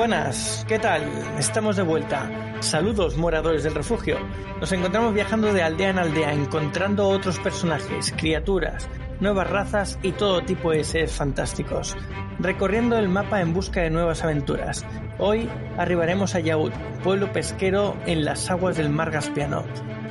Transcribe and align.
Buenas, 0.00 0.64
¿qué 0.66 0.78
tal? 0.78 1.02
Estamos 1.38 1.76
de 1.76 1.82
vuelta. 1.82 2.56
Saludos, 2.60 3.18
moradores 3.18 3.64
del 3.64 3.74
refugio. 3.74 4.16
Nos 4.58 4.72
encontramos 4.72 5.12
viajando 5.12 5.52
de 5.52 5.62
aldea 5.62 5.90
en 5.90 5.98
aldea, 5.98 6.32
encontrando 6.32 7.06
otros 7.06 7.38
personajes, 7.38 8.10
criaturas, 8.16 8.88
nuevas 9.20 9.50
razas 9.50 9.98
y 10.00 10.12
todo 10.12 10.40
tipo 10.40 10.70
de 10.70 10.84
seres 10.84 11.12
fantásticos, 11.12 11.98
recorriendo 12.38 12.96
el 12.96 13.10
mapa 13.10 13.42
en 13.42 13.52
busca 13.52 13.82
de 13.82 13.90
nuevas 13.90 14.24
aventuras. 14.24 14.86
Hoy 15.18 15.50
arribaremos 15.76 16.34
a 16.34 16.40
Yaud, 16.40 16.72
pueblo 17.04 17.30
pesquero 17.30 17.94
en 18.06 18.24
las 18.24 18.50
aguas 18.50 18.78
del 18.78 18.88
mar 18.88 19.10
Gaspiano. 19.10 19.64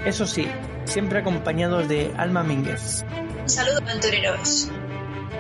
Eso 0.06 0.28
sí, 0.28 0.48
siempre 0.86 1.18
acompañados 1.18 1.90
de 1.90 2.14
Alma 2.16 2.44
Mínguez. 2.44 3.04
Un 3.42 3.50
saludo, 3.50 3.80
aventureros. 3.88 4.70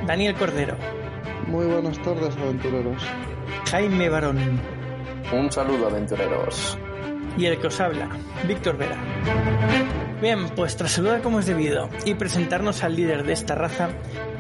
Daniel 0.07 0.33
Cordero. 0.33 0.75
Muy 1.45 1.67
buenas 1.67 2.01
tardes, 2.01 2.35
aventureros. 2.35 3.03
Jaime 3.69 4.09
Barón. 4.09 4.59
Un 5.31 5.51
saludo, 5.51 5.87
aventureros. 5.87 6.77
Y 7.37 7.45
el 7.45 7.59
que 7.59 7.67
os 7.67 7.79
habla, 7.79 8.09
Víctor 8.47 8.77
Vera. 8.77 8.97
Bien, 10.21 10.49
pues 10.49 10.75
tras 10.75 10.91
saludar 10.91 11.21
como 11.21 11.39
es 11.39 11.45
debido 11.45 11.89
y 12.03 12.15
presentarnos 12.15 12.83
al 12.83 12.95
líder 12.95 13.23
de 13.23 13.31
esta 13.31 13.55
raza, 13.55 13.89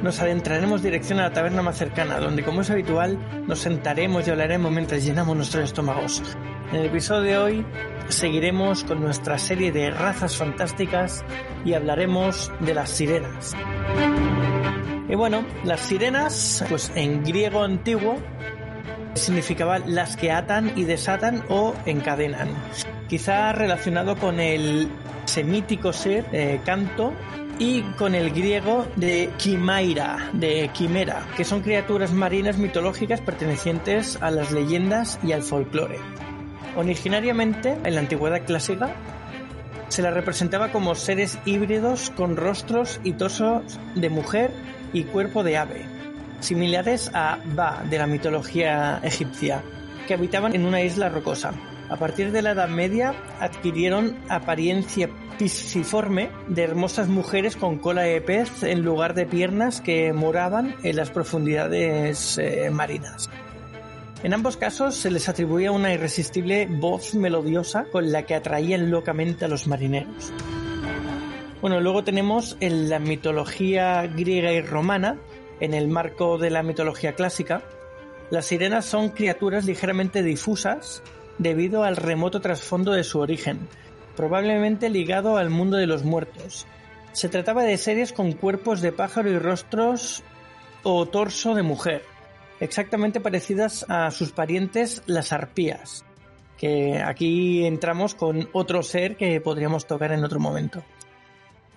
nos 0.03 0.19
adentraremos 0.19 0.83
dirección 0.83 1.19
a 1.19 1.23
la 1.23 1.33
taberna 1.33 1.61
más 1.61 1.77
cercana, 1.77 2.19
donde 2.19 2.43
como 2.43 2.61
es 2.61 2.69
habitual, 2.69 3.17
nos 3.47 3.59
sentaremos 3.59 4.27
y 4.27 4.31
hablaremos 4.31 4.71
mientras 4.71 5.05
llenamos 5.05 5.37
nuestros 5.37 5.63
estómagos. 5.63 6.21
En 6.71 6.81
el 6.81 6.87
episodio 6.87 7.21
de 7.21 7.37
hoy 7.37 7.65
seguiremos 8.09 8.83
con 8.83 9.01
nuestra 9.01 9.37
serie 9.37 9.71
de 9.71 9.89
razas 9.89 10.35
fantásticas 10.35 11.23
y 11.63 11.73
hablaremos 11.73 12.51
de 12.59 12.73
las 12.73 12.89
sirenas. 12.89 13.55
Y 15.07 15.15
bueno, 15.15 15.45
las 15.63 15.79
sirenas, 15.79 16.63
pues 16.69 16.91
en 16.93 17.23
griego 17.23 17.63
antiguo, 17.63 18.17
significaban 19.19 19.83
las 19.93 20.17
que 20.17 20.31
atan 20.31 20.73
y 20.75 20.83
desatan 20.83 21.43
o 21.49 21.73
encadenan. 21.85 22.49
Quizá 23.07 23.53
relacionado 23.53 24.15
con 24.17 24.39
el 24.39 24.89
semítico 25.25 25.93
ser 25.93 26.25
eh, 26.31 26.59
canto 26.65 27.13
y 27.59 27.81
con 27.97 28.15
el 28.15 28.31
griego 28.31 28.87
de 28.95 29.29
Quimaira, 29.37 30.29
de 30.33 30.69
Quimera, 30.73 31.27
que 31.35 31.43
son 31.43 31.61
criaturas 31.61 32.13
marinas 32.13 32.57
mitológicas 32.57 33.21
pertenecientes 33.21 34.17
a 34.21 34.31
las 34.31 34.51
leyendas 34.51 35.19
y 35.23 35.33
al 35.33 35.43
folclore. 35.43 35.99
Originariamente, 36.77 37.77
en 37.83 37.95
la 37.95 37.99
antigüedad 37.99 38.45
clásica, 38.45 38.95
se 39.89 40.01
la 40.01 40.11
representaba 40.11 40.71
como 40.71 40.95
seres 40.95 41.37
híbridos 41.45 42.11
con 42.11 42.37
rostros 42.37 43.01
y 43.03 43.13
torsos 43.13 43.79
de 43.95 44.09
mujer 44.09 44.51
y 44.93 45.03
cuerpo 45.03 45.43
de 45.43 45.57
ave, 45.57 45.85
similares 46.39 47.11
a 47.13 47.39
Ba 47.55 47.83
de 47.89 47.97
la 47.97 48.07
mitología 48.07 48.99
egipcia, 49.03 49.61
que 50.07 50.13
habitaban 50.13 50.55
en 50.55 50.65
una 50.65 50.81
isla 50.81 51.09
rocosa. 51.09 51.53
A 51.89 51.97
partir 51.97 52.31
de 52.31 52.41
la 52.41 52.51
Edad 52.51 52.69
Media 52.69 53.15
adquirieron 53.39 54.15
apariencia 54.29 55.09
pisciforme 55.39 56.29
de 56.47 56.63
hermosas 56.63 57.07
mujeres 57.07 57.55
con 57.55 57.79
cola 57.79 58.03
de 58.03 58.21
pez 58.21 58.63
en 58.63 58.81
lugar 58.81 59.13
de 59.15 59.25
piernas 59.25 59.81
que 59.81 60.13
moraban 60.13 60.75
en 60.83 60.95
las 60.95 61.09
profundidades 61.09 62.37
eh, 62.37 62.69
marinas. 62.71 63.29
En 64.21 64.33
ambos 64.33 64.57
casos 64.57 64.95
se 64.95 65.09
les 65.09 65.29
atribuía 65.29 65.71
una 65.71 65.93
irresistible 65.93 66.67
voz 66.69 67.15
melodiosa 67.15 67.85
con 67.89 68.11
la 68.11 68.23
que 68.23 68.35
atraían 68.35 68.91
locamente 68.91 69.45
a 69.45 69.47
los 69.47 69.65
marineros. 69.65 70.33
Bueno, 71.61 71.79
luego 71.79 72.03
tenemos 72.03 72.57
en 72.59 72.89
la 72.89 72.99
mitología 72.99 74.07
griega 74.07 74.51
y 74.51 74.61
romana, 74.61 75.17
en 75.59 75.73
el 75.73 75.87
marco 75.87 76.37
de 76.37 76.49
la 76.49 76.63
mitología 76.63 77.13
clásica, 77.13 77.63
las 78.29 78.45
sirenas 78.45 78.85
son 78.85 79.09
criaturas 79.09 79.65
ligeramente 79.65 80.23
difusas 80.23 81.01
debido 81.37 81.83
al 81.83 81.95
remoto 81.95 82.41
trasfondo 82.41 82.91
de 82.91 83.03
su 83.03 83.19
origen, 83.19 83.67
probablemente 84.15 84.89
ligado 84.89 85.37
al 85.37 85.49
mundo 85.49 85.77
de 85.77 85.87
los 85.87 86.03
muertos. 86.03 86.67
Se 87.11 87.29
trataba 87.29 87.63
de 87.63 87.77
seres 87.77 88.13
con 88.13 88.33
cuerpos 88.33 88.81
de 88.81 88.91
pájaro 88.91 89.31
y 89.31 89.39
rostros 89.39 90.23
o 90.83 91.05
torso 91.07 91.55
de 91.55 91.63
mujer, 91.63 92.03
exactamente 92.59 93.19
parecidas 93.19 93.85
a 93.89 94.11
sus 94.11 94.31
parientes 94.31 95.01
las 95.07 95.33
arpías, 95.33 96.05
que 96.57 97.01
aquí 97.01 97.65
entramos 97.65 98.13
con 98.13 98.49
otro 98.51 98.83
ser 98.83 99.15
que 99.15 99.41
podríamos 99.41 99.87
tocar 99.87 100.11
en 100.11 100.23
otro 100.23 100.39
momento. 100.39 100.83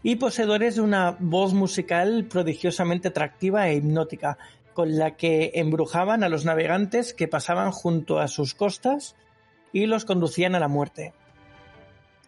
Y 0.02 0.16
poseedores 0.16 0.76
de 0.76 0.80
una 0.80 1.16
voz 1.20 1.54
musical 1.54 2.26
prodigiosamente 2.28 3.08
atractiva 3.08 3.68
e 3.68 3.76
hipnótica, 3.76 4.36
con 4.74 4.98
la 4.98 5.16
que 5.16 5.52
embrujaban 5.54 6.24
a 6.24 6.28
los 6.28 6.44
navegantes 6.44 7.14
que 7.14 7.28
pasaban 7.28 7.70
junto 7.70 8.18
a 8.18 8.28
sus 8.28 8.54
costas 8.54 9.14
y 9.72 9.86
los 9.86 10.04
conducían 10.04 10.54
a 10.54 10.60
la 10.60 10.68
muerte. 10.68 11.12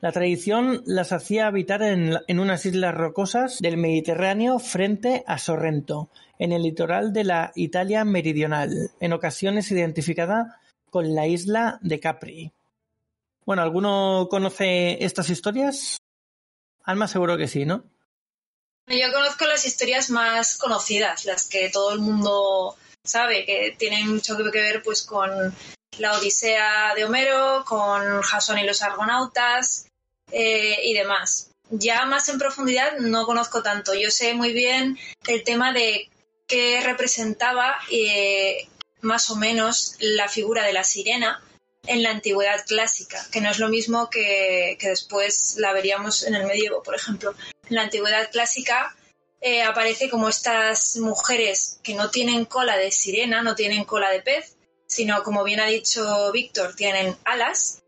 La 0.01 0.12
tradición 0.12 0.83
las 0.85 1.12
hacía 1.12 1.47
habitar 1.47 1.83
en, 1.83 2.39
unas 2.39 2.67
islas 2.67 2.95
rocosas 2.95 3.59
del 3.61 3.79
Mediterráneo 3.79 4.59
frente 4.59 5.25
a 5.27 5.39
Sorrento, 5.39 6.11
en 6.39 6.53
el 6.53 6.62
litoral 6.62 7.12
de 7.12 7.25
la 7.25 7.53
Italia 7.55 8.05
meridional, 8.05 8.91
en 9.01 9.12
ocasiones 9.15 9.71
identificada 9.71 10.61
con 10.91 11.15
la 11.15 11.27
isla 11.27 11.79
de 11.81 12.01
Capri. 12.01 12.53
Bueno, 13.47 13.62
¿alguno 13.62 14.29
conoce 14.31 15.03
estas 15.03 15.31
historias? 15.31 16.04
Alma 16.84 17.09
seguro 17.09 17.37
que 17.37 17.49
sí, 17.49 17.65
¿no? 17.65 17.84
Yo 18.87 19.12
conozco 19.12 19.47
las 19.47 19.65
historias 19.65 20.11
más 20.11 20.59
conocidas, 20.59 21.25
las 21.25 21.49
que 21.49 21.71
todo 21.71 21.93
el 21.93 22.00
mundo 22.00 22.77
sabe, 23.03 23.47
que 23.47 23.75
tienen 23.78 24.09
mucho 24.09 24.37
que 24.37 24.61
ver 24.61 24.83
pues 24.83 25.03
con 25.03 25.31
la 25.99 26.12
Odisea 26.19 26.94
de 26.94 27.05
Homero, 27.05 27.65
con 27.67 28.21
Jasón 28.21 28.59
y 28.59 28.65
los 28.65 28.83
Argonautas 28.83 29.87
eh, 30.31 30.77
y 30.84 30.93
demás. 30.93 31.50
Ya 31.71 32.05
más 32.05 32.28
en 32.28 32.39
profundidad 32.39 32.99
no 32.99 33.25
conozco 33.25 33.62
tanto. 33.62 33.94
Yo 33.94 34.11
sé 34.11 34.34
muy 34.34 34.53
bien 34.53 34.99
el 35.27 35.43
tema 35.44 35.73
de 35.73 36.11
qué 36.47 36.83
representaba 36.84 37.77
eh, 37.91 38.69
más 39.00 39.31
o 39.31 39.37
menos 39.37 39.97
la 40.00 40.28
figura 40.28 40.65
de 40.65 40.75
la 40.75 40.84
sirena 40.84 41.43
en 41.87 42.03
la 42.03 42.11
antigüedad 42.11 42.65
clásica, 42.67 43.25
que 43.31 43.41
no 43.41 43.50
es 43.50 43.59
lo 43.59 43.69
mismo 43.69 44.09
que, 44.11 44.78
después 44.81 45.56
la 45.59 45.72
veríamos 45.72 46.25
en 46.25 46.34
el 46.34 46.47
medievo, 46.47 46.83
por 46.83 46.95
ejemplo. 46.95 47.34
En 47.69 47.77
la 47.77 47.83
antigüedad 47.83 48.31
clásica 48.31 48.97
eh, 49.41 49.62
aparece 49.62 50.09
como 50.09 50.28
estas 50.28 50.97
mujeres 50.97 51.81
que 51.83 51.94
no 51.94 52.11
tienen 52.11 52.44
cola 52.44 52.77
de 52.77 52.91
sirena, 52.91 53.43
no 53.43 53.55
tienen 53.55 53.84
cola 53.84 54.11
de 54.11 54.23
pez, 54.23 54.56
sino 54.87 55.23
como 55.23 55.44
bien 55.44 55.61
ha 55.61 55.67
dicho 55.67 56.31
Víctor, 56.33 56.75
tienen 56.75 57.17
alas. 57.25 57.83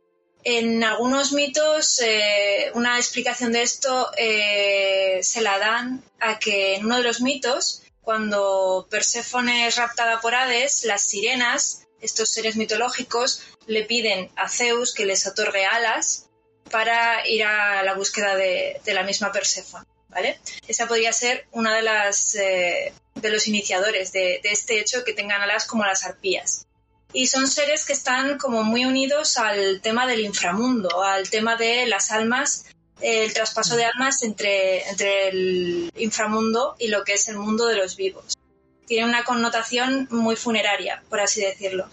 En 0.44 0.84
algunos 0.84 1.32
mitos, 1.32 2.00
eh, 2.00 2.70
una 2.74 2.98
explicación 2.98 3.52
de 3.52 3.62
esto 3.62 4.10
eh, 4.16 5.18
se 5.22 5.40
la 5.40 5.58
dan 5.58 6.04
a 6.20 6.38
que 6.38 6.76
en 6.76 6.84
uno 6.84 6.98
de 6.98 7.02
los 7.02 7.20
mitos, 7.20 7.82
cuando 8.00 8.86
Perséfone 8.88 9.66
es 9.66 9.76
raptada 9.76 10.20
por 10.20 10.34
Hades, 10.34 10.84
las 10.84 11.02
sirenas, 11.02 11.85
estos 12.00 12.30
seres 12.30 12.56
mitológicos, 12.56 13.42
le 13.66 13.84
piden 13.84 14.30
a 14.36 14.48
Zeus 14.48 14.94
que 14.94 15.06
les 15.06 15.26
otorgue 15.26 15.64
alas 15.64 16.26
para 16.70 17.26
ir 17.26 17.44
a 17.44 17.82
la 17.82 17.94
búsqueda 17.94 18.34
de, 18.36 18.80
la 18.86 19.02
misma 19.02 19.32
Perséfone. 19.32 19.86
¿vale? 20.08 20.38
Esa 20.66 20.86
podría 20.86 21.12
ser 21.12 21.46
una 21.52 21.74
de 21.74 21.82
las 21.82 22.34
eh, 22.34 22.92
de 23.14 23.30
los 23.30 23.48
iniciadores 23.48 24.12
de, 24.12 24.40
de, 24.42 24.50
este 24.50 24.78
hecho 24.78 25.04
que 25.04 25.12
tengan 25.12 25.42
alas 25.42 25.66
como 25.66 25.84
las 25.84 26.04
arpías 26.04 26.66
y 27.12 27.28
son 27.28 27.48
seres 27.48 27.86
que 27.86 27.94
están 27.94 28.36
como 28.38 28.62
muy 28.62 28.84
unidos 28.84 29.38
al 29.38 29.80
tema 29.80 30.06
del 30.06 30.20
inframundo, 30.20 31.02
al 31.02 31.30
tema 31.30 31.56
de 31.56 31.86
las 31.86 32.10
almas, 32.10 32.66
el 33.00 33.32
traspaso 33.32 33.76
de 33.76 33.84
almas 33.84 34.22
entre, 34.22 34.86
entre 34.88 35.28
el 35.28 35.92
inframundo 35.96 36.76
y 36.78 36.88
lo 36.88 37.04
que 37.04 37.14
es 37.14 37.28
el 37.28 37.38
mundo 37.38 37.66
de 37.66 37.76
los 37.76 37.96
vivos. 37.96 38.36
Tiene 38.86 39.08
una 39.08 39.24
connotación 39.24 40.08
muy 40.10 40.36
funeraria, 40.36 41.02
por 41.08 41.20
así 41.20 41.40
decirlo. 41.40 41.88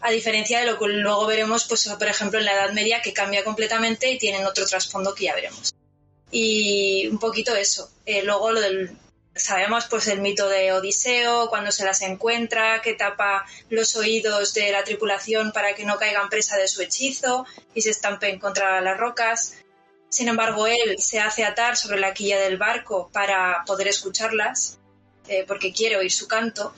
A 0.00 0.10
diferencia 0.10 0.60
de 0.60 0.66
lo 0.66 0.78
que 0.78 0.86
luego 0.88 1.26
veremos, 1.26 1.64
pues, 1.66 1.88
por 1.88 2.08
ejemplo, 2.08 2.38
en 2.38 2.44
la 2.44 2.52
Edad 2.52 2.72
Media, 2.72 3.00
que 3.00 3.12
cambia 3.12 3.42
completamente 3.42 4.10
y 4.10 4.18
tienen 4.18 4.44
otro 4.44 4.66
trasfondo 4.66 5.14
que 5.14 5.24
ya 5.24 5.34
veremos. 5.34 5.74
Y 6.30 7.06
un 7.08 7.18
poquito 7.18 7.54
eso. 7.54 7.90
Eh, 8.04 8.22
luego 8.22 8.52
lo 8.52 8.60
del 8.60 8.98
sabemos 9.34 9.86
pues 9.86 10.06
el 10.08 10.20
mito 10.20 10.48
de 10.48 10.72
Odiseo, 10.72 11.48
cuando 11.48 11.72
se 11.72 11.84
las 11.84 12.02
encuentra, 12.02 12.80
que 12.82 12.94
tapa 12.94 13.44
los 13.68 13.96
oídos 13.96 14.54
de 14.54 14.70
la 14.72 14.84
tripulación 14.84 15.52
para 15.52 15.74
que 15.74 15.84
no 15.84 15.98
caigan 15.98 16.28
presa 16.28 16.56
de 16.56 16.68
su 16.68 16.82
hechizo 16.82 17.46
y 17.74 17.82
se 17.82 17.90
estampen 17.90 18.38
contra 18.38 18.80
las 18.80 18.98
rocas. 18.98 19.56
Sin 20.08 20.28
embargo, 20.28 20.66
él 20.66 20.96
se 20.98 21.18
hace 21.18 21.44
atar 21.44 21.76
sobre 21.76 21.98
la 21.98 22.14
quilla 22.14 22.38
del 22.38 22.56
barco 22.56 23.10
para 23.12 23.64
poder 23.66 23.88
escucharlas, 23.88 24.78
eh, 25.28 25.44
porque 25.46 25.72
quiere 25.72 25.96
oír 25.96 26.12
su 26.12 26.28
canto. 26.28 26.74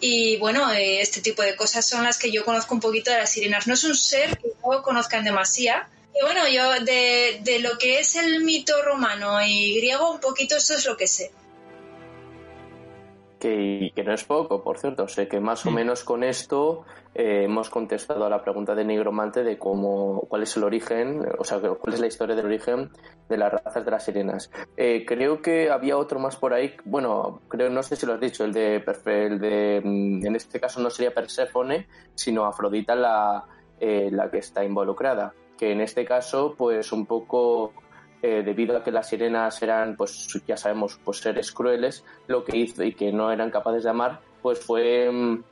Y 0.00 0.36
bueno, 0.36 0.72
eh, 0.72 1.00
este 1.00 1.20
tipo 1.20 1.42
de 1.42 1.56
cosas 1.56 1.86
son 1.86 2.04
las 2.04 2.18
que 2.18 2.30
yo 2.30 2.44
conozco 2.44 2.74
un 2.74 2.80
poquito 2.80 3.10
de 3.10 3.18
las 3.18 3.30
sirenas. 3.30 3.66
No 3.66 3.74
es 3.74 3.84
un 3.84 3.94
ser 3.94 4.38
que 4.38 4.48
no 4.64 4.82
conozcan 4.82 5.24
demasiado. 5.24 5.84
Y 6.14 6.24
bueno, 6.24 6.48
yo 6.48 6.84
de, 6.84 7.40
de 7.42 7.58
lo 7.60 7.78
que 7.78 8.00
es 8.00 8.16
el 8.16 8.44
mito 8.44 8.80
romano 8.82 9.40
y 9.44 9.76
griego, 9.76 10.12
un 10.12 10.20
poquito 10.20 10.56
esto 10.56 10.74
es 10.74 10.84
lo 10.86 10.96
que 10.96 11.06
sé 11.06 11.30
que, 13.38 13.92
que, 13.94 14.04
no 14.04 14.12
es 14.12 14.24
poco, 14.24 14.62
por 14.62 14.78
cierto. 14.78 15.08
Sé 15.08 15.28
que 15.28 15.40
más 15.40 15.64
o 15.66 15.70
menos 15.70 16.04
con 16.04 16.24
esto 16.24 16.84
eh, 17.14 17.44
hemos 17.44 17.70
contestado 17.70 18.24
a 18.24 18.30
la 18.30 18.42
pregunta 18.42 18.74
de 18.74 18.84
Nigromante 18.84 19.42
de 19.42 19.58
cómo, 19.58 20.20
cuál 20.28 20.42
es 20.42 20.56
el 20.56 20.64
origen, 20.64 21.26
o 21.38 21.44
sea, 21.44 21.58
cuál 21.60 21.94
es 21.94 22.00
la 22.00 22.06
historia 22.06 22.36
del 22.36 22.46
origen 22.46 22.90
de 23.28 23.36
las 23.36 23.52
razas 23.52 23.84
de 23.84 23.90
las 23.90 24.04
sirenas. 24.04 24.50
Eh, 24.76 25.04
creo 25.06 25.42
que 25.42 25.70
había 25.70 25.96
otro 25.96 26.18
más 26.18 26.36
por 26.36 26.52
ahí, 26.52 26.74
bueno, 26.84 27.40
creo, 27.48 27.70
no 27.70 27.82
sé 27.82 27.96
si 27.96 28.06
lo 28.06 28.14
has 28.14 28.20
dicho, 28.20 28.44
el 28.44 28.52
de, 28.52 28.76
el 29.06 29.38
de 29.38 29.80
mm, 29.84 30.26
en 30.26 30.36
este 30.36 30.60
caso 30.60 30.80
no 30.80 30.90
sería 30.90 31.14
Perséfone, 31.14 31.88
sino 32.14 32.44
Afrodita 32.44 32.94
la, 32.94 33.44
eh, 33.80 34.10
la 34.12 34.30
que 34.30 34.38
está 34.38 34.64
involucrada. 34.64 35.34
Que 35.56 35.72
en 35.72 35.80
este 35.80 36.04
caso, 36.04 36.54
pues 36.56 36.92
un 36.92 37.04
poco 37.04 37.72
eh, 38.22 38.42
debido 38.44 38.76
a 38.76 38.82
que 38.82 38.90
las 38.90 39.08
sirenas 39.08 39.62
eran, 39.62 39.96
pues 39.96 40.26
ya 40.46 40.56
sabemos, 40.56 40.98
pues 41.04 41.18
seres 41.18 41.52
crueles, 41.52 42.04
lo 42.26 42.44
que 42.44 42.56
hizo 42.56 42.82
y 42.82 42.92
que 42.92 43.12
no 43.12 43.30
eran 43.30 43.50
capaces 43.50 43.84
de 43.84 43.90
amar, 43.90 44.20
pues 44.42 44.58
fue 44.58 45.10
mm, 45.10 45.42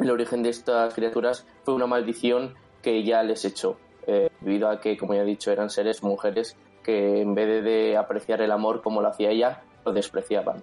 el 0.00 0.10
origen 0.10 0.42
de 0.42 0.50
estas 0.50 0.94
criaturas 0.94 1.46
fue 1.64 1.74
una 1.74 1.86
maldición 1.86 2.54
que 2.82 3.04
ya 3.04 3.22
les 3.22 3.44
echó, 3.44 3.76
eh, 4.06 4.30
debido 4.40 4.68
a 4.68 4.80
que, 4.80 4.96
como 4.96 5.14
ya 5.14 5.22
he 5.22 5.26
dicho, 5.26 5.50
eran 5.50 5.70
seres 5.70 6.02
mujeres 6.02 6.56
que 6.82 7.20
en 7.20 7.34
vez 7.34 7.64
de, 7.64 7.96
apreciar 7.96 8.40
el 8.42 8.52
amor 8.52 8.82
como 8.82 9.00
lo 9.00 9.08
hacía 9.08 9.30
ella, 9.30 9.62
lo 9.84 9.92
despreciaban. 9.92 10.62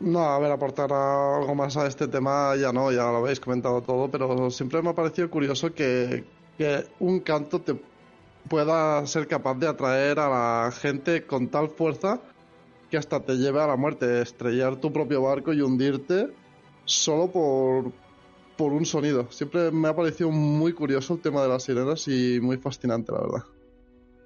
No, 0.00 0.20
a 0.20 0.38
ver, 0.38 0.50
aportar 0.50 0.92
algo 0.92 1.54
más 1.54 1.76
a 1.76 1.86
este 1.86 2.08
tema 2.08 2.54
ya 2.56 2.72
no, 2.72 2.90
ya 2.90 3.04
lo 3.04 3.18
habéis 3.18 3.40
comentado 3.40 3.80
todo, 3.80 4.10
pero 4.10 4.50
siempre 4.50 4.82
me 4.82 4.90
ha 4.90 4.94
parecido 4.94 5.30
curioso 5.30 5.72
que, 5.72 6.24
que 6.58 6.84
un 6.98 7.20
canto 7.20 7.60
te 7.60 7.74
pueda 8.48 9.06
ser 9.06 9.26
capaz 9.26 9.54
de 9.54 9.68
atraer 9.68 10.18
a 10.18 10.28
la 10.28 10.72
gente 10.72 11.26
con 11.26 11.48
tal 11.48 11.70
fuerza 11.70 12.20
que 12.90 12.96
hasta 12.96 13.20
te 13.20 13.34
lleve 13.36 13.60
a 13.60 13.66
la 13.66 13.76
muerte, 13.76 14.22
estrellar 14.22 14.76
tu 14.76 14.92
propio 14.92 15.22
barco 15.22 15.52
y 15.52 15.60
hundirte 15.60 16.28
solo 16.84 17.30
por, 17.30 17.92
por 18.56 18.72
un 18.72 18.84
sonido. 18.84 19.30
Siempre 19.30 19.70
me 19.70 19.88
ha 19.88 19.96
parecido 19.96 20.30
muy 20.30 20.72
curioso 20.72 21.14
el 21.14 21.20
tema 21.20 21.42
de 21.42 21.48
las 21.48 21.62
sirenas 21.62 22.06
y 22.08 22.38
muy 22.40 22.58
fascinante, 22.58 23.12
la 23.12 23.20
verdad. 23.20 23.44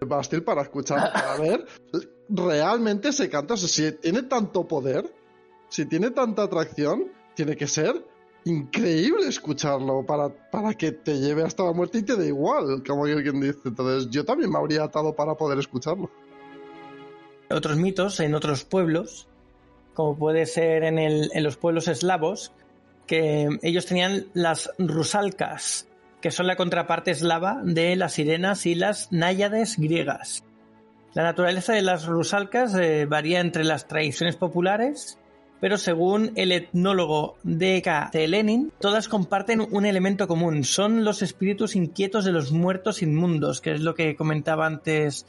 Bastil 0.07 0.43
para 0.43 0.63
escuchar, 0.63 1.13
para 1.13 1.37
ver 1.37 1.67
realmente 2.29 3.13
se 3.13 3.29
canta. 3.29 3.57
si 3.57 3.93
tiene 3.93 4.23
tanto 4.23 4.67
poder, 4.67 5.13
si 5.69 5.87
tiene 5.87 6.11
tanta 6.11 6.43
atracción, 6.43 7.13
tiene 7.35 7.57
que 7.57 7.67
ser 7.67 8.05
increíble 8.45 9.27
escucharlo 9.29 10.05
para, 10.05 10.29
para 10.29 10.75
que 10.75 10.93
te 10.93 11.19
lleve 11.19 11.43
hasta 11.43 11.65
la 11.65 11.73
muerte 11.73 11.99
y 11.99 12.03
te 12.03 12.17
da 12.17 12.25
igual, 12.25 12.83
como 12.87 13.05
alguien 13.05 13.41
dice. 13.41 13.61
Entonces 13.67 14.11
yo 14.11 14.25
también 14.25 14.51
me 14.51 14.59
habría 14.59 14.85
atado 14.85 15.15
para 15.15 15.35
poder 15.35 15.59
escucharlo. 15.59 16.11
Otros 17.51 17.77
mitos 17.77 18.21
en 18.21 18.35
otros 18.35 18.65
pueblos, 18.65 19.29
como 19.95 20.17
puede 20.17 20.47
ser 20.47 20.85
en, 20.85 20.99
el, 20.99 21.31
en 21.33 21.43
los 21.43 21.57
pueblos 21.57 21.89
eslavos, 21.89 22.53
que 23.07 23.49
ellos 23.63 23.87
tenían 23.87 24.27
las 24.35 24.71
rusalcas, 24.79 25.89
que 26.21 26.31
son 26.31 26.47
la 26.47 26.57
contraparte 26.57 27.11
eslava 27.11 27.61
de 27.65 27.97
las 27.97 28.13
sirenas 28.13 28.67
y 28.67 28.75
las 28.75 29.11
náyades 29.13 29.79
griegas. 29.79 30.45
La 31.15 31.23
naturaleza 31.23 31.73
de 31.73 31.83
las 31.83 32.07
rusalcas 32.07 32.75
eh, 32.75 33.07
varía 33.07 33.41
entre 33.41 33.65
las 33.65 33.89
tradiciones 33.89 34.37
populares 34.37 35.19
pero 35.61 35.79
según 35.79 36.33
el 36.37 36.53
etnólogo 36.53 37.37
D.K. 37.43 38.11
Lenin, 38.13 38.73
todas 38.81 39.09
comparten 39.09 39.67
un 39.71 39.87
elemento 39.87 40.29
común, 40.29 40.65
son 40.65 41.05
los 41.05 41.23
espíritus 41.23 41.77
inquietos 41.77 42.25
de 42.25 42.33
los 42.33 42.53
muertos 42.53 43.03
inmundos, 43.03 43.61
que 43.61 43.73
es 43.73 43.81
lo 43.81 43.95
que 43.95 44.17
comentaba 44.17 44.67
antes 44.67 45.27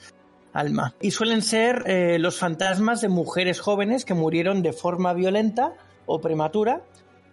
Alma. 0.53 0.95
Y 0.99 1.11
suelen 1.11 1.41
ser 1.41 1.83
eh, 1.85 2.17
los 2.19 2.37
fantasmas 2.37 3.01
de 3.01 3.09
mujeres 3.09 3.59
jóvenes 3.59 4.03
que 4.03 4.13
murieron 4.13 4.63
de 4.63 4.73
forma 4.73 5.13
violenta 5.13 5.73
o 6.05 6.21
prematura, 6.21 6.81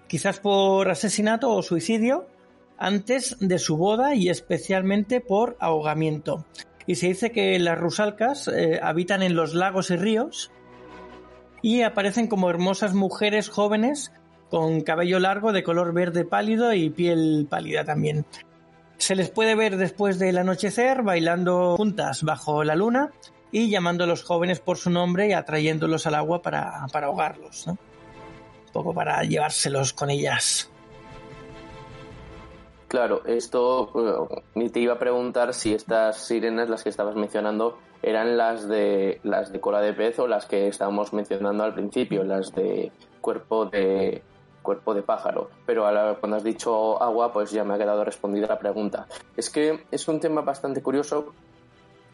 quizás 0.07 0.39
por 0.39 0.91
asesinato 0.91 1.51
o 1.51 1.63
suicidio, 1.63 2.27
antes 2.79 3.37
de 3.41 3.59
su 3.59 3.77
boda 3.77 4.15
y 4.15 4.29
especialmente 4.29 5.21
por 5.21 5.57
ahogamiento. 5.61 6.45
Y 6.87 6.97
se 6.97 7.09
dice 7.09 7.33
que 7.33 7.59
las 7.59 7.79
rusalcas 7.79 8.49
eh, 8.49 8.79
habitan 8.83 9.23
en 9.23 9.35
los 9.35 9.55
lagos 9.55 9.91
y 9.91 9.97
ríos 9.97 10.53
y 11.67 11.83
aparecen 11.83 12.29
como 12.29 12.49
hermosas 12.49 12.95
mujeres 12.95 13.49
jóvenes 13.49 14.13
con 14.51 14.83
cabello 14.83 15.19
largo 15.19 15.51
de 15.53 15.65
color 15.65 15.93
verde 15.93 16.25
pálido 16.25 16.73
y 16.73 16.91
piel 16.91 17.49
pálida 17.51 17.85
también. 17.85 18.25
Se 18.99 19.17
les 19.17 19.31
puede 19.31 19.57
ver 19.57 19.77
después 19.77 20.21
del 20.21 20.39
anochecer 20.39 21.03
bailando 21.03 21.77
juntas 21.77 22.23
bajo 22.23 22.63
la 22.63 22.77
luna 22.77 23.11
y 23.51 23.69
llamando 23.69 24.05
a 24.05 24.07
los 24.07 24.23
jóvenes 24.23 24.61
por 24.61 24.77
su 24.77 24.91
nombre 24.91 25.27
y 25.27 25.33
atrayéndolos 25.33 26.07
al 26.07 26.15
agua 26.15 26.41
para, 26.41 26.85
ahogarlos, 26.85 27.67
Un 27.67 27.79
poco 28.73 28.95
para 28.95 29.25
llevárselos 29.25 29.93
con 29.93 30.11
ellas. 30.11 30.71
Claro, 32.87 33.25
esto 33.27 34.45
ni 34.55 34.69
te 34.69 34.79
iba 34.79 34.93
a 34.93 34.99
preguntar 35.01 35.53
si 35.53 35.75
estas 35.75 36.25
sirenas, 36.29 36.69
las 36.69 36.85
que 36.85 36.91
estabas 36.91 37.17
mencionando, 37.17 37.77
eran 38.03 38.37
las 38.37 38.69
de 38.69 39.21
las 39.25 39.53
de 39.53 39.61
cola 39.61 39.81
de 39.81 39.93
pez 39.93 40.19
o 40.19 40.27
las 40.27 40.47
que 40.47 40.69
estábamos 40.69 41.13
mencionando 41.13 41.65
al 41.65 41.75
principio, 41.75 42.25
las 42.25 42.55
de 42.55 42.93
cuerpo 43.21 43.67
de 43.67 44.23
cuerpo 44.63 44.95
de 44.95 45.03
pájaro. 45.03 45.51
Pero 45.65 45.85
cuando 46.19 46.37
has 46.37 46.45
dicho 46.45 47.01
agua, 47.01 47.33
pues 47.33 47.53
ya 47.53 47.63
me 47.63 47.75
ha 47.75 47.79
quedado 47.79 48.05
respondida 48.05 48.49
la 48.49 48.59
pregunta. 48.59 49.07
Es 49.37 49.49
que 49.49 49.85
es 49.91 50.09
un 50.09 50.19
tema 50.19 50.41
bastante 50.41 50.83
curioso, 50.83 51.33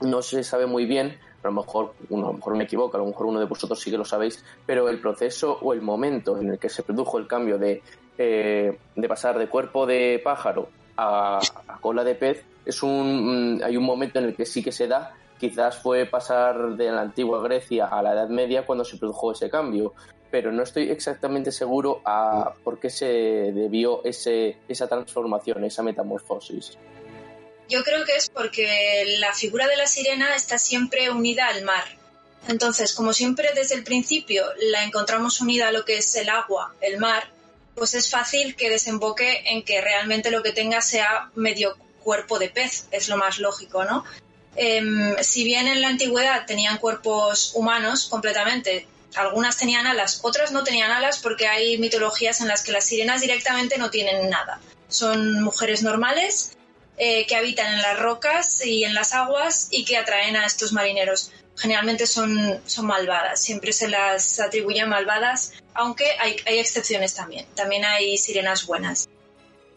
no 0.02 0.20
se 0.20 0.44
sabe 0.44 0.66
muy 0.66 0.84
bien, 0.84 1.18
a 1.42 1.48
lo 1.48 1.52
mejor, 1.52 1.94
uno, 2.10 2.26
a 2.26 2.30
lo 2.30 2.34
mejor 2.34 2.56
me 2.56 2.64
equivoco, 2.64 2.96
a 2.96 3.00
lo 3.00 3.06
mejor 3.06 3.26
uno 3.26 3.40
de 3.40 3.46
vosotros 3.46 3.80
sí 3.80 3.90
que 3.90 3.96
lo 3.96 4.04
sabéis, 4.04 4.44
pero 4.66 4.88
el 4.88 5.00
proceso 5.00 5.58
o 5.62 5.72
el 5.72 5.80
momento 5.80 6.38
en 6.38 6.50
el 6.50 6.58
que 6.58 6.68
se 6.68 6.82
produjo 6.82 7.18
el 7.18 7.26
cambio 7.26 7.58
de, 7.58 7.82
eh, 8.18 8.78
de 8.94 9.08
pasar 9.08 9.38
de 9.38 9.48
cuerpo 9.48 9.86
de 9.86 10.20
pájaro 10.22 10.68
a, 10.96 11.40
cola 11.80 12.04
de 12.04 12.14
pez, 12.14 12.44
es 12.64 12.82
un, 12.82 13.60
hay 13.64 13.76
un 13.76 13.84
momento 13.84 14.18
en 14.18 14.26
el 14.26 14.36
que 14.36 14.46
sí 14.46 14.62
que 14.62 14.72
se 14.72 14.86
da 14.86 15.14
quizás 15.42 15.76
fue 15.76 16.06
pasar 16.06 16.76
de 16.76 16.92
la 16.92 17.00
antigua 17.00 17.42
Grecia 17.42 17.86
a 17.86 18.00
la 18.00 18.12
Edad 18.12 18.28
Media 18.28 18.64
cuando 18.64 18.84
se 18.84 18.96
produjo 18.96 19.32
ese 19.32 19.50
cambio, 19.50 19.92
pero 20.30 20.52
no 20.52 20.62
estoy 20.62 20.88
exactamente 20.88 21.50
seguro 21.50 22.00
a 22.04 22.54
por 22.62 22.78
qué 22.78 22.88
se 22.88 23.06
debió 23.06 24.04
ese, 24.04 24.58
esa 24.68 24.86
transformación, 24.86 25.64
esa 25.64 25.82
metamorfosis. 25.82 26.78
Yo 27.68 27.82
creo 27.82 28.04
que 28.04 28.14
es 28.14 28.30
porque 28.30 29.16
la 29.18 29.34
figura 29.34 29.66
de 29.66 29.76
la 29.76 29.88
sirena 29.88 30.36
está 30.36 30.58
siempre 30.58 31.10
unida 31.10 31.48
al 31.48 31.64
mar. 31.64 31.86
Entonces, 32.46 32.94
como 32.94 33.12
siempre 33.12 33.50
desde 33.52 33.74
el 33.74 33.82
principio 33.82 34.44
la 34.70 34.84
encontramos 34.84 35.40
unida 35.40 35.68
a 35.68 35.72
lo 35.72 35.84
que 35.84 35.96
es 35.96 36.14
el 36.14 36.28
agua, 36.28 36.72
el 36.80 36.98
mar, 36.98 37.24
pues 37.74 37.94
es 37.94 38.08
fácil 38.08 38.54
que 38.54 38.70
desemboque 38.70 39.42
en 39.46 39.64
que 39.64 39.80
realmente 39.80 40.30
lo 40.30 40.44
que 40.44 40.52
tenga 40.52 40.82
sea 40.82 41.32
medio 41.34 41.76
cuerpo 42.04 42.38
de 42.38 42.48
pez, 42.48 42.86
es 42.92 43.08
lo 43.08 43.16
más 43.16 43.40
lógico, 43.40 43.84
¿no? 43.84 44.04
Em, 44.54 45.16
si 45.22 45.44
bien 45.44 45.66
en 45.66 45.80
la 45.80 45.88
antigüedad 45.88 46.44
tenían 46.46 46.78
cuerpos 46.78 47.52
humanos 47.54 48.06
completamente, 48.06 48.86
algunas 49.14 49.56
tenían 49.56 49.86
alas, 49.86 50.20
otras 50.22 50.52
no 50.52 50.64
tenían 50.64 50.90
alas 50.90 51.18
porque 51.18 51.46
hay 51.46 51.78
mitologías 51.78 52.40
en 52.40 52.48
las 52.48 52.62
que 52.62 52.72
las 52.72 52.84
sirenas 52.84 53.20
directamente 53.20 53.78
no 53.78 53.90
tienen 53.90 54.28
nada. 54.30 54.60
Son 54.88 55.42
mujeres 55.42 55.82
normales 55.82 56.56
eh, 56.98 57.26
que 57.26 57.36
habitan 57.36 57.72
en 57.72 57.82
las 57.82 57.98
rocas 57.98 58.64
y 58.64 58.84
en 58.84 58.94
las 58.94 59.14
aguas 59.14 59.68
y 59.70 59.84
que 59.84 59.96
atraen 59.96 60.36
a 60.36 60.46
estos 60.46 60.72
marineros. 60.72 61.32
Generalmente 61.56 62.06
son, 62.06 62.60
son 62.66 62.86
malvadas, 62.86 63.42
siempre 63.42 63.72
se 63.72 63.88
las 63.88 64.40
atribuyen 64.40 64.88
malvadas, 64.88 65.52
aunque 65.74 66.06
hay, 66.18 66.36
hay 66.46 66.58
excepciones 66.58 67.14
también. 67.14 67.46
También 67.54 67.84
hay 67.84 68.16
sirenas 68.18 68.66
buenas. 68.66 69.08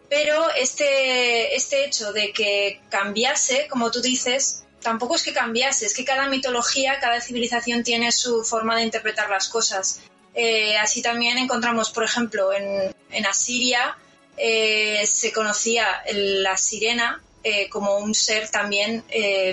Pero 0.10 0.50
este, 0.52 1.56
este 1.56 1.86
hecho 1.86 2.14
de 2.14 2.32
que 2.32 2.82
cambiase, 2.90 3.68
como 3.68 3.92
tú 3.92 4.02
dices, 4.02 4.65
tampoco 4.86 5.16
es 5.16 5.24
que 5.24 5.34
cambiase, 5.34 5.88
es 5.88 5.96
que 5.96 6.06
cada 6.06 6.30
mitología, 6.30 7.00
cada 7.00 7.20
civilización 7.20 7.84
tiene 7.84 8.12
su 8.12 8.44
forma 8.44 8.76
de 8.76 8.84
interpretar 8.84 9.32
las 9.32 9.50
cosas. 9.50 10.02
Eh, 10.36 10.78
así 10.78 11.02
también 11.02 11.40
encontramos, 11.40 11.90
por 11.90 12.04
ejemplo, 12.04 12.54
en, 12.54 13.26
Asiria 13.26 13.98
eh, 14.38 15.04
se 15.08 15.34
conocía 15.34 15.88
la 16.14 16.56
sirena 16.56 17.20
eh, 17.44 17.68
como 17.70 17.98
un 17.98 18.14
ser 18.14 18.48
también 18.50 19.04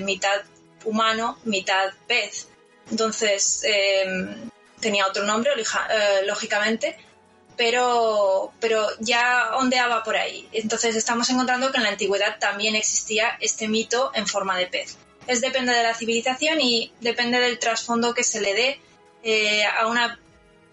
mitad 0.02 0.42
humano, 0.84 1.38
mitad 1.44 1.94
pez. 2.06 2.48
Entonces, 2.90 3.64
tenía 4.80 5.06
otro 5.06 5.24
nombre, 5.24 5.52
lógicamente, 6.26 6.98
pero, 7.56 8.52
pero 8.60 8.86
ya 9.00 9.52
ondeaba 9.56 10.04
por 10.04 10.16
ahí. 10.16 10.46
Entonces 10.52 10.94
estamos 10.94 11.30
encontrando 11.30 11.72
que 11.72 11.78
en 11.78 11.84
la 11.84 11.88
antigüedad 11.88 12.38
también 12.38 12.76
existía 12.76 13.38
este 13.40 13.66
mito 13.66 14.10
en 14.14 14.26
forma 14.26 14.58
de 14.58 14.66
pez. 14.66 14.98
Es 15.26 15.40
depende 15.40 15.72
de 15.72 15.82
la 15.82 15.94
civilización 15.94 16.60
y 16.60 16.92
depende 17.00 17.38
del 17.38 17.58
trasfondo 17.58 18.14
que 18.14 18.24
se 18.24 18.40
le 18.40 18.54
dé 18.54 18.80
eh, 19.22 19.64
a, 19.64 19.86
una, 19.86 20.18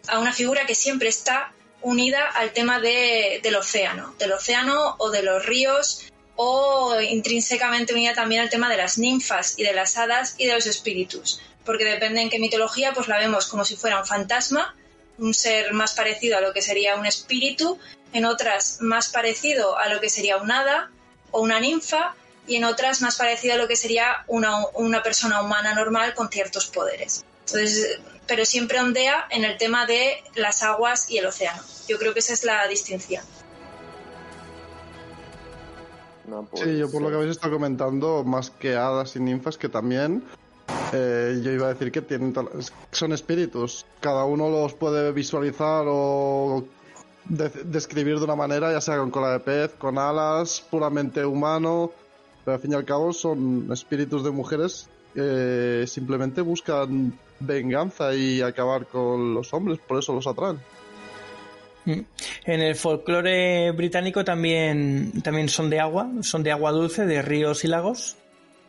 a 0.08 0.20
una 0.20 0.34
figura 0.34 0.66
que 0.66 0.76
siempre 0.76 1.10
está 1.10 1.54
unida 1.82 2.26
al 2.28 2.52
tema 2.52 2.80
de, 2.80 3.40
del 3.44 3.56
océano, 3.56 4.14
del 4.18 4.34
océano 4.34 4.96
o 4.98 5.12
de 5.12 5.24
los 5.24 5.46
ríos 5.46 6.12
o 6.36 7.00
intrínsecamente 7.02 7.94
unida 7.94 8.14
también 8.14 8.42
al 8.42 8.50
tema 8.50 8.70
de 8.70 8.78
las 8.78 8.98
ninfas 8.98 9.58
y 9.58 9.64
de 9.64 9.74
las 9.74 9.98
hadas 9.98 10.36
y 10.38 10.48
de 10.48 10.54
los 10.54 10.66
espíritus, 10.66 11.42
porque 11.66 11.86
depende 11.86 12.22
en 12.22 12.30
qué 12.30 12.40
mitología 12.40 12.94
pues 12.94 13.08
la 13.08 13.18
vemos 13.18 13.48
como 13.48 13.66
si 13.66 13.76
fuera 13.76 14.00
un 14.00 14.06
fantasma, 14.06 14.76
un 15.18 15.34
ser 15.34 15.74
más 15.74 15.94
parecido 15.94 16.38
a 16.38 16.42
lo 16.42 16.54
que 16.54 16.62
sería 16.62 16.96
un 16.96 17.06
espíritu, 17.06 17.78
en 18.14 18.26
otras 18.26 18.78
más 18.80 19.10
parecido 19.10 19.78
a 19.78 19.90
lo 19.90 20.00
que 20.00 20.10
sería 20.10 20.38
un 20.38 20.52
hada 20.52 20.90
o 21.32 21.42
una 21.42 21.60
ninfa 21.60 22.16
y 22.50 22.56
en 22.56 22.64
otras 22.66 23.02
más 23.02 23.16
parecido 23.16 23.54
a 23.54 23.58
lo 23.58 23.68
que 23.68 23.76
sería 23.76 24.24
una, 24.26 24.66
una 24.74 25.04
persona 25.04 25.42
humana 25.42 25.76
normal 25.76 26.16
con 26.16 26.30
ciertos 26.30 26.66
poderes. 26.68 27.24
Entonces, 27.46 28.00
pero 28.26 28.44
siempre 28.44 28.80
ondea 28.80 29.28
en 29.30 29.46
el 29.46 29.58
tema 29.58 29.86
de 29.86 30.24
las 30.34 30.64
aguas 30.64 31.10
y 31.12 31.20
el 31.20 31.28
océano. 31.28 31.62
Yo 31.88 32.00
creo 32.00 32.12
que 32.14 32.20
esa 32.20 32.34
es 32.34 32.44
la 32.44 32.68
distinción. 32.68 33.24
sí, 36.56 36.78
yo 36.78 36.92
por 36.92 37.04
lo 37.04 37.10
que 37.10 37.16
habéis 37.18 37.32
estado 37.32 37.54
comentando, 37.54 38.24
más 38.24 38.50
que 38.50 38.76
hadas 38.76 39.16
y 39.16 39.20
ninfas, 39.20 39.56
que 39.56 39.70
también 39.70 40.24
eh, 40.92 41.40
yo 41.44 41.52
iba 41.52 41.68
a 41.68 41.74
decir 41.74 41.92
que 41.92 42.02
tienen 42.02 42.34
son 42.92 43.14
espíritus. 43.14 43.86
Cada 44.00 44.26
uno 44.26 44.50
los 44.50 44.74
puede 44.74 45.12
visualizar 45.12 45.86
o 45.88 46.64
describir 47.28 48.18
de 48.18 48.24
una 48.24 48.36
manera, 48.36 48.72
ya 48.72 48.82
sea 48.82 48.98
con 48.98 49.12
cola 49.12 49.34
de 49.34 49.40
pez, 49.40 49.72
con 49.78 50.00
alas, 50.00 50.66
puramente 50.68 51.24
humano, 51.24 51.92
pero 52.50 52.56
al 52.56 52.62
fin 52.62 52.72
y 52.72 52.76
al 52.76 52.86
cabo 52.86 53.14
son 53.14 53.70
espíritus 53.72 54.24
de 54.24 54.32
mujeres 54.32 54.90
que 55.14 55.86
simplemente 55.86 56.42
buscan 56.42 57.14
venganza 57.40 58.16
y 58.16 58.42
acabar 58.42 58.88
con 58.88 59.36
los 59.36 59.54
hombres, 59.54 59.78
por 59.88 60.00
eso 60.00 60.16
los 60.16 60.26
atraen. 60.26 60.58
Mm. 61.86 62.00
En 62.46 62.62
el 62.62 62.74
folclore 62.74 63.72
británico 63.74 64.26
también, 64.26 65.22
también 65.22 65.48
son 65.48 65.70
de 65.70 65.80
agua, 65.80 66.10
son 66.22 66.42
de 66.42 66.52
agua 66.52 66.72
dulce, 66.72 67.06
de 67.06 67.22
ríos 67.22 67.64
y 67.66 67.68
lagos. 67.68 68.18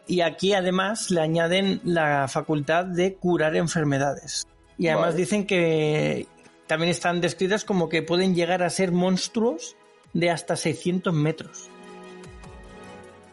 Y 0.07 0.21
aquí 0.21 0.53
además 0.53 1.11
le 1.11 1.23
añaden 1.23 1.81
la 1.83 2.29
facultad 2.29 2.85
de 2.85 3.15
curar 3.15 3.57
enfermedades. 3.57 4.47
Y 4.77 4.89
además 4.89 5.17
dicen 5.17 5.47
que 5.47 6.27
también 6.67 6.91
están 6.91 7.23
descritas 7.23 7.65
como 7.65 7.89
que 7.89 8.03
pueden 8.03 8.35
llegar 8.35 8.63
a 8.63 8.69
ser 8.69 8.93
monstruos 8.93 9.75
de 10.13 10.29
hasta 10.29 10.55
600 10.55 11.15
metros. 11.15 11.71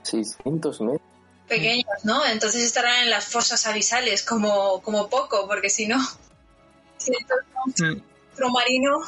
600 0.10 0.82
metros. 0.82 1.02
Pequeños, 1.48 1.86
¿no? 2.04 2.26
Entonces 2.26 2.64
estarán 2.64 3.04
en 3.04 3.10
las 3.10 3.26
fosas 3.26 3.66
abisales 3.68 4.24
como, 4.24 4.82
como 4.82 5.10
poco, 5.10 5.48
porque 5.48 5.70
si 5.70 5.88
no... 5.88 5.98
marino. 8.52 9.00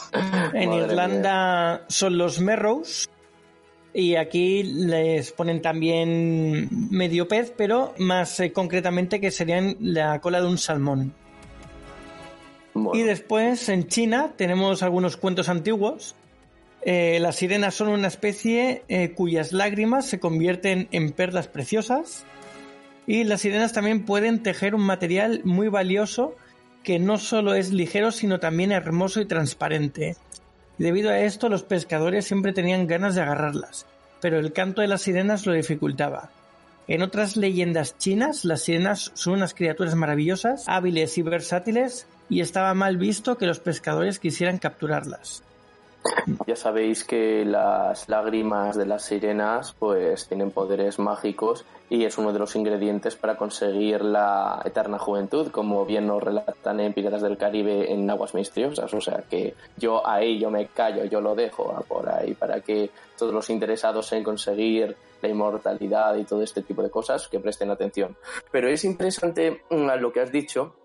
En 0.53 0.73
Irlanda 0.73 1.85
son 1.87 2.17
los 2.17 2.39
Merrows. 2.39 3.09
Y 3.91 4.15
aquí 4.15 4.63
les 4.63 5.31
ponen 5.31 5.61
también 5.61 6.69
medio 6.91 7.27
pez, 7.27 7.51
pero 7.55 7.95
más 7.97 8.39
eh, 8.39 8.53
concretamente 8.53 9.19
que 9.19 9.31
serían 9.31 9.77
la 9.79 10.21
cola 10.21 10.41
de 10.41 10.47
un 10.47 10.59
salmón. 10.59 11.13
Y 12.93 13.01
después 13.01 13.67
en 13.69 13.87
China 13.87 14.33
tenemos 14.37 14.83
algunos 14.83 15.17
cuentos 15.17 15.49
antiguos. 15.49 16.15
Eh, 16.81 17.19
las 17.19 17.35
sirenas 17.35 17.75
son 17.75 17.89
una 17.89 18.07
especie 18.07 18.83
eh, 18.87 19.11
cuyas 19.11 19.51
lágrimas 19.51 20.05
se 20.05 20.19
convierten 20.19 20.87
en 20.91 21.11
perlas 21.11 21.47
preciosas. 21.47 22.25
Y 23.05 23.23
las 23.23 23.41
sirenas 23.41 23.73
también 23.73 24.05
pueden 24.05 24.43
tejer 24.43 24.75
un 24.75 24.81
material 24.81 25.41
muy 25.43 25.67
valioso 25.67 26.35
que 26.83 26.99
no 26.99 27.17
solo 27.17 27.53
es 27.53 27.71
ligero, 27.71 28.11
sino 28.11 28.39
también 28.39 28.71
hermoso 28.71 29.19
y 29.19 29.25
transparente. 29.25 30.15
Debido 30.77 31.09
a 31.09 31.19
esto, 31.19 31.49
los 31.49 31.63
pescadores 31.63 32.25
siempre 32.25 32.53
tenían 32.53 32.87
ganas 32.87 33.15
de 33.15 33.21
agarrarlas, 33.21 33.85
pero 34.21 34.39
el 34.39 34.53
canto 34.53 34.81
de 34.81 34.87
las 34.87 35.01
sirenas 35.01 35.45
lo 35.45 35.53
dificultaba. 35.53 36.31
En 36.87 37.03
otras 37.03 37.35
leyendas 37.35 37.97
chinas, 37.97 38.45
las 38.45 38.61
sirenas 38.61 39.11
son 39.13 39.33
unas 39.33 39.53
criaturas 39.53 39.95
maravillosas, 39.95 40.63
hábiles 40.67 41.17
y 41.17 41.21
versátiles, 41.21 42.07
y 42.29 42.41
estaba 42.41 42.73
mal 42.73 42.97
visto 42.97 43.37
que 43.37 43.45
los 43.45 43.59
pescadores 43.59 44.19
quisieran 44.19 44.57
capturarlas. 44.57 45.43
Ya 46.47 46.55
sabéis 46.55 47.03
que 47.03 47.43
las 47.45 48.07
lágrimas 48.07 48.75
de 48.77 48.85
las 48.85 49.03
sirenas 49.03 49.75
pues 49.77 50.27
tienen 50.27 50.51
poderes 50.51 50.99
mágicos 50.99 51.65
y 51.89 52.05
es 52.05 52.17
uno 52.17 52.31
de 52.31 52.39
los 52.39 52.55
ingredientes 52.55 53.15
para 53.15 53.35
conseguir 53.35 54.03
la 54.03 54.61
eterna 54.63 54.99
juventud, 54.99 55.51
como 55.51 55.85
bien 55.85 56.07
nos 56.07 56.21
relatan 56.21 56.79
en 56.79 56.93
Piratas 56.93 57.21
del 57.21 57.37
Caribe 57.37 57.91
en 57.91 58.09
Aguas 58.09 58.33
Misteriosas. 58.33 58.93
O 58.93 59.01
sea 59.01 59.23
que 59.29 59.55
yo 59.77 60.07
ahí 60.07 60.39
yo 60.39 60.49
me 60.51 60.67
callo, 60.67 61.05
yo 61.05 61.19
lo 61.19 61.35
dejo 61.35 61.83
por 61.87 62.09
ahí 62.09 62.33
para 62.33 62.61
que 62.61 62.91
todos 63.17 63.33
los 63.33 63.49
interesados 63.49 64.11
en 64.13 64.23
conseguir 64.23 64.95
la 65.21 65.29
inmortalidad 65.29 66.15
y 66.15 66.23
todo 66.23 66.43
este 66.43 66.61
tipo 66.61 66.81
de 66.81 66.89
cosas 66.89 67.27
que 67.27 67.39
presten 67.39 67.71
atención. 67.71 68.15
Pero 68.51 68.69
es 68.69 68.83
interesante 68.85 69.63
mm, 69.69 69.89
lo 69.99 70.13
que 70.13 70.21
has 70.21 70.31
dicho 70.31 70.75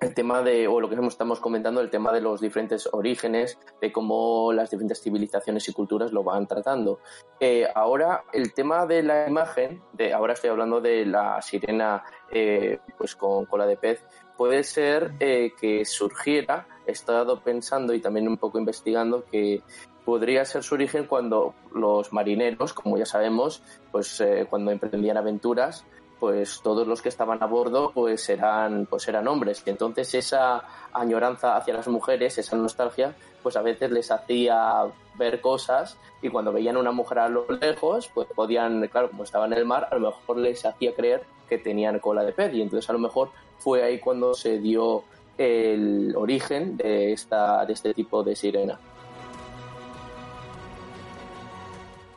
el 0.00 0.14
tema 0.14 0.42
de, 0.42 0.66
o 0.66 0.80
lo 0.80 0.88
que 0.88 0.96
estamos 1.06 1.40
comentando, 1.40 1.80
el 1.82 1.90
tema 1.90 2.10
de 2.12 2.22
los 2.22 2.40
diferentes 2.40 2.88
orígenes, 2.92 3.58
de 3.80 3.92
cómo 3.92 4.50
las 4.52 4.70
diferentes 4.70 5.02
civilizaciones 5.02 5.68
y 5.68 5.72
culturas 5.74 6.10
lo 6.10 6.24
van 6.24 6.46
tratando. 6.46 7.00
Eh, 7.38 7.66
ahora, 7.74 8.24
el 8.32 8.54
tema 8.54 8.86
de 8.86 9.02
la 9.02 9.28
imagen, 9.28 9.82
de, 9.92 10.14
ahora 10.14 10.32
estoy 10.32 10.50
hablando 10.50 10.80
de 10.80 11.04
la 11.04 11.42
sirena 11.42 12.02
eh, 12.30 12.78
pues 12.96 13.14
con 13.14 13.44
cola 13.44 13.66
de 13.66 13.76
pez, 13.76 14.02
puede 14.38 14.62
ser 14.62 15.12
eh, 15.20 15.52
que 15.60 15.84
surgiera, 15.84 16.66
he 16.86 16.92
estado 16.92 17.40
pensando 17.40 17.92
y 17.92 18.00
también 18.00 18.26
un 18.26 18.38
poco 18.38 18.58
investigando 18.58 19.26
que 19.26 19.62
podría 20.06 20.46
ser 20.46 20.62
su 20.62 20.76
origen 20.76 21.04
cuando 21.04 21.54
los 21.74 22.10
marineros, 22.10 22.72
como 22.72 22.96
ya 22.96 23.04
sabemos, 23.04 23.62
pues 23.92 24.24
cuando 24.48 24.70
emprendían 24.70 25.18
aventuras, 25.18 25.84
pues 26.20 26.60
todos 26.62 26.86
los 26.86 27.00
que 27.00 27.08
estaban 27.08 27.42
a 27.42 27.46
bordo 27.46 27.90
pues 27.92 28.28
eran 28.28 28.86
pues 28.86 29.08
eran 29.08 29.26
hombres. 29.26 29.62
Y 29.66 29.70
entonces 29.70 30.14
esa 30.14 30.62
añoranza 30.92 31.56
hacia 31.56 31.74
las 31.74 31.88
mujeres 31.88 32.36
esa 32.38 32.56
nostalgia 32.56 33.16
pues 33.42 33.56
a 33.56 33.62
veces 33.62 33.90
les 33.90 34.10
hacía 34.10 34.84
ver 35.16 35.40
cosas 35.40 35.96
y 36.22 36.28
cuando 36.28 36.52
veían 36.52 36.76
una 36.76 36.92
mujer 36.92 37.20
a 37.20 37.28
lo 37.28 37.46
lejos 37.48 38.10
pues 38.12 38.28
podían 38.34 38.86
claro 38.88 39.10
como 39.10 39.24
estaba 39.24 39.46
en 39.46 39.54
el 39.54 39.64
mar 39.64 39.88
a 39.90 39.94
lo 39.96 40.10
mejor 40.10 40.36
les 40.36 40.64
hacía 40.64 40.94
creer 40.94 41.24
que 41.48 41.58
tenían 41.58 41.98
cola 41.98 42.22
de 42.22 42.32
pez. 42.32 42.54
Y 42.54 42.60
entonces 42.60 42.88
a 42.90 42.92
lo 42.92 42.98
mejor 42.98 43.30
fue 43.58 43.82
ahí 43.82 43.98
cuando 43.98 44.34
se 44.34 44.58
dio 44.58 45.04
el 45.38 46.14
origen 46.14 46.76
de 46.76 47.12
esta 47.12 47.64
de 47.64 47.72
este 47.72 47.94
tipo 47.94 48.22
de 48.22 48.36
sirena 48.36 48.78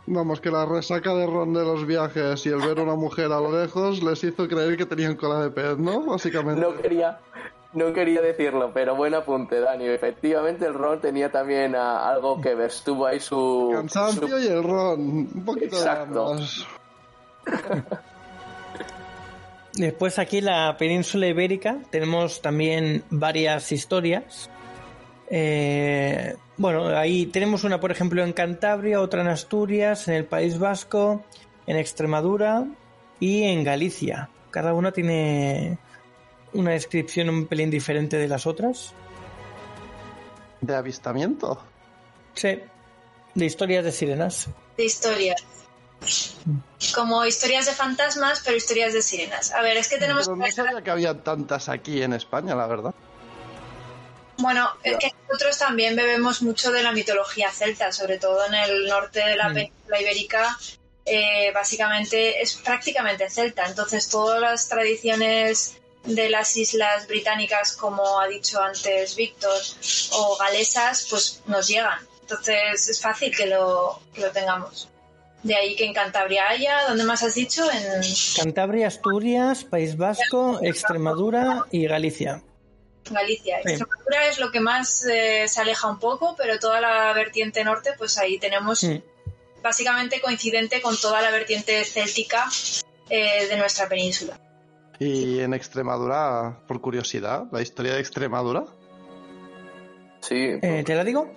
Vamos, 0.05 0.41
que 0.41 0.51
la 0.51 0.65
resaca 0.65 1.13
de 1.13 1.25
Ron 1.25 1.53
de 1.53 1.63
los 1.63 1.87
viajes 1.87 2.45
y 2.45 2.49
el 2.49 2.59
ver 2.59 2.79
a 2.79 2.83
una 2.83 2.95
mujer 2.95 3.27
a 3.27 3.39
lo 3.39 3.57
lejos 3.57 4.03
les 4.03 4.21
hizo 4.23 4.47
creer 4.49 4.75
que 4.75 4.85
tenían 4.85 5.15
cola 5.15 5.41
de 5.41 5.49
pez, 5.49 5.77
¿no? 5.77 6.01
Básicamente. 6.01 6.59
No 6.59 6.75
quería, 6.75 7.19
no 7.71 7.93
quería 7.93 8.21
decirlo, 8.21 8.71
pero 8.73 8.95
buen 8.95 9.13
apunte, 9.13 9.61
Dani. 9.61 9.87
Efectivamente, 9.87 10.65
el 10.65 10.73
Ron 10.73 10.99
tenía 10.99 11.31
también 11.31 11.75
algo 11.75 12.41
que 12.41 12.53
ver. 12.53 12.67
Estuvo 12.67 13.05
ahí 13.05 13.21
su. 13.21 13.71
Cansancio 13.73 14.39
y 14.39 14.47
el 14.47 14.63
Ron. 14.63 14.99
Un 14.99 15.45
poquito 15.45 15.77
Exacto. 15.77 16.35
Después 19.75 20.19
aquí 20.19 20.41
la 20.41 20.75
península 20.77 21.27
ibérica 21.27 21.77
tenemos 21.89 22.41
también 22.41 23.03
varias 23.09 23.71
historias 23.71 24.49
eh, 25.29 26.35
bueno, 26.57 26.87
ahí 26.87 27.25
tenemos 27.27 27.63
una, 27.63 27.79
por 27.79 27.91
ejemplo, 27.91 28.23
en 28.23 28.33
Cantabria, 28.33 29.01
otra 29.01 29.21
en 29.21 29.27
Asturias, 29.27 30.07
en 30.07 30.15
el 30.15 30.25
País 30.25 30.59
Vasco, 30.59 31.23
en 31.65 31.77
Extremadura 31.77 32.65
y 33.19 33.43
en 33.43 33.63
Galicia. 33.63 34.29
Cada 34.51 34.73
una 34.73 34.91
tiene 34.91 35.77
una 36.53 36.71
descripción 36.71 37.29
un 37.29 37.47
pelín 37.47 37.71
diferente 37.71 38.17
de 38.17 38.27
las 38.27 38.45
otras. 38.45 38.93
¿De 40.61 40.75
avistamiento? 40.75 41.61
Sí, 42.35 42.59
de 43.33 43.45
historias 43.45 43.83
de 43.83 43.91
sirenas. 43.91 44.47
De 44.77 44.85
historias. 44.85 45.43
Como 46.93 47.25
historias 47.25 47.65
de 47.65 47.71
fantasmas, 47.71 48.41
pero 48.45 48.57
historias 48.57 48.93
de 48.93 49.01
sirenas. 49.01 49.51
A 49.53 49.61
ver, 49.61 49.77
es 49.77 49.87
que 49.87 49.97
tenemos... 49.97 50.27
no 50.27 50.51
sabía 50.51 50.81
que 50.81 50.91
había 50.91 51.23
tantas 51.23 51.69
aquí 51.69 52.01
en 52.01 52.13
España, 52.13 52.55
la 52.55 52.67
verdad. 52.67 52.93
Bueno, 54.37 54.69
es 54.83 54.97
que 54.97 55.13
nosotros 55.29 55.57
también 55.57 55.95
bebemos 55.95 56.41
mucho 56.41 56.71
de 56.71 56.83
la 56.83 56.91
mitología 56.91 57.51
celta, 57.51 57.91
sobre 57.91 58.17
todo 58.17 58.45
en 58.45 58.53
el 58.55 58.87
norte 58.87 59.19
de 59.19 59.35
la 59.35 59.49
mm. 59.49 59.53
península 59.53 60.01
ibérica. 60.01 60.57
Eh, 61.05 61.51
básicamente 61.53 62.41
es 62.41 62.55
prácticamente 62.55 63.29
celta, 63.29 63.65
entonces 63.65 64.07
todas 64.07 64.39
las 64.39 64.69
tradiciones 64.69 65.75
de 66.05 66.29
las 66.29 66.55
islas 66.55 67.07
británicas, 67.07 67.73
como 67.73 68.19
ha 68.21 68.27
dicho 68.27 68.61
antes 68.61 69.15
Víctor, 69.15 69.59
o 70.11 70.37
galesas, 70.37 71.07
pues 71.09 71.41
nos 71.47 71.67
llegan. 71.67 71.99
Entonces 72.21 72.87
es 72.87 73.01
fácil 73.01 73.35
que 73.35 73.47
lo, 73.47 73.99
que 74.13 74.21
lo 74.21 74.31
tengamos. 74.31 74.89
De 75.43 75.55
ahí 75.55 75.75
que 75.75 75.85
en 75.85 75.93
Cantabria 75.93 76.47
haya, 76.47 76.87
¿dónde 76.87 77.03
más 77.03 77.21
has 77.23 77.35
dicho? 77.35 77.69
En 77.69 78.01
Cantabria, 78.37 78.87
Asturias, 78.87 79.65
País 79.65 79.97
Vasco, 79.97 80.59
Extremadura 80.61 81.65
y 81.69 81.85
Galicia. 81.85 82.41
Galicia. 83.09 83.59
Extremadura 83.59 84.27
es 84.27 84.39
lo 84.39 84.51
que 84.51 84.59
más 84.59 85.05
eh, 85.05 85.47
se 85.47 85.61
aleja 85.61 85.89
un 85.89 85.99
poco, 85.99 86.35
pero 86.37 86.59
toda 86.59 86.81
la 86.81 87.13
vertiente 87.13 87.63
norte, 87.63 87.91
pues 87.97 88.17
ahí 88.17 88.37
tenemos 88.37 88.85
básicamente 89.61 90.21
coincidente 90.21 90.81
con 90.81 90.95
toda 90.97 91.21
la 91.21 91.31
vertiente 91.31 91.83
céltica 91.83 92.49
eh, 93.09 93.47
de 93.47 93.57
nuestra 93.57 93.87
península. 93.87 94.39
¿Y 94.99 95.39
en 95.39 95.53
Extremadura, 95.53 96.63
por 96.67 96.81
curiosidad, 96.81 97.45
la 97.51 97.61
historia 97.61 97.93
de 97.93 97.99
Extremadura? 97.99 98.65
Sí. 100.21 100.57
Eh, 100.61 100.83
¿Te 100.85 100.95
la 100.95 101.03
digo? 101.03 101.33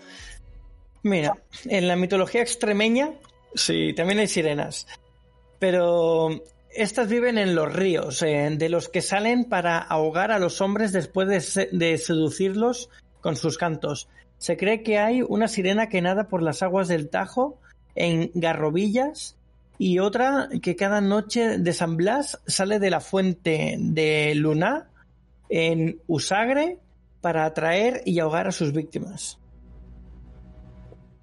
Mira, 1.03 1.37
en 1.65 1.89
la 1.89 1.97
mitología 1.97 2.43
extremeña 2.43 3.13
Sí, 3.57 3.95
también 3.95 4.19
hay 4.19 4.29
sirenas. 4.29 4.87
Pero 5.59 6.29
estas 6.77 7.09
viven 7.09 7.39
en 7.39 7.55
los 7.55 7.73
ríos, 7.73 8.23
eh, 8.23 8.51
de 8.57 8.69
los 8.69 8.89
que 8.89 9.03
salen 9.03 9.45
para 9.45 9.79
ahogar 9.79 10.31
a 10.31 10.39
los 10.39 10.61
hombres 10.61 10.93
después 10.93 11.29
de, 11.73 11.99
seducirlos 11.99 12.91
con 13.21 13.37
sus 13.37 13.59
cantos. 13.59 14.09
Se 14.39 14.57
cree 14.57 14.83
que 14.83 14.99
hay 14.99 15.23
una 15.23 15.49
sirena 15.49 15.89
que 15.89 16.03
nada 16.03 16.29
por 16.29 16.43
las 16.43 16.63
aguas 16.63 16.89
del 16.89 17.09
Tajo 17.09 17.59
en 17.95 18.31
Garrobillas 18.35 19.37
y 19.79 19.99
otra 19.99 20.49
que 20.63 20.77
cada 20.77 21.01
noche 21.01 21.59
de 21.59 21.73
San 21.73 21.97
Blas 21.97 22.41
sale 22.47 22.79
de 22.79 22.91
la 22.91 23.01
fuente 23.01 23.77
de 23.79 24.35
Luna 24.35 24.89
en 25.49 26.01
Usagre 26.07 26.79
para 27.21 27.45
atraer 27.45 28.03
y 28.05 28.19
ahogar 28.19 28.47
a 28.47 28.53
sus 28.53 28.73
víctimas. 28.73 29.39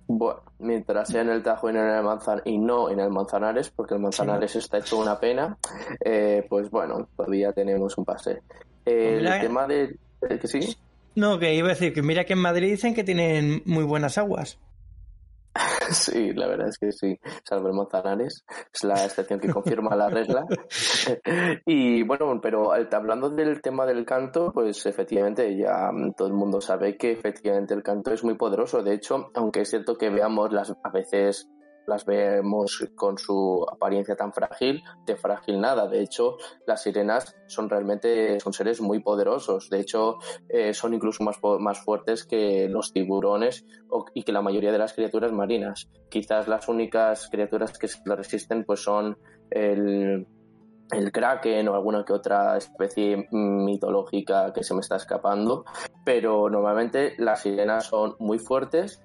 Bueno, 0.08 0.42
mientras 0.60 1.08
sea 1.08 1.22
en 1.22 1.30
el 1.30 1.44
Tajo 1.44 1.68
y, 1.70 1.72
en 1.72 1.78
el 1.78 2.04
Manzan 2.04 2.42
y 2.46 2.58
no 2.58 2.90
en 2.90 3.00
el 3.00 3.10
Manzanares, 3.10 3.70
porque 3.70 3.96
el 3.96 4.02
Manzanares 4.02 4.56
está 4.56 4.80
hecho 4.80 5.00
una 5.00 5.20
pena, 5.20 5.58
eh, 6.04 6.46
pues 6.50 6.70
bueno, 6.70 7.08
todavía 7.16 7.54
tenemos 7.54 7.98
un 7.98 8.06
pase. 8.06 8.42
el 8.86 9.40
tema 9.40 9.68
de... 9.68 9.98
¿Que 10.22 10.48
sí? 10.48 10.76
No, 11.16 11.38
que 11.38 11.54
iba 11.54 11.68
a 11.68 11.72
decir 11.72 11.94
que 11.94 12.02
mira 12.02 12.26
que 12.26 12.34
en 12.34 12.40
Madrid 12.40 12.72
dicen 12.72 12.94
que 12.94 13.04
tienen 13.04 13.62
muy 13.66 13.84
buenas 13.84 14.18
aguas. 14.18 14.58
Sí, 15.92 16.34
la 16.34 16.48
verdad 16.48 16.70
es 16.70 16.78
que 16.78 16.92
sí, 16.92 17.20
salvo 17.44 17.68
el 17.70 17.74
Manzanares, 17.74 18.46
es 18.74 18.84
la 18.84 19.06
excepción 19.06 19.40
que 19.40 19.52
confirma 19.52 19.96
la 19.96 20.10
regla. 20.10 20.46
y 21.66 22.04
bueno, 22.04 22.40
pero 22.42 22.72
hablando 22.74 23.30
del 23.30 23.62
tema 23.62 23.86
del 23.86 24.06
canto, 24.06 24.52
pues 24.54 24.86
efectivamente 24.86 25.56
ya 25.58 25.90
todo 26.16 26.28
el 26.28 26.34
mundo 26.34 26.62
sabe 26.62 26.98
que 26.98 27.12
efectivamente 27.12 27.74
el 27.74 27.84
canto 27.84 28.12
es 28.12 28.24
muy 28.24 28.36
poderoso. 28.36 28.84
De 28.84 28.94
hecho, 28.94 29.32
aunque 29.34 29.62
es 29.62 29.70
cierto 29.70 29.98
que 29.98 30.10
veamos 30.10 30.52
las 30.52 30.72
a 30.84 30.90
veces 30.90 31.50
las 31.88 32.06
vemos 32.06 32.88
con 32.96 33.18
su 33.18 33.66
apariencia 33.72 34.16
tan 34.16 34.34
frágil, 34.34 34.84
de 35.06 35.16
frágil 35.16 35.60
nada. 35.60 35.88
De 35.88 36.02
hecho, 36.02 36.38
las 36.66 36.84
sirenas 36.84 37.36
son 37.48 37.70
realmente 37.70 38.40
son 38.40 38.54
seres 38.54 38.82
muy 38.82 39.00
poderosos. 39.00 39.70
De 39.70 39.80
hecho, 39.80 40.18
eh, 40.50 40.74
son 40.74 40.94
incluso 40.94 41.24
más, 41.24 41.38
más 41.60 41.80
fuertes 41.80 42.26
que 42.26 42.68
los 42.70 42.94
tiburones 42.94 43.66
y 44.14 44.24
que 44.24 44.32
la 44.32 44.42
mayoría 44.42 44.72
de 44.72 44.78
las 44.78 44.94
criaturas 44.94 45.32
marinas. 45.32 45.90
Quizás 46.10 46.48
las 46.48 46.68
únicas 46.68 47.30
criaturas 47.30 47.78
que 47.78 47.88
se 47.88 48.00
resisten 48.06 48.64
pues 48.64 48.82
son 48.82 49.18
el, 49.50 50.28
el 50.92 51.12
kraken 51.12 51.68
o 51.68 51.76
alguna 51.76 52.04
que 52.06 52.14
otra 52.14 52.58
especie 52.58 53.28
mitológica 53.32 54.52
que 54.54 54.64
se 54.64 54.74
me 54.74 54.82
está 54.82 54.98
escapando, 54.98 55.66
pero 56.04 56.50
normalmente 56.50 57.14
las 57.18 57.42
sirenas 57.42 57.86
son 57.86 58.16
muy 58.20 58.40
fuertes 58.40 59.02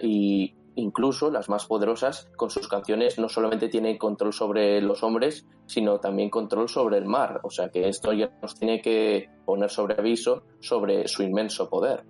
y, 0.00 0.54
incluso 0.78 1.30
las 1.30 1.48
más 1.48 1.66
poderosas, 1.66 2.28
con 2.36 2.50
sus 2.50 2.68
canciones 2.68 3.18
no 3.18 3.28
solamente 3.28 3.68
tienen 3.68 3.98
control 3.98 4.32
sobre 4.32 4.80
los 4.80 5.02
hombres, 5.02 5.44
sino 5.66 5.98
también 5.98 6.30
control 6.30 6.68
sobre 6.68 6.98
el 6.98 7.04
mar. 7.04 7.40
O 7.42 7.50
sea 7.50 7.68
que 7.68 7.88
esto 7.88 8.12
ya 8.12 8.30
nos 8.40 8.54
tiene 8.54 8.80
que 8.80 9.28
poner 9.44 9.70
sobre 9.70 9.94
aviso 9.98 10.44
sobre 10.60 11.08
su 11.08 11.22
inmenso 11.22 11.68
poder. 11.68 12.04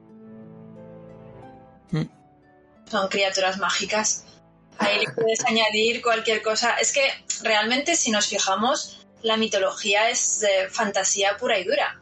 Hmm. 1.90 2.08
Son 2.84 3.08
criaturas 3.08 3.58
mágicas. 3.58 4.26
Ahí 4.78 4.98
le 4.98 5.12
puedes 5.12 5.44
añadir 5.46 6.02
cualquier 6.02 6.42
cosa. 6.42 6.74
Es 6.76 6.92
que 6.92 7.02
realmente 7.42 7.96
si 7.96 8.10
nos 8.10 8.26
fijamos, 8.28 9.06
la 9.22 9.36
mitología 9.36 10.10
es 10.10 10.46
fantasía 10.70 11.36
pura 11.38 11.58
y 11.58 11.64
dura. 11.64 12.00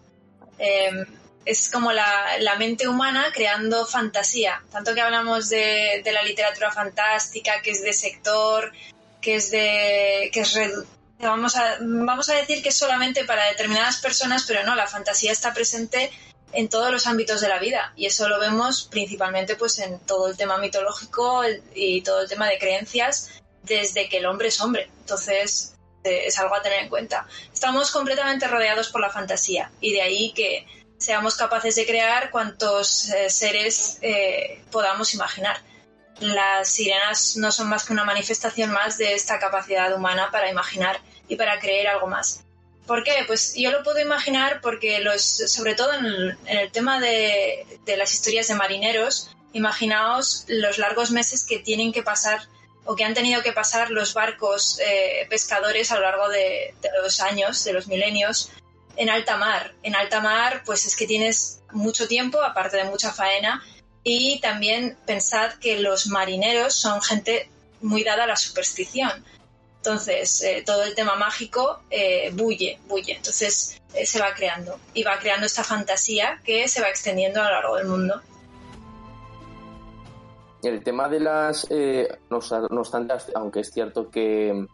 Em, 0.59 1.07
es 1.46 1.70
como 1.70 1.92
la, 1.92 2.38
la, 2.40 2.56
mente 2.56 2.88
humana 2.88 3.30
creando 3.32 3.87
fantasía. 3.87 4.62
Tanto 4.70 4.94
que 4.94 5.00
hablamos 5.00 5.48
de, 5.48 6.02
de, 6.04 6.12
la 6.12 6.22
literatura 6.22 6.72
fantástica, 6.72 7.62
que 7.62 7.70
es 7.70 7.82
de 7.82 7.92
sector, 7.92 8.72
que 9.20 9.37
es 9.37 9.50
de. 9.50 10.30
que 10.32 10.40
es 10.40 10.59
vamos 11.20 11.56
a, 11.56 11.78
vamos 11.80 12.28
a 12.28 12.35
decir 12.35 12.62
que 12.62 12.70
es 12.70 12.76
solamente 12.76 13.24
para 13.24 13.46
determinadas 13.46 13.98
personas, 13.98 14.44
pero 14.46 14.64
no, 14.64 14.74
la 14.74 14.87
fantasía 14.87 15.32
está 15.32 15.54
presente 15.54 16.11
en 16.52 16.68
todos 16.68 16.90
los 16.90 17.06
ámbitos 17.06 17.40
de 17.40 17.48
la 17.48 17.59
vida. 17.59 17.92
Y 17.96 18.06
eso 18.06 18.28
lo 18.28 18.40
vemos 18.40 18.88
principalmente 18.90 19.56
pues 19.56 19.78
en 19.78 19.98
todo 20.00 20.28
el 20.28 20.37
tema 20.37 20.59
mitológico 20.59 21.42
y 21.74 22.02
todo 22.02 22.22
el 22.22 22.28
tema 22.28 22.48
de 22.48 22.59
creencias 22.59 23.30
desde 23.62 24.09
que 24.09 24.18
el 24.18 24.26
hombre 24.26 24.48
es 24.48 24.61
hombre. 24.61 24.90
Entonces 25.00 25.74
eh, 26.04 26.26
es 26.26 26.38
algo 26.38 26.54
a 26.54 26.62
tener 26.62 26.82
en 26.82 26.88
cuenta. 26.88 27.26
Estamos 27.52 27.90
completamente 27.90 28.46
rodeados 28.48 28.88
por 28.88 29.00
la 29.00 29.11
fantasía 29.11 29.70
y 29.80 29.92
de 29.92 30.02
ahí 30.02 30.32
que 30.32 30.66
seamos 30.98 31.37
capaces 31.37 31.74
de 31.76 31.87
crear 31.87 32.30
cuantos 32.30 33.11
eh, 33.11 33.30
seres 33.30 33.98
eh, 34.02 34.62
podamos 34.70 35.14
imaginar. 35.14 35.61
Las 36.20 36.68
sirenas 36.68 37.37
no 37.37 37.52
son 37.52 37.68
más 37.68 37.85
que 37.85 37.92
una 37.92 38.04
manifestación 38.04 38.70
más 38.70 38.96
de 38.98 39.14
esta 39.14 39.38
capacidad 39.38 39.94
humana 39.94 40.30
para 40.30 40.50
imaginar 40.50 41.00
y 41.28 41.37
para 41.37 41.59
creer 41.59 41.88
algo 41.88 42.06
más. 42.06 42.46
¿Por 42.87 43.02
qué? 43.02 43.24
Pues 43.26 43.54
yo 43.54 43.70
lo 43.72 43.82
puedo 43.82 43.98
imaginar 44.00 44.61
porque 44.61 45.00
los, 45.00 45.22
sobre 45.22 45.74
todo 45.74 45.92
en 45.92 46.38
el, 46.46 46.72
tema 46.72 47.00
de, 47.00 47.66
las 47.85 48.14
historias 48.14 48.46
de 48.46 48.54
marineros, 48.54 49.30
imaginaos 49.52 50.44
los 50.46 50.78
largos 50.78 51.11
meses 51.11 51.44
que 51.44 51.59
tienen 51.59 51.92
que 51.92 52.02
pasar 52.02 52.42
o 52.85 52.94
que 52.94 53.04
han 53.04 53.14
tenido 53.14 53.42
que 53.42 53.52
pasar 53.52 53.90
los 53.90 54.14
barcos 54.14 54.78
eh, 54.78 55.26
pescadores 55.28 55.90
a 55.90 55.96
lo 55.96 56.02
largo 56.02 56.28
de, 56.28 56.74
los 57.02 57.20
años, 57.20 57.64
de 57.64 57.72
los 57.72 57.88
milenios, 57.88 58.52
en 58.96 59.11
alta 59.11 59.37
mar. 59.37 59.74
En 59.82 59.94
alta 59.94 60.20
mar, 60.20 60.62
pues 60.64 60.87
es 60.87 60.96
que 60.96 61.06
tienes 61.06 61.62
mucho 61.72 62.09
tiempo, 62.09 62.42
aparte 62.42 62.76
de 62.76 62.85
mucha 62.85 63.12
faena, 63.12 63.62
y 64.02 64.40
también 64.40 64.96
pensad 65.04 65.54
que 65.54 65.80
los 65.80 66.06
marineros 66.06 66.74
son 66.74 67.02
gente 67.02 67.50
muy 67.80 68.04
dada 68.04 68.24
a 68.24 68.26
la 68.26 68.37
superstición. 68.37 69.24
Entonces, 69.78 70.42
eh, 70.42 70.62
todo 70.66 70.82
el 70.82 70.94
tema 70.94 71.14
mágico 71.14 71.80
eh, 71.90 72.30
bulle, 72.32 72.78
bulle. 72.88 73.16
Entonces, 73.16 73.80
eh, 73.94 74.04
se 74.04 74.20
va 74.20 74.35
creando 74.35 74.78
y 74.94 75.02
va 75.02 75.18
creando 75.18 75.46
esta 75.46 75.62
fantasía 75.62 76.40
que 76.44 76.66
se 76.68 76.80
va 76.80 76.88
extendiendo 76.88 77.40
a 77.40 77.44
lo 77.44 77.50
largo 77.50 77.76
del 77.76 77.87
mundo. 77.87 78.20
El 80.62 80.82
tema 80.82 81.09
de 81.09 81.20
las, 81.20 81.68
no 81.70 82.38
obstante, 82.38 83.14
aunque 83.35 83.61
es 83.61 83.70
cierto 83.70 84.11
que 84.11 84.66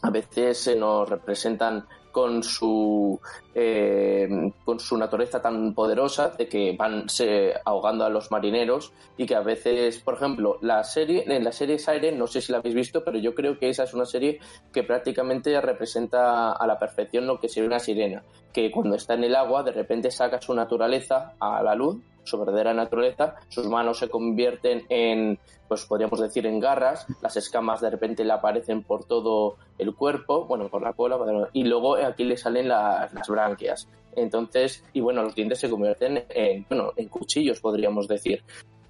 a 0.00 0.10
veces 0.10 0.58
se 0.58 0.76
nos 0.76 1.08
representan 1.08 1.86
con 2.12 2.42
su, 2.42 3.20
eh, 3.54 4.28
con 4.64 4.80
su 4.80 4.96
naturaleza 4.96 5.40
tan 5.40 5.74
poderosa 5.74 6.30
de 6.30 6.48
que 6.48 6.74
van 6.76 7.08
se, 7.08 7.54
ahogando 7.64 8.04
a 8.04 8.10
los 8.10 8.30
marineros 8.30 8.92
y 9.16 9.26
que 9.26 9.34
a 9.34 9.40
veces, 9.40 9.98
por 10.00 10.14
ejemplo, 10.14 10.58
la 10.60 10.82
serie, 10.82 11.24
en 11.26 11.44
la 11.44 11.52
serie 11.52 11.78
Siren, 11.78 12.18
no 12.18 12.26
sé 12.26 12.40
si 12.40 12.52
la 12.52 12.58
habéis 12.58 12.74
visto, 12.74 13.04
pero 13.04 13.18
yo 13.18 13.34
creo 13.34 13.58
que 13.58 13.68
esa 13.68 13.84
es 13.84 13.94
una 13.94 14.06
serie 14.06 14.40
que 14.72 14.82
prácticamente 14.82 15.60
representa 15.60 16.52
a 16.52 16.66
la 16.66 16.78
perfección 16.78 17.26
lo 17.26 17.38
que 17.38 17.48
sería 17.48 17.68
una 17.68 17.78
sirena, 17.78 18.24
que 18.52 18.70
cuando 18.70 18.96
está 18.96 19.14
en 19.14 19.24
el 19.24 19.36
agua 19.36 19.62
de 19.62 19.72
repente 19.72 20.10
saca 20.10 20.40
su 20.40 20.54
naturaleza 20.54 21.34
a 21.38 21.62
la 21.62 21.74
luz 21.74 22.02
su 22.24 22.38
verdadera 22.38 22.74
naturaleza, 22.74 23.36
sus 23.48 23.66
manos 23.66 23.98
se 23.98 24.08
convierten 24.08 24.84
en, 24.88 25.38
pues 25.68 25.84
podríamos 25.84 26.20
decir, 26.20 26.46
en 26.46 26.58
garras, 26.58 27.06
las 27.20 27.36
escamas 27.36 27.80
de 27.80 27.90
repente 27.90 28.24
le 28.24 28.32
aparecen 28.32 28.82
por 28.82 29.04
todo 29.04 29.56
el 29.78 29.94
cuerpo, 29.94 30.46
bueno, 30.46 30.68
por 30.68 30.82
la 30.82 30.94
cola, 30.94 31.18
y 31.52 31.64
luego 31.64 31.96
aquí 31.96 32.24
le 32.24 32.36
salen 32.36 32.68
las, 32.68 33.12
las 33.12 33.28
branquias. 33.44 33.88
Entonces, 34.16 34.84
y 34.92 35.00
bueno, 35.00 35.22
los 35.22 35.34
dientes 35.34 35.58
se 35.58 35.68
convierten 35.68 36.24
en, 36.28 36.66
bueno, 36.68 36.92
en 36.96 37.08
cuchillos, 37.08 37.60
podríamos 37.60 38.08
decir. 38.08 38.42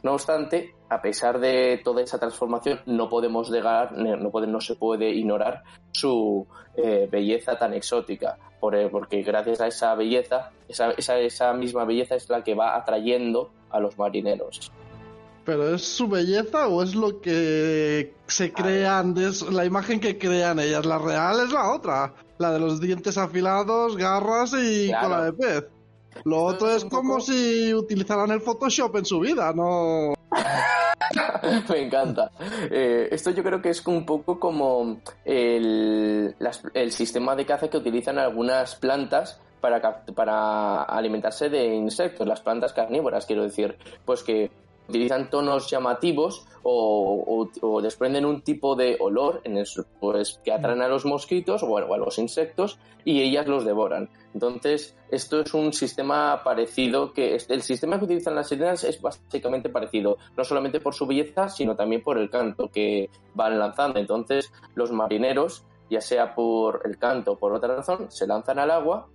No 0.03 0.12
obstante, 0.12 0.75
a 0.90 1.01
pesar 1.01 1.40
de 1.40 1.81
toda 1.83 2.03
esa 2.03 2.19
transformación, 2.19 2.81
no 2.85 3.09
podemos 3.09 3.51
negar, 3.51 3.93
no, 3.93 4.31
puede, 4.31 4.47
no 4.47 4.61
se 4.61 4.77
puede 4.77 5.11
ignorar 5.11 5.62
su 5.93 6.47
eh, 6.77 7.09
belleza 7.11 7.57
tan 7.57 7.73
exótica, 7.73 8.38
eh, 8.73 8.88
porque 8.93 9.23
gracias 9.23 9.62
a 9.62 9.67
esa 9.67 9.95
belleza, 9.95 10.53
esa, 10.69 10.90
esa, 10.90 11.19
esa 11.19 11.55
misma 11.55 11.87
belleza 11.87 12.17
es 12.17 12.29
la 12.29 12.45
que 12.45 12.55
va 12.55 12.77
atrayendo 12.77 13.51
a 13.71 13.81
los 13.81 13.97
marineros. 13.97 14.71
¿Pero 15.45 15.75
es 15.75 15.83
su 15.83 16.09
belleza 16.09 16.69
o 16.69 16.83
es 16.83 16.95
lo 16.95 17.21
que 17.21 18.14
se 18.27 18.53
crean, 18.53 19.17
es 19.17 19.43
la 19.43 19.64
imagen 19.64 20.01
que 20.01 20.19
crean 20.19 20.59
ellas? 20.59 20.85
La 20.85 20.99
real 20.99 21.40
es 21.45 21.53
la 21.53 21.73
otra. 21.73 22.14
La 22.38 22.53
de 22.53 22.59
los 22.61 22.81
dientes 22.81 23.16
afilados, 23.18 23.97
garras 23.97 24.53
y 24.55 24.88
Claro. 24.88 25.09
cola 25.09 25.25
de 25.25 25.33
pez. 25.33 25.64
Lo 26.25 26.42
otro 26.44 26.70
es 26.70 26.85
como 26.85 27.14
poco- 27.14 27.20
si 27.23 27.75
utilizaran 27.75 28.31
el 28.31 28.40
Photoshop 28.40 28.97
en 28.97 29.05
su 29.05 29.18
vida, 29.20 29.53
¿no? 29.53 30.14
Me 31.68 31.79
encanta. 31.83 32.31
Eh, 32.70 33.09
esto 33.11 33.31
yo 33.31 33.42
creo 33.42 33.61
que 33.61 33.70
es 33.70 33.85
un 33.87 34.07
poco 34.07 34.38
como 34.38 34.99
el, 35.25 36.35
las- 36.38 36.62
el 36.75 36.92
sistema 36.92 37.35
de 37.37 37.47
caza 37.47 37.68
que 37.68 37.77
utilizan 37.79 38.18
algunas 38.18 38.77
plantas 38.77 39.40
para, 39.61 40.05
para 40.14 40.83
alimentarse 40.83 41.49
de 41.49 41.66
insectos, 41.75 42.27
las 42.27 42.40
plantas 42.42 42.73
carnívoras, 42.73 43.27
quiero 43.27 43.42
decir, 43.42 43.77
pues 44.05 44.23
que 44.23 44.51
utilizan 44.88 45.31
tonos 45.31 45.70
llamativos 45.70 46.47
o, 46.62 47.25
o- 47.62 47.66
o 47.66 47.83
desprenden 47.83 48.25
un 48.25 48.42
tipo 48.42 48.75
de 48.77 48.97
olor 49.01 49.40
en 49.44 49.57
el, 49.59 49.66
pues, 50.01 50.40
que 50.44 50.53
atraen 50.53 50.83
a 50.83 50.88
los 50.88 51.05
mosquitos 51.05 51.62
o, 51.62 51.66
bueno, 51.66 51.92
a 51.92 51.99
los 51.99 52.18
insectos 52.18 52.79
y 53.05 53.20
ellas 53.20 53.47
los 53.47 53.64
devoran. 53.64 54.09
Entonces, 54.33 54.97
esto 55.11 55.40
es 55.40 55.53
un 55.55 55.73
sistema 55.73 56.42
parecido 56.42 57.12
que 57.12 57.37
el 57.49 57.62
sistema 57.62 57.99
que 57.99 58.07
utilizan 58.07 58.35
las 58.35 58.49
sirenas 58.49 58.83
es 58.85 59.01
básicamente 59.01 59.68
parecido, 59.68 60.16
no 60.37 60.44
solamente 60.44 60.81
por 60.81 60.94
su 60.94 61.07
belleza, 61.07 61.49
sino 61.49 61.77
también 61.77 62.03
por 62.03 62.16
el 62.18 62.31
canto 62.31 62.68
que 62.68 63.11
van 63.35 63.59
lanzando. 63.59 63.99
Entonces, 64.01 64.51
los 64.75 64.90
marineros, 64.90 65.64
ya 65.90 66.01
sea 66.01 66.35
por 66.35 66.81
el 66.85 66.97
canto 66.99 67.33
o 67.33 67.38
por 67.38 67.53
otra 67.53 67.77
razón, 67.77 68.11
se 68.11 68.27
lanzan 68.27 68.59
al 68.59 68.70
agua 68.70 69.07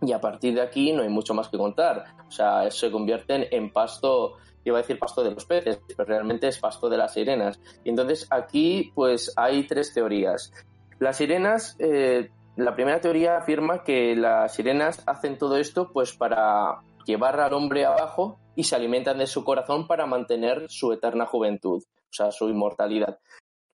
y 0.00 0.12
a 0.12 0.20
partir 0.20 0.54
de 0.54 0.62
aquí 0.62 0.92
no 0.92 1.02
hay 1.02 1.08
mucho 1.10 1.34
más 1.34 1.48
que 1.48 1.58
contar. 1.58 2.04
O 2.26 2.30
sea, 2.30 2.70
se 2.70 2.90
convierten 2.90 3.46
en 3.50 3.70
pasto, 3.70 4.34
iba 4.70 4.78
a 4.78 4.82
decir 4.82 4.98
pasto 4.98 5.22
de 5.22 5.30
los 5.30 5.44
peces, 5.44 5.80
pero 5.86 6.04
realmente 6.04 6.48
es 6.48 6.58
pasto 6.58 6.88
de 6.88 6.96
las 6.96 7.14
sirenas. 7.14 7.60
Y 7.84 7.90
entonces 7.90 8.26
aquí 8.30 8.92
pues 8.94 9.32
hay 9.36 9.66
tres 9.66 9.92
teorías. 9.92 10.52
Las 10.98 11.18
sirenas, 11.18 11.76
eh, 11.78 12.30
la 12.56 12.74
primera 12.74 13.00
teoría 13.00 13.36
afirma 13.36 13.84
que 13.84 14.16
las 14.16 14.54
sirenas 14.54 15.02
hacen 15.06 15.38
todo 15.38 15.56
esto 15.56 15.92
pues 15.92 16.16
para 16.16 16.80
llevar 17.04 17.38
al 17.40 17.52
hombre 17.52 17.84
abajo 17.84 18.38
y 18.54 18.64
se 18.64 18.74
alimentan 18.74 19.18
de 19.18 19.26
su 19.26 19.44
corazón 19.44 19.86
para 19.86 20.06
mantener 20.06 20.66
su 20.68 20.92
eterna 20.92 21.26
juventud, 21.26 21.82
o 21.82 22.12
sea, 22.12 22.30
su 22.30 22.48
inmortalidad. 22.48 23.18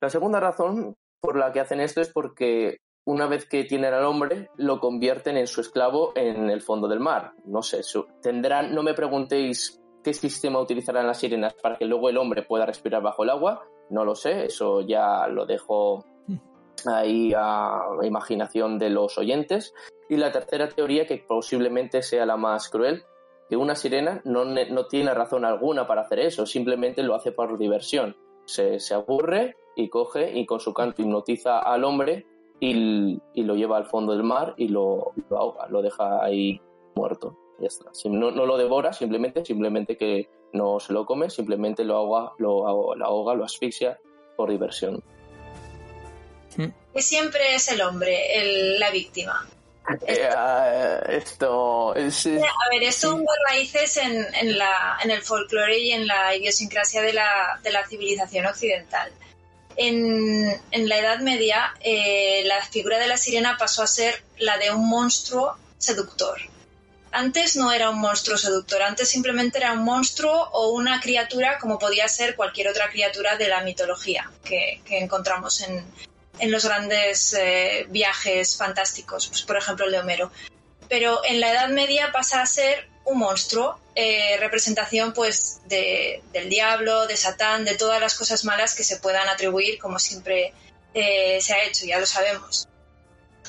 La 0.01 0.11
segunda 0.11 0.41
razón 0.41 0.97
por 1.21 1.37
la 1.37 1.53
que 1.53 1.61
hacen 1.61 1.81
esto 1.81 2.01
es 2.01 2.11
porque 2.11 2.79
una 3.05 3.27
vez 3.27 3.47
que 3.47 3.65
tienen 3.65 3.95
al 3.95 4.05
hombre, 4.05 4.49
lo 4.57 4.81
convierten 4.81 5.37
en 5.37 5.47
su 5.47 5.61
esclavo 5.61 6.13
en 6.15 6.51
el 6.51 6.61
fondo 6.61 6.89
del 6.89 7.01
mar. 7.01 7.33
No 7.45 7.63
sé, 7.63 7.81
tendrán, 8.21 8.75
no 8.75 8.83
me 8.83 8.95
preguntéis 8.95 9.81
qué 10.03 10.13
sistema 10.15 10.61
utilizarán 10.61 11.07
las 11.07 11.19
sirenas 11.19 11.55
para 11.55 11.77
que 11.77 11.85
luego 11.85 12.09
el 12.09 12.19
hombre 12.19 12.43
pueda 12.43 12.67
respirar 12.67 13.03
bajo 13.03 13.23
el 13.23 13.31
agua. 13.31 13.67
No 13.91 14.05
lo 14.05 14.15
sé, 14.15 14.47
eso 14.47 14.81
ya 14.81 15.27
lo 15.29 15.47
dejo 15.47 16.05
ahí 16.87 17.33
a 17.37 17.81
imaginación 18.03 18.79
de 18.79 18.91
los 18.91 19.19
oyentes. 19.19 19.75
Y 20.09 20.17
la 20.17 20.33
tercera 20.33 20.69
teoría, 20.69 21.07
que 21.07 21.19
posiblemente 21.19 22.03
sea 22.03 22.27
la 22.27 22.37
más 22.37 22.69
cruel, 22.69 23.05
que 23.49 23.57
una 23.57 23.75
sirena 23.75 24.21
no, 24.25 24.45
no 24.45 24.87
tiene 24.87 25.15
razón 25.15 25.45
alguna 25.45 25.87
para 25.87 26.03
hacer 26.03 26.21
eso, 26.21 26.47
simplemente 26.47 27.03
lo 27.03 27.15
hace 27.15 27.33
por 27.33 27.59
diversión. 27.59 28.17
Se, 28.45 28.81
se 28.81 28.95
aburre 28.95 29.57
y 29.77 29.89
coge 29.89 30.39
y 30.39 30.47
con 30.47 30.61
su 30.61 30.75
canto 30.75 31.03
hipnotiza 31.03 31.61
al 31.61 31.85
hombre 31.85 32.27
y, 32.61 33.21
y 33.35 33.43
lo 33.43 33.55
lleva 33.55 33.77
al 33.77 33.87
fondo 33.87 34.13
del 34.13 34.23
mar 34.23 34.55
y 34.57 34.69
lo, 34.69 35.13
lo 35.31 35.39
ahoga, 35.39 35.69
lo 35.69 35.83
deja 35.83 36.23
ahí 36.25 36.61
muerto. 36.95 37.39
Ya 37.59 37.69
está. 37.69 37.87
No, 38.07 38.31
no 38.31 38.47
lo 38.47 38.57
devora, 38.59 38.93
simplemente, 38.93 39.45
simplemente 39.45 39.97
que 39.97 40.29
no 40.53 40.81
se 40.81 40.93
lo 40.93 41.07
come, 41.07 41.31
simplemente 41.31 41.85
lo 41.85 41.97
ahoga, 41.97 42.33
lo, 42.39 42.67
ahoga- 42.67 42.97
lo 42.97 43.05
ahoga, 43.07 43.35
lo 43.35 43.45
asfixia 43.45 43.99
por 44.37 44.51
diversión. 44.51 45.03
Que 46.95 47.01
siempre 47.03 47.55
es 47.55 47.69
el 47.69 47.81
hombre, 47.81 48.39
el- 48.39 48.79
la 48.79 48.91
víctima. 48.91 49.49
Eh, 50.07 50.29
ah, 50.37 51.01
esto 51.09 51.95
es, 51.95 52.27
es- 52.27 52.43
A 52.43 52.69
ver, 52.71 52.83
esto 52.83 53.15
hunde 53.15 53.27
raíces 53.49 53.97
en, 53.97 54.27
en, 54.35 54.59
la, 54.59 54.99
en 55.03 55.11
el 55.11 55.23
folclore 55.23 55.79
y 55.79 55.93
en 55.93 56.07
la 56.07 56.37
idiosincrasia 56.37 57.01
de 57.03 57.15
la, 57.15 57.59
de 57.63 57.73
la 57.73 57.87
civilización 57.87 58.45
occidental. 58.47 59.11
En, 59.77 60.51
en 60.71 60.89
la 60.89 60.99
Edad 60.99 61.21
Media, 61.21 61.75
eh, 61.81 62.43
la 62.45 62.61
figura 62.67 62.99
de 62.99 63.07
la 63.09 63.17
sirena 63.17 63.57
pasó 63.59 63.83
a 63.83 63.87
ser 63.87 64.23
la 64.39 64.59
de 64.59 64.71
un 64.71 64.87
monstruo 64.89 65.57
seductor. 65.79 66.39
Antes 67.13 67.57
no 67.57 67.71
era 67.73 67.91
un 67.91 67.99
monstruo 68.01 68.39
seductor, 68.39 68.83
antes 68.83 69.09
simplemente 69.11 69.59
era 69.59 69.73
un 69.75 69.85
monstruo 69.85 70.49
o 70.53 70.71
una 70.73 70.99
criatura 71.01 71.59
como 71.59 71.79
podía 71.79 72.09
ser 72.09 72.35
cualquier 72.37 72.69
otra 72.69 72.89
criatura 72.91 73.37
de 73.37 73.49
la 73.49 73.61
mitología 73.63 74.31
que, 74.43 74.81
encontramos 74.89 75.61
en, 75.61 75.85
en 76.39 76.51
los 76.51 76.65
grandes 76.65 77.35
eh, 77.35 77.87
viajes 77.91 78.57
fantásticos, 78.57 79.29
pues, 79.29 79.43
por 79.43 79.57
ejemplo 79.59 79.85
el 79.87 79.93
de 79.93 79.99
Homero 79.99 80.33
pero 80.89 81.23
en 81.25 81.41
la 81.41 81.51
Edad 81.53 81.69
Media 81.69 82.13
pasa 82.13 82.43
a 82.43 82.47
ser 82.47 82.87
un 83.07 83.19
monstruo, 83.19 83.79
eh, 83.95 84.37
representación 84.39 85.15
pues 85.15 85.61
de- 85.67 86.23
del 86.33 86.51
diablo, 86.51 87.07
de 87.07 87.17
Satán, 87.17 87.65
de 87.65 87.77
todas 87.77 87.99
las 87.99 88.15
cosas 88.15 88.45
malas 88.45 88.75
que 88.75 88.85
se 88.85 88.99
puedan 88.99 89.27
atribuir, 89.29 89.79
como 89.79 89.99
siempre 89.99 90.53
eh, 90.93 91.39
se 91.41 91.55
ha 91.55 91.65
hecho, 91.65 91.87
ya 91.87 91.99
lo 91.99 92.05
sabemos. 92.05 92.69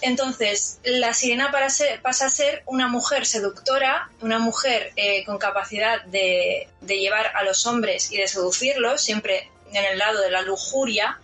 Entonces, 0.02 0.80
la 0.84 1.14
sirena 1.14 1.50
pasa 2.02 2.26
a 2.26 2.30
ser 2.30 2.64
una 2.66 2.90
mujer 2.90 3.26
seductora, 3.26 4.10
una 4.22 4.38
mujer 4.38 4.92
eh, 4.98 5.24
con 5.24 5.38
capacidad 5.38 6.04
de, 6.04 6.68
llevar 6.86 7.32
a 7.36 7.44
los 7.44 7.66
hombres 7.66 8.12
y 8.12 8.18
de 8.18 8.28
seducirlos, 8.28 9.02
siempre 9.02 9.50
en 9.72 9.86
el 9.86 9.98
lado 9.98 10.22
de 10.22 10.30
la 10.30 10.42
lujuria, 10.42 11.20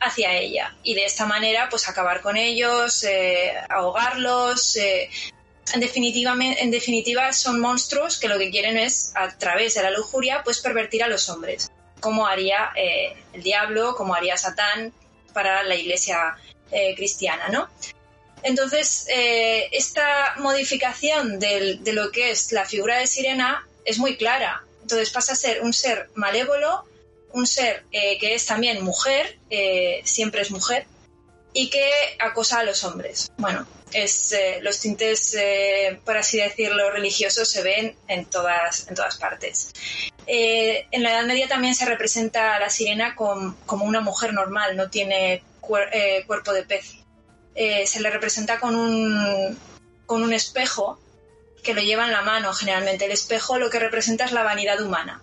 hacia 0.00 0.34
ella. 0.34 0.74
Y 0.82 0.94
de 0.94 1.04
esta 1.04 1.24
manera, 1.26 1.68
pues 1.70 1.88
acabar 1.88 2.20
con 2.20 2.36
ellos, 2.36 3.04
eh, 3.04 3.54
ahogarlos. 3.68 4.76
eh, 4.76 5.08
en, 5.72 5.80
definitiva, 5.80 6.34
en 6.40 6.70
definitiva, 6.72 7.32
son 7.32 7.60
monstruos 7.60 8.18
que 8.18 8.28
lo 8.28 8.38
que 8.38 8.50
quieren 8.50 8.76
es, 8.76 9.12
a 9.14 9.36
través 9.38 9.74
de 9.74 9.82
la 9.82 9.90
lujuria, 9.90 10.42
pues 10.44 10.60
pervertir 10.60 11.02
a 11.04 11.08
los 11.08 11.28
hombres, 11.28 11.70
como 12.00 12.26
haría 12.26 12.72
el 13.32 13.42
diablo, 13.42 13.96
como 13.96 14.14
haría 14.14 14.36
Satán 14.36 14.92
para 15.32 15.64
la 15.64 15.74
iglesia 15.74 16.36
cristiana, 16.96 17.48
¿no? 17.48 17.68
Entonces, 18.46 19.06
eh, 19.08 19.68
esta 19.72 20.34
modificación 20.38 21.40
de 21.40 21.80
lo 21.92 22.12
que 22.12 22.30
es 22.30 22.52
la 22.52 22.64
figura 22.64 22.98
de 22.98 23.08
sirena 23.08 23.66
es 23.84 23.98
muy 23.98 24.16
clara. 24.16 24.62
Entonces 24.82 25.10
pasa 25.10 25.32
a 25.32 25.36
ser 25.36 25.62
un 25.62 25.72
ser 25.72 26.10
malévolo, 26.14 26.84
un 27.32 27.44
ser 27.48 27.84
eh, 27.90 28.18
que 28.18 28.34
es 28.34 28.46
también 28.46 28.84
mujer, 28.84 29.36
eh, 29.50 30.00
siempre 30.04 30.42
es 30.42 30.52
mujer, 30.52 30.86
y 31.52 31.70
que 31.70 31.90
acosa 32.20 32.60
a 32.60 32.62
los 32.62 32.84
hombres. 32.84 33.32
Bueno, 33.36 33.66
es, 33.92 34.32
los 34.60 34.78
tintes, 34.78 35.36
por 36.04 36.16
así 36.16 36.38
decirlo, 36.38 36.88
religiosos 36.92 37.50
se 37.50 37.62
ven 37.64 37.96
en 38.06 38.26
todas, 38.26 38.86
partes. 39.18 39.72
En 40.28 41.02
la 41.02 41.10
Edad 41.14 41.24
Media 41.24 41.48
también 41.48 41.74
se 41.74 41.84
representa 41.84 42.54
a 42.54 42.60
la 42.60 42.70
sirena 42.70 43.16
com- 43.16 43.56
como 43.66 43.84
una 43.86 44.00
mujer 44.00 44.32
normal, 44.32 44.76
no 44.76 44.88
tiene 44.88 45.42
cuer- 45.60 46.24
cuerpo 46.26 46.52
de 46.52 46.62
pez. 46.62 47.05
Eh, 47.56 47.86
se 47.86 48.00
le 48.00 48.10
representa 48.10 48.60
con 48.60 48.76
un, 48.76 49.58
con 50.04 50.22
un 50.22 50.34
espejo 50.34 51.00
que 51.62 51.72
lo 51.72 51.80
lleva 51.80 52.04
en 52.04 52.12
la 52.12 52.20
mano 52.20 52.52
generalmente. 52.52 53.06
El 53.06 53.12
espejo 53.12 53.58
lo 53.58 53.70
que 53.70 53.78
representa 53.78 54.26
es 54.26 54.32
la 54.32 54.42
vanidad 54.42 54.80
humana. 54.82 55.22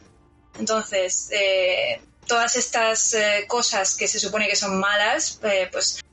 Entonces, 0.58 1.30
eh, 1.32 2.02
todas 2.28 2.56
estas 2.56 3.14
eh, 3.14 3.46
cosas 3.48 3.96
que 3.96 4.08
se 4.08 4.20
supone 4.20 4.48
que 4.48 4.56
son 4.56 4.80
malas, 4.80 5.40
pues 5.72 6.04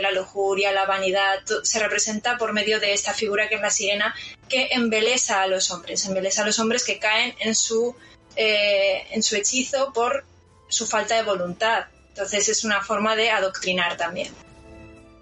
la 0.00 0.12
lujuria, 0.12 0.70
la 0.70 0.86
vanidad, 0.86 1.40
se 1.64 1.80
representa 1.80 2.38
por 2.38 2.52
medio 2.52 2.78
de 2.78 2.92
esta 2.92 3.12
figura 3.12 3.48
que 3.48 3.56
es 3.56 3.60
la 3.60 3.70
sirena, 3.70 4.14
que 4.48 4.68
embelesa 4.70 5.42
a 5.42 5.48
los 5.48 5.72
hombres, 5.72 6.06
embelesa 6.06 6.42
a 6.42 6.46
los 6.46 6.60
hombres 6.60 6.84
que 6.84 7.00
caen 7.00 7.34
en 7.40 7.56
su, 7.56 7.96
en 8.36 9.22
su 9.24 9.34
hechizo 9.34 9.92
por 9.92 10.24
su 10.68 10.86
falta 10.86 11.16
de 11.16 11.24
voluntad. 11.24 11.86
Entonces 12.10 12.48
es 12.48 12.62
una 12.62 12.82
forma 12.82 13.16
de 13.16 13.30
adoctrinar 13.32 13.96
también. 13.96 14.32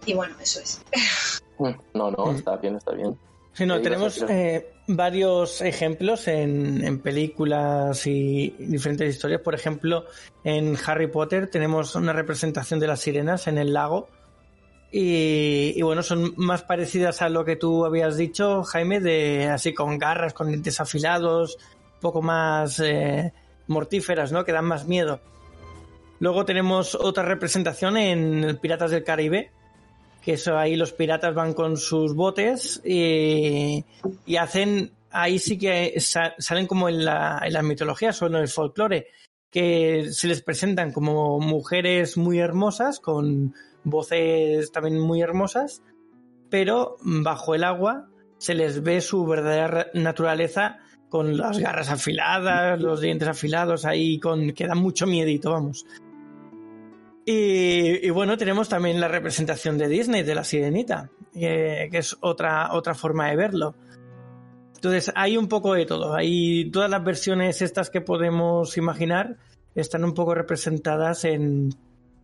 Y 0.07 0.15
bueno, 0.15 0.35
eso 0.41 0.61
es. 0.61 0.83
No, 1.95 2.11
no, 2.11 2.33
está 2.33 2.57
bien, 2.57 2.77
está 2.77 2.93
bien. 2.93 3.17
Sí, 3.53 3.67
no, 3.67 3.81
tenemos 3.83 4.25
eh, 4.29 4.73
varios 4.89 5.61
ejemplos 5.61 6.27
en, 6.27 6.83
en 6.85 7.01
películas 7.01 8.07
y 8.07 8.51
diferentes 8.59 9.15
historias. 9.15 9.43
Por 9.43 9.55
ejemplo, 9.55 10.07
en 10.43 10.77
Harry 10.87 11.07
Potter 11.07 11.49
tenemos 11.49 11.95
una 11.95 12.13
representación 12.13 12.81
de 12.81 12.87
las 12.87 13.01
sirenas 13.01 13.47
en 13.47 13.59
el 13.59 13.73
lago. 13.73 14.09
Y, 14.91 15.73
y 15.77 15.83
bueno, 15.83 16.03
son 16.03 16.35
más 16.37 16.63
parecidas 16.63 17.23
a 17.23 17.29
lo 17.29 17.45
que 17.45 17.57
tú 17.57 17.85
habías 17.85 18.17
dicho, 18.17 18.63
Jaime, 18.63 19.01
de 19.01 19.49
así 19.49 19.73
con 19.73 19.99
garras, 19.99 20.35
con 20.35 20.49
dientes 20.49 20.81
afilados, 20.81 21.57
un 21.95 22.01
poco 22.01 22.21
más 22.21 22.81
eh, 22.81 23.33
mortíferas, 23.69 24.33
¿no? 24.33 24.45
Que 24.45 24.53
dan 24.53 24.67
más 24.67 24.87
miedo. 24.87 25.21
Luego 26.19 26.45
tenemos 26.45 26.95
otra 26.95 27.23
representación 27.25 27.97
en 27.97 28.59
Piratas 28.61 28.91
del 28.91 29.03
Caribe, 29.05 29.51
que 30.23 30.35
eso 30.35 30.57
ahí 30.57 30.77
los 30.77 30.93
piratas 30.93 31.35
van 31.35 31.53
con 31.53 31.77
sus 31.77 32.15
botes 32.15 32.81
y, 32.85 33.85
y 34.25 34.37
hacen, 34.37 34.93
ahí 35.11 35.39
sí 35.39 35.59
que 35.59 35.99
sa- 36.01 36.35
salen 36.39 36.67
como 36.67 36.89
en 36.89 37.05
la, 37.05 37.43
en 37.45 37.53
las 37.53 37.65
mitologías 37.65 38.23
o 38.23 38.27
en 38.27 38.37
el 38.37 38.49
folclore, 38.49 39.09
que 39.51 40.07
se 40.13 40.29
les 40.29 40.41
presentan 40.43 40.93
como 40.93 41.39
mujeres 41.41 42.17
muy 42.17 42.39
hermosas, 42.39 43.01
con 43.01 43.55
voces 43.85 44.71
también 44.73 44.99
muy 44.99 45.21
hermosas, 45.21 45.83
pero 46.49 46.97
bajo 47.03 47.55
el 47.55 47.65
agua 47.65 48.09
se 48.39 48.55
les 48.55 48.83
ve 48.83 49.01
su 49.01 49.27
verdadera 49.27 49.89
naturaleza 49.95 50.79
con 51.09 51.37
las 51.37 51.59
garras 51.59 51.91
afiladas, 51.91 52.81
los 52.81 53.01
dientes 53.01 53.29
afilados 53.29 53.85
ahí, 53.85 54.19
con 54.19 54.53
que 54.53 54.67
da 54.67 54.75
mucho 54.75 55.07
miedito, 55.07 55.51
vamos. 55.51 55.85
Y, 57.25 58.07
y, 58.07 58.11
bueno, 58.11 58.37
tenemos 58.37 58.69
también 58.69 59.01
la 59.01 59.09
representación 59.09 59.79
de 59.79 59.89
Disney 59.89 60.23
de 60.25 60.35
la 60.35 60.43
sirenita, 60.43 61.11
eh, 61.35 61.89
que 61.91 61.99
es 61.99 62.17
otra, 62.21 62.73
otra 62.73 62.95
forma 62.95 63.29
de 63.29 63.37
verlo. 63.37 63.75
Entonces, 64.75 65.13
hay 65.15 65.37
un 65.37 65.47
poco 65.47 65.75
de 65.75 65.87
todo. 65.87 66.15
Hay 66.15 66.71
todas 66.73 66.91
las 66.91 67.05
versiones 67.05 67.63
estas 67.63 67.91
que 67.91 68.01
podemos 68.01 68.77
imaginar 68.77 69.37
están 69.75 70.05
un 70.05 70.15
poco 70.15 70.35
representadas 70.35 71.25
en, 71.25 71.71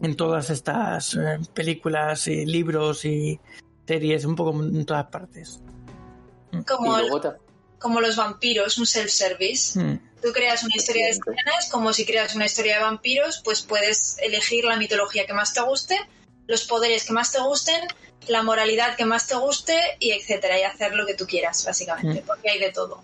en 0.01 0.17
todas 0.17 0.51
estas 0.51 1.15
eh, 1.15 1.39
películas 1.55 2.27
y 2.27 2.45
libros 2.45 3.05
y 3.05 3.39
series, 3.87 4.25
un 4.25 4.35
poco 4.35 4.61
en 4.63 4.85
todas 4.85 5.07
partes. 5.07 5.63
Como, 6.67 6.99
el, 6.99 7.09
como 7.79 8.01
los 8.01 8.17
vampiros, 8.17 8.79
un 8.79 8.87
self-service. 8.87 9.79
Mm. 9.79 10.01
Tú 10.23 10.33
creas 10.33 10.63
una 10.65 10.75
historia 10.77 11.07
de 11.07 11.15
sirenas, 11.15 11.69
como 11.71 11.93
si 11.93 12.05
creas 12.05 12.35
una 12.35 12.47
historia 12.47 12.77
de 12.77 12.83
vampiros, 12.83 13.41
pues 13.45 13.63
puedes 13.63 14.17
elegir 14.19 14.65
la 14.65 14.77
mitología 14.77 15.27
que 15.27 15.33
más 15.33 15.55
te 15.55 15.61
guste, 15.63 15.97
los 16.47 16.65
poderes 16.65 17.05
que 17.05 17.13
más 17.13 17.31
te 17.31 17.41
gusten, 17.41 17.81
la 18.27 18.43
moralidad 18.43 18.97
que 18.97 19.05
más 19.05 19.27
te 19.29 19.37
guste 19.37 19.79
y 20.01 20.11
etcétera, 20.11 20.59
y 20.59 20.63
hacer 20.65 20.95
lo 20.95 21.07
que 21.07 21.15
tú 21.15 21.27
quieras, 21.27 21.65
básicamente, 21.65 22.23
Mm. 22.23 22.27
porque 22.27 22.51
hay 22.51 22.59
de 22.59 22.73
todo. 22.73 23.01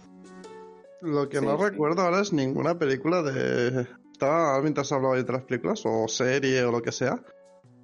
Lo 1.02 1.28
que 1.28 1.38
Sí, 1.38 1.44
no 1.44 1.56
sí. 1.58 1.64
recuerdo 1.64 2.02
ahora 2.02 2.20
es 2.22 2.32
ninguna 2.32 2.78
película 2.78 3.22
de. 3.22 3.86
Estaba 4.12 4.60
mientras 4.62 4.90
hablaba 4.92 5.16
de 5.16 5.22
otras 5.22 5.42
películas, 5.42 5.82
o 5.84 6.08
serie 6.08 6.62
o 6.64 6.70
lo 6.72 6.80
que 6.82 6.92
sea, 6.92 7.20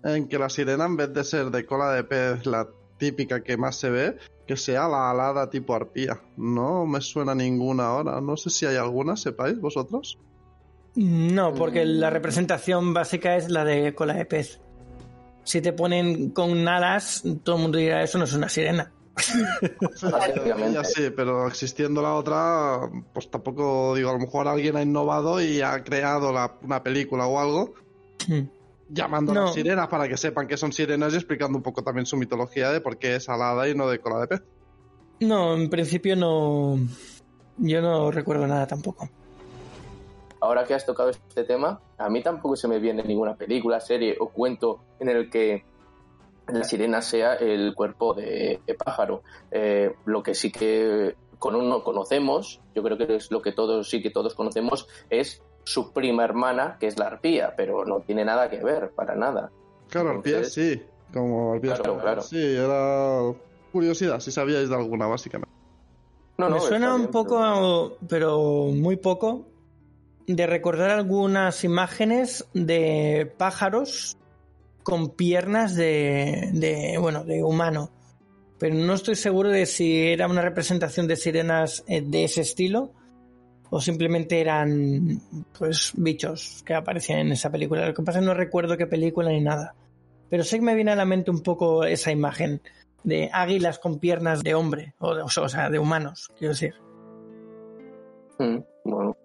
en 0.04 0.28
que 0.28 0.38
la 0.38 0.48
sirena, 0.48 0.86
en 0.86 0.96
vez 0.96 1.12
de 1.12 1.22
ser 1.24 1.46
de 1.50 1.66
cola 1.66 1.92
de 1.92 2.04
pez, 2.04 2.46
la 2.46 2.66
típica 3.00 3.42
que 3.42 3.56
más 3.56 3.74
se 3.74 3.90
ve, 3.90 4.16
que 4.46 4.56
sea 4.56 4.86
la 4.86 5.10
alada 5.10 5.50
tipo 5.50 5.74
arpía. 5.74 6.20
No 6.36 6.86
me 6.86 7.00
suena 7.00 7.34
ninguna 7.34 7.86
ahora. 7.86 8.20
No 8.20 8.36
sé 8.36 8.50
si 8.50 8.66
hay 8.66 8.76
alguna, 8.76 9.16
sepáis 9.16 9.58
vosotros. 9.60 10.18
No, 10.94 11.52
porque 11.54 11.84
Mm. 11.84 11.88
la 11.98 12.10
representación 12.10 12.94
básica 12.94 13.36
es 13.36 13.48
la 13.50 13.64
de 13.64 13.94
cola 13.94 14.14
de 14.14 14.26
pez. 14.26 14.60
Si 15.42 15.60
te 15.60 15.72
ponen 15.72 16.30
con 16.30 16.68
alas, 16.68 17.24
todo 17.42 17.56
el 17.56 17.62
mundo 17.62 17.78
dirá, 17.78 18.02
eso 18.04 18.18
no 18.18 18.24
es 18.24 18.34
una 18.34 18.48
sirena. 18.48 18.92
Ya 20.74 20.84
sí, 20.84 21.10
pero 21.14 21.46
existiendo 21.46 22.02
la 22.02 22.14
otra, 22.14 22.80
pues 23.12 23.30
tampoco 23.30 23.94
digo, 23.94 24.10
a 24.10 24.12
lo 24.14 24.18
mejor 24.18 24.48
alguien 24.48 24.76
ha 24.76 24.82
innovado 24.82 25.40
y 25.40 25.60
ha 25.60 25.82
creado 25.82 26.32
la- 26.32 26.54
una 26.62 26.82
película 26.82 27.26
o 27.26 27.38
algo 27.38 27.74
Mm. 28.28 28.40
Llamando 28.92 29.32
a 29.32 29.34
No. 29.34 29.40
las 29.46 29.54
sirenas 29.54 29.88
para 29.88 30.08
que 30.08 30.16
sepan 30.16 30.46
que 30.46 30.56
son 30.56 30.72
sirenas 30.72 31.12
y 31.12 31.16
explicando 31.16 31.56
un 31.56 31.62
poco 31.62 31.82
también 31.82 32.06
su 32.06 32.16
mitología 32.16 32.70
de 32.70 32.80
por 32.80 32.98
qué 32.98 33.16
es 33.16 33.28
alada 33.28 33.68
y 33.68 33.74
no 33.74 33.88
de 33.88 33.98
cola 34.00 34.20
de 34.20 34.26
pez. 34.26 34.42
No, 35.20 35.54
en 35.54 35.68
principio 35.70 36.16
no. 36.16 36.78
Yo 37.58 37.82
no 37.82 38.10
recuerdo 38.10 38.46
nada 38.46 38.66
tampoco. 38.66 39.08
Ahora 40.40 40.64
que 40.64 40.72
has 40.74 40.86
tocado 40.86 41.10
este 41.10 41.44
tema, 41.44 41.80
a 41.98 42.08
mí 42.08 42.22
tampoco 42.22 42.56
se 42.56 42.66
me 42.66 42.78
viene 42.78 43.02
ninguna 43.02 43.36
película, 43.36 43.78
serie 43.80 44.16
o 44.18 44.30
cuento 44.30 44.80
en 44.98 45.10
el 45.10 45.28
que 45.28 45.64
la 46.48 46.64
sirena 46.64 47.02
sea 47.02 47.34
el 47.34 47.74
cuerpo 47.74 48.14
de, 48.14 48.60
de 48.66 48.74
pájaro. 48.74 49.22
Eh, 49.50 49.94
lo 50.06 50.22
que 50.22 50.34
sí 50.34 50.50
que 50.50 51.14
con 51.38 51.54
uno 51.54 51.84
conocemos, 51.84 52.60
yo 52.74 52.82
creo 52.82 52.96
que 52.96 53.16
es 53.16 53.30
lo 53.30 53.42
que 53.42 53.52
todos 53.52 53.88
sí 53.90 54.02
que 54.02 54.10
todos 54.10 54.34
conocemos, 54.34 54.86
es 55.10 55.42
su 55.64 55.92
prima 55.92 56.24
hermana, 56.24 56.76
que 56.80 56.86
es 56.86 56.98
la 56.98 57.06
arpía, 57.06 57.54
pero 57.56 57.84
no 57.84 58.00
tiene 58.00 58.24
nada 58.24 58.50
que 58.50 58.62
ver, 58.62 58.90
para 58.90 59.14
nada. 59.14 59.50
Claro, 59.88 60.12
Entonces- 60.16 60.52
sí, 60.52 60.82
como 61.12 61.60
pie 61.60 61.72
Claro, 61.74 61.98
claro. 61.98 62.22
Sí, 62.22 62.38
era 62.38 63.32
curiosidad, 63.72 64.20
si 64.20 64.30
sabíais 64.30 64.68
de 64.68 64.74
alguna, 64.74 65.06
básicamente. 65.06 65.54
No, 66.38 66.48
no, 66.48 66.56
Me 66.56 66.60
suena 66.62 66.94
un 66.94 67.08
poco, 67.08 67.98
pero 68.08 68.66
muy 68.72 68.96
poco, 68.96 69.46
de 70.26 70.46
recordar 70.46 70.90
algunas 70.90 71.64
imágenes 71.64 72.46
de 72.54 73.30
pájaros 73.36 74.16
con 74.82 75.10
piernas 75.10 75.74
de, 75.74 76.50
de, 76.52 76.96
bueno, 76.98 77.24
de 77.24 77.42
humano. 77.42 77.90
Pero 78.58 78.74
no 78.74 78.94
estoy 78.94 79.16
seguro 79.16 79.50
de 79.50 79.66
si 79.66 80.08
era 80.08 80.28
una 80.28 80.42
representación 80.42 81.06
de 81.06 81.16
sirenas 81.16 81.84
eh, 81.86 82.00
de 82.00 82.24
ese 82.24 82.42
estilo 82.42 82.92
o 83.70 83.80
simplemente 83.80 84.40
eran 84.40 85.20
pues 85.58 85.92
bichos 85.96 86.62
que 86.66 86.74
aparecían 86.74 87.20
en 87.20 87.32
esa 87.32 87.50
película. 87.50 87.86
Lo 87.86 87.94
que 87.94 88.02
pasa 88.02 88.18
es 88.18 88.24
que 88.24 88.28
no 88.28 88.34
recuerdo 88.34 88.76
qué 88.76 88.86
película 88.86 89.30
ni 89.30 89.40
nada. 89.40 89.74
Pero 90.28 90.44
sé 90.44 90.56
que 90.58 90.64
me 90.64 90.74
viene 90.74 90.90
a 90.92 90.96
la 90.96 91.04
mente 91.04 91.30
un 91.30 91.42
poco 91.42 91.84
esa 91.84 92.10
imagen 92.12 92.60
de 93.02 93.30
águilas 93.32 93.78
con 93.78 93.98
piernas 93.98 94.42
de 94.42 94.54
hombre, 94.54 94.94
o, 94.98 95.14
de- 95.14 95.22
o 95.22 95.28
sea, 95.28 95.70
de 95.70 95.78
humanos, 95.78 96.30
quiero 96.38 96.52
decir. 96.52 96.74
Mm, 98.38 98.58
Bueno. 98.84 99.16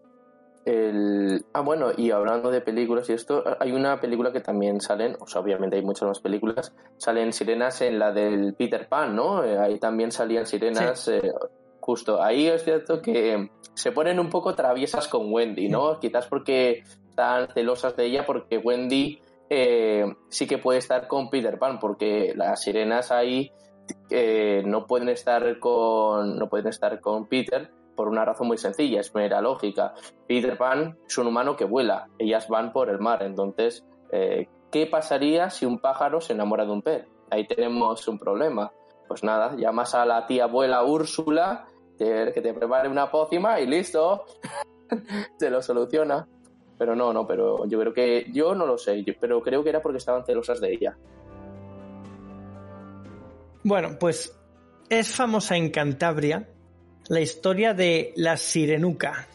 El... 0.66 1.46
Ah, 1.54 1.62
bueno, 1.62 1.92
y 1.96 2.10
hablando 2.10 2.50
de 2.50 2.60
películas 2.60 3.08
y 3.10 3.14
esto, 3.14 3.44
hay 3.60 3.72
una 3.72 4.02
película 4.02 4.32
que 4.34 4.40
también 4.40 4.82
salen, 4.82 5.16
o 5.20 5.28
sea, 5.28 5.42
obviamente 5.42 5.76
hay 5.76 5.84
muchas 5.84 6.08
más 6.08 6.20
películas, 6.20 6.74
salen 6.98 7.34
sirenas 7.34 7.82
en 7.82 8.00
la 8.00 8.12
del 8.12 8.56
Peter 8.56 8.88
Pan, 8.88 9.16
¿no? 9.16 9.44
Eh, 9.44 9.60
Ahí 9.60 9.78
también 9.78 10.12
salían 10.12 10.48
sirenas, 10.48 11.08
eh, 11.10 11.22
justo. 11.86 12.22
Ahí 12.22 12.48
es 12.48 12.64
cierto 12.64 13.00
que 13.00 13.52
se 13.76 13.92
ponen 13.92 14.20
un 14.20 14.30
poco 14.30 14.56
traviesas 14.56 15.08
con 15.08 15.32
Wendy, 15.32 15.70
¿no? 15.70 16.00
Quizás 16.00 16.26
porque 16.26 16.84
están 17.10 17.48
celosas 17.54 17.96
de 17.96 18.06
ella, 18.06 18.26
porque 18.26 18.58
Wendy 18.58 19.20
eh, 19.52 20.06
sí 20.30 20.48
que 20.48 20.58
puede 20.58 20.80
estar 20.80 21.08
con 21.08 21.30
Peter 21.30 21.60
Pan, 21.60 21.78
porque 21.80 22.34
las 22.36 22.64
sirenas 22.64 23.12
ahí 23.12 23.52
eh, 24.10 24.64
no 24.66 24.88
pueden 24.88 25.10
estar 25.10 25.60
con 25.60 26.38
no 26.38 26.50
pueden 26.50 26.68
estar 26.68 27.00
con 27.00 27.28
Peter 27.28 27.70
por 27.96 28.08
una 28.08 28.26
razón 28.26 28.48
muy 28.48 28.58
sencilla, 28.58 29.00
es 29.00 29.14
mera 29.14 29.40
lógica. 29.40 29.94
Peter 30.28 30.58
Pan 30.58 30.98
es 31.08 31.18
un 31.20 31.28
humano 31.28 31.56
que 31.56 31.66
vuela, 31.66 32.10
ellas 32.18 32.50
van 32.50 32.74
por 32.74 32.90
el 32.90 33.00
mar, 33.00 33.22
entonces, 33.22 33.86
eh, 34.12 34.48
¿qué 34.72 34.88
pasaría 34.88 35.52
si 35.52 35.68
un 35.68 35.78
pájaro 35.78 36.20
se 36.20 36.34
enamora 36.34 36.66
de 36.66 36.72
un 36.72 36.82
pez? 36.82 37.06
Ahí 37.30 37.46
tenemos 37.46 38.08
un 38.08 38.18
problema. 38.18 38.72
Pues 39.08 39.24
nada, 39.24 39.56
llamas 39.56 39.94
a 39.94 40.04
la 40.04 40.26
tía 40.26 40.46
abuela 40.46 40.84
Úrsula 40.84 41.68
que 41.98 42.42
te 42.42 42.54
prepare 42.54 42.90
una 42.90 43.10
pócima 43.10 43.60
y 43.60 43.68
listo, 43.68 44.26
te 45.40 45.50
lo 45.50 45.62
soluciona. 45.62 46.28
Pero 46.78 46.94
no, 46.96 47.14
no, 47.14 47.26
pero 47.26 47.66
yo 47.68 47.80
creo 47.80 47.94
que, 47.94 48.28
yo 48.34 48.54
no 48.54 48.66
lo 48.66 48.78
sé, 48.78 49.04
pero 49.20 49.42
creo 49.42 49.64
que 49.64 49.70
era 49.70 49.82
porque 49.82 49.98
estaban 49.98 50.26
celosas 50.26 50.60
de 50.60 50.74
ella. 50.74 50.98
Bueno, 53.64 53.98
pues 54.00 54.38
es 54.90 55.16
famosa 55.16 55.56
en 55.56 55.70
Cantabria 55.70 56.50
la 57.08 57.22
historia 57.22 57.74
de 57.74 58.14
la 58.16 58.36
sirenuca, 58.38 59.28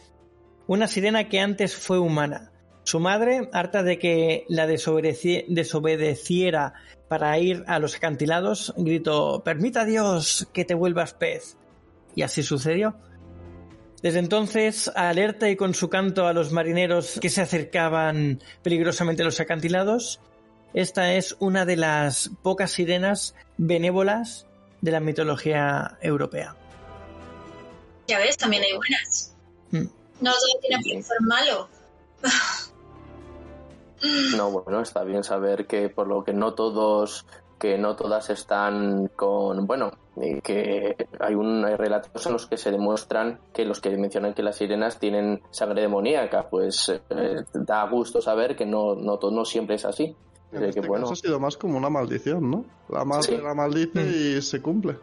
una 0.67 0.87
sirena 0.87 1.29
que 1.29 1.39
antes 1.39 1.75
fue 1.75 1.99
humana. 1.99 2.51
Su 2.83 2.99
madre, 2.99 3.49
harta 3.53 3.83
de 3.83 3.97
que 3.99 4.45
la 4.49 4.67
desobedeci- 4.67 5.45
desobedeciera 5.47 6.73
para 7.07 7.37
ir 7.37 7.63
a 7.67 7.79
los 7.79 7.95
acantilados, 7.95 8.73
gritó, 8.77 9.43
permita 9.43 9.85
Dios 9.85 10.47
que 10.53 10.65
te 10.65 10.73
vuelvas 10.73 11.13
pez. 11.13 11.57
Y 12.15 12.23
así 12.23 12.43
sucedió. 12.43 12.95
Desde 14.01 14.19
entonces, 14.19 14.91
alerta 14.95 15.49
y 15.49 15.55
con 15.55 15.73
su 15.73 15.89
canto 15.89 16.25
a 16.27 16.33
los 16.33 16.51
marineros 16.51 17.19
que 17.21 17.29
se 17.29 17.41
acercaban 17.41 18.41
peligrosamente 18.63 19.21
a 19.21 19.25
los 19.25 19.39
acantilados, 19.39 20.19
esta 20.73 21.13
es 21.13 21.35
una 21.39 21.65
de 21.65 21.77
las 21.77 22.31
pocas 22.41 22.71
sirenas 22.71 23.35
benévolas 23.57 24.47
de 24.81 24.91
la 24.91 24.99
mitología 24.99 25.97
europea. 26.01 26.55
Ya 28.07 28.17
ves, 28.17 28.37
también 28.37 28.63
hay 28.63 28.75
buenas. 28.75 29.35
Mm. 29.69 29.85
No 30.21 30.31
todo 30.31 30.59
tiene 30.61 30.83
que 30.83 31.03
ser 31.03 31.17
malo. 31.21 31.69
No, 34.35 34.49
bueno, 34.49 34.81
está 34.81 35.03
bien 35.03 35.23
saber 35.23 35.67
que 35.67 35.87
por 35.89 36.07
lo 36.07 36.23
que 36.23 36.33
no 36.33 36.55
todos, 36.55 37.25
que 37.61 37.77
no 37.77 37.95
todas 37.95 38.29
están 38.31 39.07
con, 39.15 39.67
bueno, 39.67 39.91
y 40.17 40.41
que 40.41 40.95
hay 41.19 41.35
un 41.35 41.63
hay 41.63 41.75
relatos 41.75 42.25
en 42.25 42.33
los 42.33 42.47
que 42.47 42.57
se 42.57 42.71
demuestran 42.71 43.39
que 43.53 43.63
los 43.65 43.79
que 43.79 43.95
mencionan 43.97 44.33
que 44.33 44.41
las 44.41 44.55
sirenas 44.57 44.97
tienen 44.99 45.41
sangre 45.51 45.83
demoníaca, 45.83 46.49
pues 46.49 46.89
eh, 46.89 47.35
da 47.53 47.87
gusto 47.87 48.19
saber 48.19 48.55
que 48.55 48.65
no, 48.65 48.95
no, 48.95 49.19
no 49.31 49.45
siempre 49.45 49.75
es 49.75 49.85
así. 49.85 50.15
En 50.51 50.63
este 50.63 50.81
que 50.81 50.87
bueno, 50.87 51.03
caso 51.03 51.13
ha 51.13 51.15
sido 51.27 51.39
más 51.39 51.55
como 51.55 51.77
una 51.77 51.89
maldición, 51.89 52.49
¿no? 52.49 52.65
La 52.89 53.05
madre 53.05 53.23
Sí. 53.23 53.37
la 53.37 53.53
maldice 53.53 53.99
Mm. 54.03 54.37
y 54.37 54.41
se 54.41 54.59
cumple. 54.61 54.97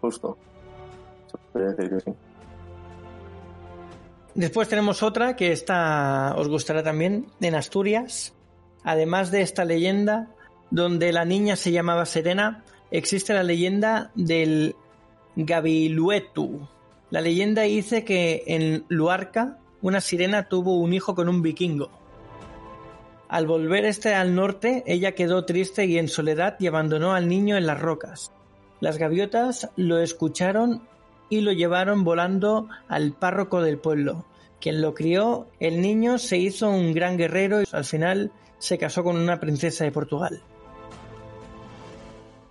justo. 0.00 0.36
Se 1.30 1.38
puede 1.52 1.74
decir 1.74 1.90
que 1.90 2.00
sí. 2.00 2.16
Después 4.34 4.68
tenemos 4.68 5.02
otra 5.02 5.36
que 5.36 5.52
esta 5.52 6.34
os 6.36 6.48
gustará 6.48 6.82
también, 6.82 7.26
en 7.40 7.54
Asturias. 7.54 8.34
Además 8.84 9.30
de 9.30 9.42
esta 9.42 9.64
leyenda, 9.64 10.28
donde 10.70 11.12
la 11.12 11.24
niña 11.24 11.56
se 11.56 11.72
llamaba 11.72 12.06
Serena, 12.06 12.64
existe 12.90 13.34
la 13.34 13.42
leyenda 13.42 14.10
del 14.14 14.74
Gabiluetu. 15.36 16.68
La 17.10 17.20
leyenda 17.20 17.62
dice 17.62 18.04
que 18.04 18.42
en 18.46 18.84
Luarca 18.88 19.58
una 19.82 20.00
sirena 20.00 20.48
tuvo 20.48 20.78
un 20.78 20.92
hijo 20.92 21.14
con 21.14 21.28
un 21.28 21.42
vikingo. 21.42 21.90
Al 23.28 23.46
volver 23.46 23.84
este 23.84 24.14
al 24.14 24.34
norte, 24.34 24.84
ella 24.86 25.12
quedó 25.12 25.44
triste 25.44 25.86
y 25.86 25.98
en 25.98 26.08
soledad 26.08 26.56
y 26.58 26.66
abandonó 26.66 27.14
al 27.14 27.28
niño 27.28 27.56
en 27.56 27.66
las 27.66 27.80
rocas. 27.80 28.32
Las 28.80 28.98
gaviotas 28.98 29.70
lo 29.76 29.98
escucharon 29.98 30.82
y 31.30 31.40
lo 31.40 31.52
llevaron 31.52 32.04
volando 32.04 32.68
al 32.88 33.12
párroco 33.12 33.62
del 33.62 33.78
pueblo, 33.78 34.26
quien 34.60 34.82
lo 34.82 34.92
crió. 34.92 35.46
El 35.60 35.80
niño 35.80 36.18
se 36.18 36.36
hizo 36.36 36.68
un 36.68 36.92
gran 36.92 37.16
guerrero 37.16 37.62
y 37.62 37.64
al 37.72 37.84
final 37.84 38.32
se 38.62 38.78
casó 38.78 39.02
con 39.02 39.16
una 39.16 39.40
princesa 39.40 39.82
de 39.84 39.90
Portugal. 39.90 40.40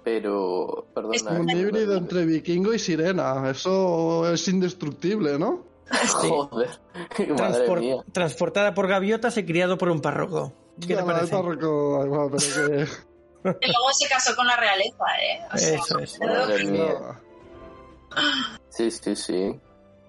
Pero, 0.03 0.87
perdona. 0.93 1.39
Un 1.39 1.49
híbrido 1.49 1.95
entre 1.95 2.25
vikingo 2.25 2.73
y 2.73 2.79
sirena. 2.79 3.49
Eso 3.49 4.29
es 4.31 4.45
indestructible, 4.47 5.37
¿no? 5.39 5.63
Joder, 6.19 6.69
madre 7.37 7.67
Transpor- 7.67 7.79
mía. 7.79 7.95
transportada 8.11 8.73
por 8.73 8.87
gaviotas 8.87 9.37
y 9.37 9.45
criado 9.45 9.77
por 9.77 9.89
un 9.89 10.01
párroco. 10.01 10.53
¿Qué 10.85 10.95
te 10.95 11.03
parece? 11.03 11.31
párroco, 11.35 11.99
da 11.99 12.05
igual, 12.05 12.29
pero 12.31 12.67
que... 12.67 12.85
Que 13.59 13.67
luego 13.67 13.91
se 13.93 14.07
casó 14.07 14.35
con 14.35 14.45
la 14.45 14.55
realeza, 14.55 15.03
¿eh? 15.19 15.39
O 15.51 15.57
sea, 15.57 15.75
Eso 15.79 15.97
es. 15.99 16.19
Madre 16.19 16.63
mía. 16.65 16.93
No. 16.99 18.51
Sí, 18.69 18.91
sí, 18.91 19.15
sí. 19.15 19.59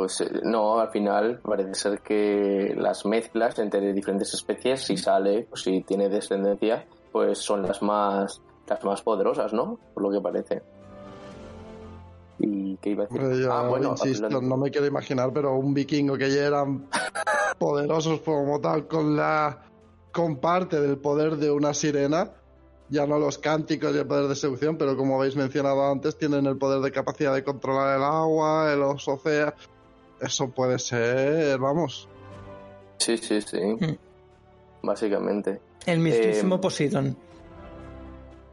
Pues 0.02 0.20
eh, 0.20 0.40
no, 0.42 0.80
al 0.80 0.90
final 0.90 1.38
parece 1.44 1.76
ser 1.76 2.00
que 2.00 2.74
las 2.76 3.06
mezclas 3.06 3.56
entre 3.60 3.92
diferentes 3.92 4.34
especies, 4.34 4.82
si 4.82 4.96
sale, 4.96 5.46
pues 5.48 5.62
si 5.62 5.80
tiene 5.82 6.08
descendencia, 6.08 6.88
pues 7.12 7.38
son 7.38 7.62
las 7.62 7.80
más 7.82 8.42
las 8.66 8.82
más 8.82 9.00
poderosas, 9.02 9.52
¿no? 9.52 9.78
Por 9.94 10.02
lo 10.02 10.10
que 10.10 10.20
parece. 10.20 10.60
¿Y 12.40 12.76
qué 12.78 12.90
iba 12.90 13.04
a 13.04 13.06
decir? 13.06 13.22
Hombre, 13.22 13.38
yo 13.38 13.52
ah, 13.52 13.68
bueno, 13.68 13.90
insisto, 13.90 14.28
no 14.40 14.56
me 14.56 14.72
quiero 14.72 14.88
imaginar, 14.88 15.32
pero 15.32 15.54
un 15.54 15.72
vikingo 15.72 16.18
que 16.18 16.34
ya 16.34 16.46
eran 16.46 16.88
poderosos 17.60 18.22
como 18.22 18.60
tal, 18.60 18.88
con 18.88 19.14
la 19.16 19.66
con 20.10 20.38
parte 20.38 20.80
del 20.80 20.98
poder 20.98 21.36
de 21.36 21.52
una 21.52 21.74
sirena, 21.74 22.28
ya 22.88 23.06
no 23.06 23.20
los 23.20 23.38
cánticos 23.38 23.94
y 23.94 23.98
el 23.98 24.06
poder 24.08 24.26
de 24.26 24.34
seducción, 24.34 24.76
pero 24.76 24.96
como 24.96 25.20
habéis 25.20 25.36
mencionado 25.36 25.88
antes, 25.88 26.18
tienen 26.18 26.46
el 26.46 26.58
poder 26.58 26.80
de 26.80 26.90
capacidad 26.90 27.32
de 27.32 27.44
controlar 27.44 27.98
el 27.98 28.02
agua, 28.02 28.74
los 28.74 29.06
océanos. 29.06 29.71
Eso 30.22 30.48
puede 30.50 30.78
ser, 30.78 31.58
vamos. 31.58 32.08
Sí, 32.98 33.18
sí, 33.18 33.42
sí. 33.42 33.61
Mm. 33.61 33.96
Básicamente. 34.82 35.61
El 35.87 35.98
mismísimo 35.98 36.56
Eh, 36.56 36.58
Poseidón. 36.58 37.16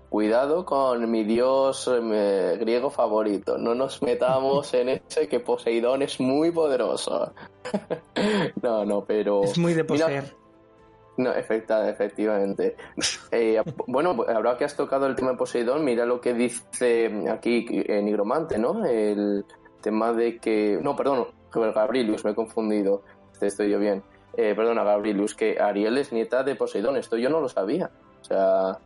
Cuidado 0.09 0.65
con 0.65 1.09
mi 1.11 1.23
dios 1.23 1.87
eh, 1.91 2.57
griego 2.59 2.89
favorito. 2.89 3.59
No 3.59 3.75
nos 3.75 4.01
metamos 4.01 4.73
en 4.73 4.89
ese 4.89 5.27
que 5.27 5.39
Poseidón 5.39 6.01
es 6.01 6.19
muy 6.19 6.51
poderoso. 6.51 7.33
no, 8.63 8.85
no, 8.85 9.05
pero. 9.05 9.43
Es 9.43 9.57
muy 9.57 9.73
de 9.73 9.83
Mira, 9.83 10.05
poseer. 10.05 10.35
No, 11.17 11.33
efecta, 11.33 11.87
efectivamente. 11.87 12.75
Eh, 13.31 13.61
bueno, 13.87 14.15
ahora 14.27 14.57
que 14.57 14.65
has 14.65 14.75
tocado 14.75 15.05
el 15.05 15.15
tema 15.15 15.31
de 15.31 15.37
Poseidón, 15.37 15.83
mira 15.83 16.05
lo 16.05 16.19
que 16.19 16.33
dice 16.33 17.11
aquí 17.29 17.67
eh, 17.69 18.01
Nigromante, 18.01 18.57
¿no? 18.57 18.83
El 18.85 19.45
tema 19.81 20.13
de 20.13 20.39
que. 20.39 20.79
No, 20.81 20.95
perdón, 20.95 21.27
Gabrielius, 21.51 22.23
me 22.25 22.31
he 22.31 22.35
confundido. 22.35 23.03
Este 23.33 23.47
Estoy 23.47 23.71
yo 23.71 23.79
bien. 23.79 24.03
Eh, 24.37 24.53
perdona, 24.55 24.83
Gabrielius, 24.83 25.35
que 25.35 25.59
Ariel 25.59 25.97
es 25.97 26.11
nieta 26.11 26.43
de 26.43 26.55
Poseidón. 26.55 26.97
Esto 26.97 27.17
yo 27.17 27.29
no 27.29 27.39
lo 27.39 27.49
sabía. 27.49 27.89
O 28.21 28.23
sea. 28.23 28.79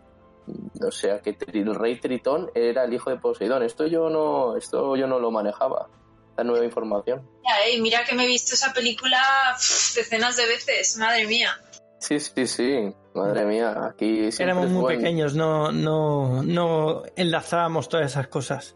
O 0.86 0.91
sea, 0.91 1.21
que 1.21 1.38
el 1.54 1.76
rey 1.76 1.99
Tritón 1.99 2.52
era 2.54 2.84
el 2.84 2.93
hijo 2.93 3.10
de 3.10 3.17
Poseidón. 3.17 3.63
Esto 3.63 3.88
yo 3.88 4.10
no, 4.10 4.58
esto 4.58 4.95
yo 4.95 5.08
no 5.08 5.19
lo 5.19 5.32
manejaba. 5.32 5.88
La 6.36 6.43
nueva 6.43 6.65
información. 6.65 7.30
¿eh? 7.67 7.80
Mira 7.80 8.04
que 8.04 8.15
me 8.15 8.26
he 8.26 8.28
visto 8.28 8.56
esa 8.56 8.73
película 8.73 9.19
pff, 9.56 9.95
decenas 9.95 10.36
de 10.36 10.47
veces, 10.47 10.97
madre 10.97 11.28
mía. 11.28 11.52
Sí, 11.99 12.19
sí, 12.19 12.47
sí. 12.47 12.93
Madre 13.13 13.45
mía, 13.45 13.76
aquí 13.86 14.28
Éramos 14.39 14.69
muy 14.69 14.95
pequeños, 14.95 15.36
no, 15.36 15.71
no, 15.71 16.41
no 16.43 17.04
enlazábamos 17.15 17.88
todas 17.88 18.08
esas 18.08 18.28
cosas. 18.28 18.76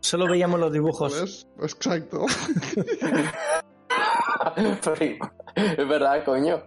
Solo 0.00 0.26
veíamos 0.28 0.58
los 0.60 0.72
dibujos. 0.72 1.20
¿Ves? 1.20 1.48
Exacto. 1.60 2.24
Pero, 4.54 5.18
es 5.54 5.88
verdad, 5.88 6.24
coño. 6.24 6.62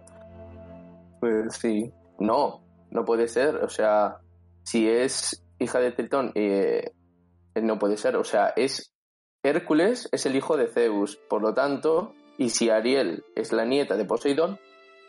Pues 1.20 1.54
sí. 1.56 1.90
No, 2.18 2.62
no 2.90 3.04
puede 3.04 3.28
ser. 3.28 3.56
O 3.56 3.68
sea, 3.68 4.18
si 4.62 4.88
es 4.88 5.42
hija 5.58 5.78
de 5.80 5.92
Tritón, 5.92 6.32
eh, 6.34 6.90
no 7.54 7.78
puede 7.78 7.96
ser. 7.96 8.16
O 8.16 8.24
sea, 8.24 8.52
es 8.56 8.92
Hércules 9.42 10.08
es 10.12 10.26
el 10.26 10.36
hijo 10.36 10.56
de 10.56 10.68
Zeus. 10.68 11.16
Por 11.28 11.42
lo 11.42 11.54
tanto, 11.54 12.14
y 12.38 12.50
si 12.50 12.70
Ariel 12.70 13.24
es 13.34 13.52
la 13.52 13.64
nieta 13.64 13.96
de 13.96 14.04
Poseidón, 14.04 14.58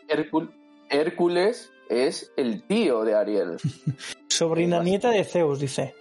Hércul- 0.08 0.52
Hércules 0.90 1.70
es 1.88 2.32
el 2.36 2.66
tío 2.66 3.04
de 3.04 3.14
Ariel. 3.14 3.56
Sobrina 4.28 4.82
nieta 4.82 5.10
de 5.10 5.24
Zeus, 5.24 5.60
dice. 5.60 5.94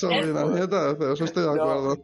De 0.00 0.96
Zeus, 0.98 1.20
estoy 1.20 1.42
de 1.44 1.50
acuerdo. 1.50 1.98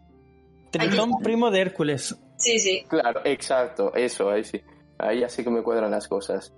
Tritón 0.70 1.12
primo 1.22 1.50
de 1.50 1.60
Hércules. 1.60 2.14
Sí, 2.38 2.58
sí. 2.58 2.84
Claro, 2.88 3.20
exacto, 3.24 3.94
eso, 3.94 4.30
ahí 4.30 4.44
sí. 4.44 4.60
Ahí 4.98 5.22
así 5.22 5.44
que 5.44 5.50
me 5.50 5.62
cuadran 5.62 5.90
las 5.90 6.08
cosas. 6.08 6.52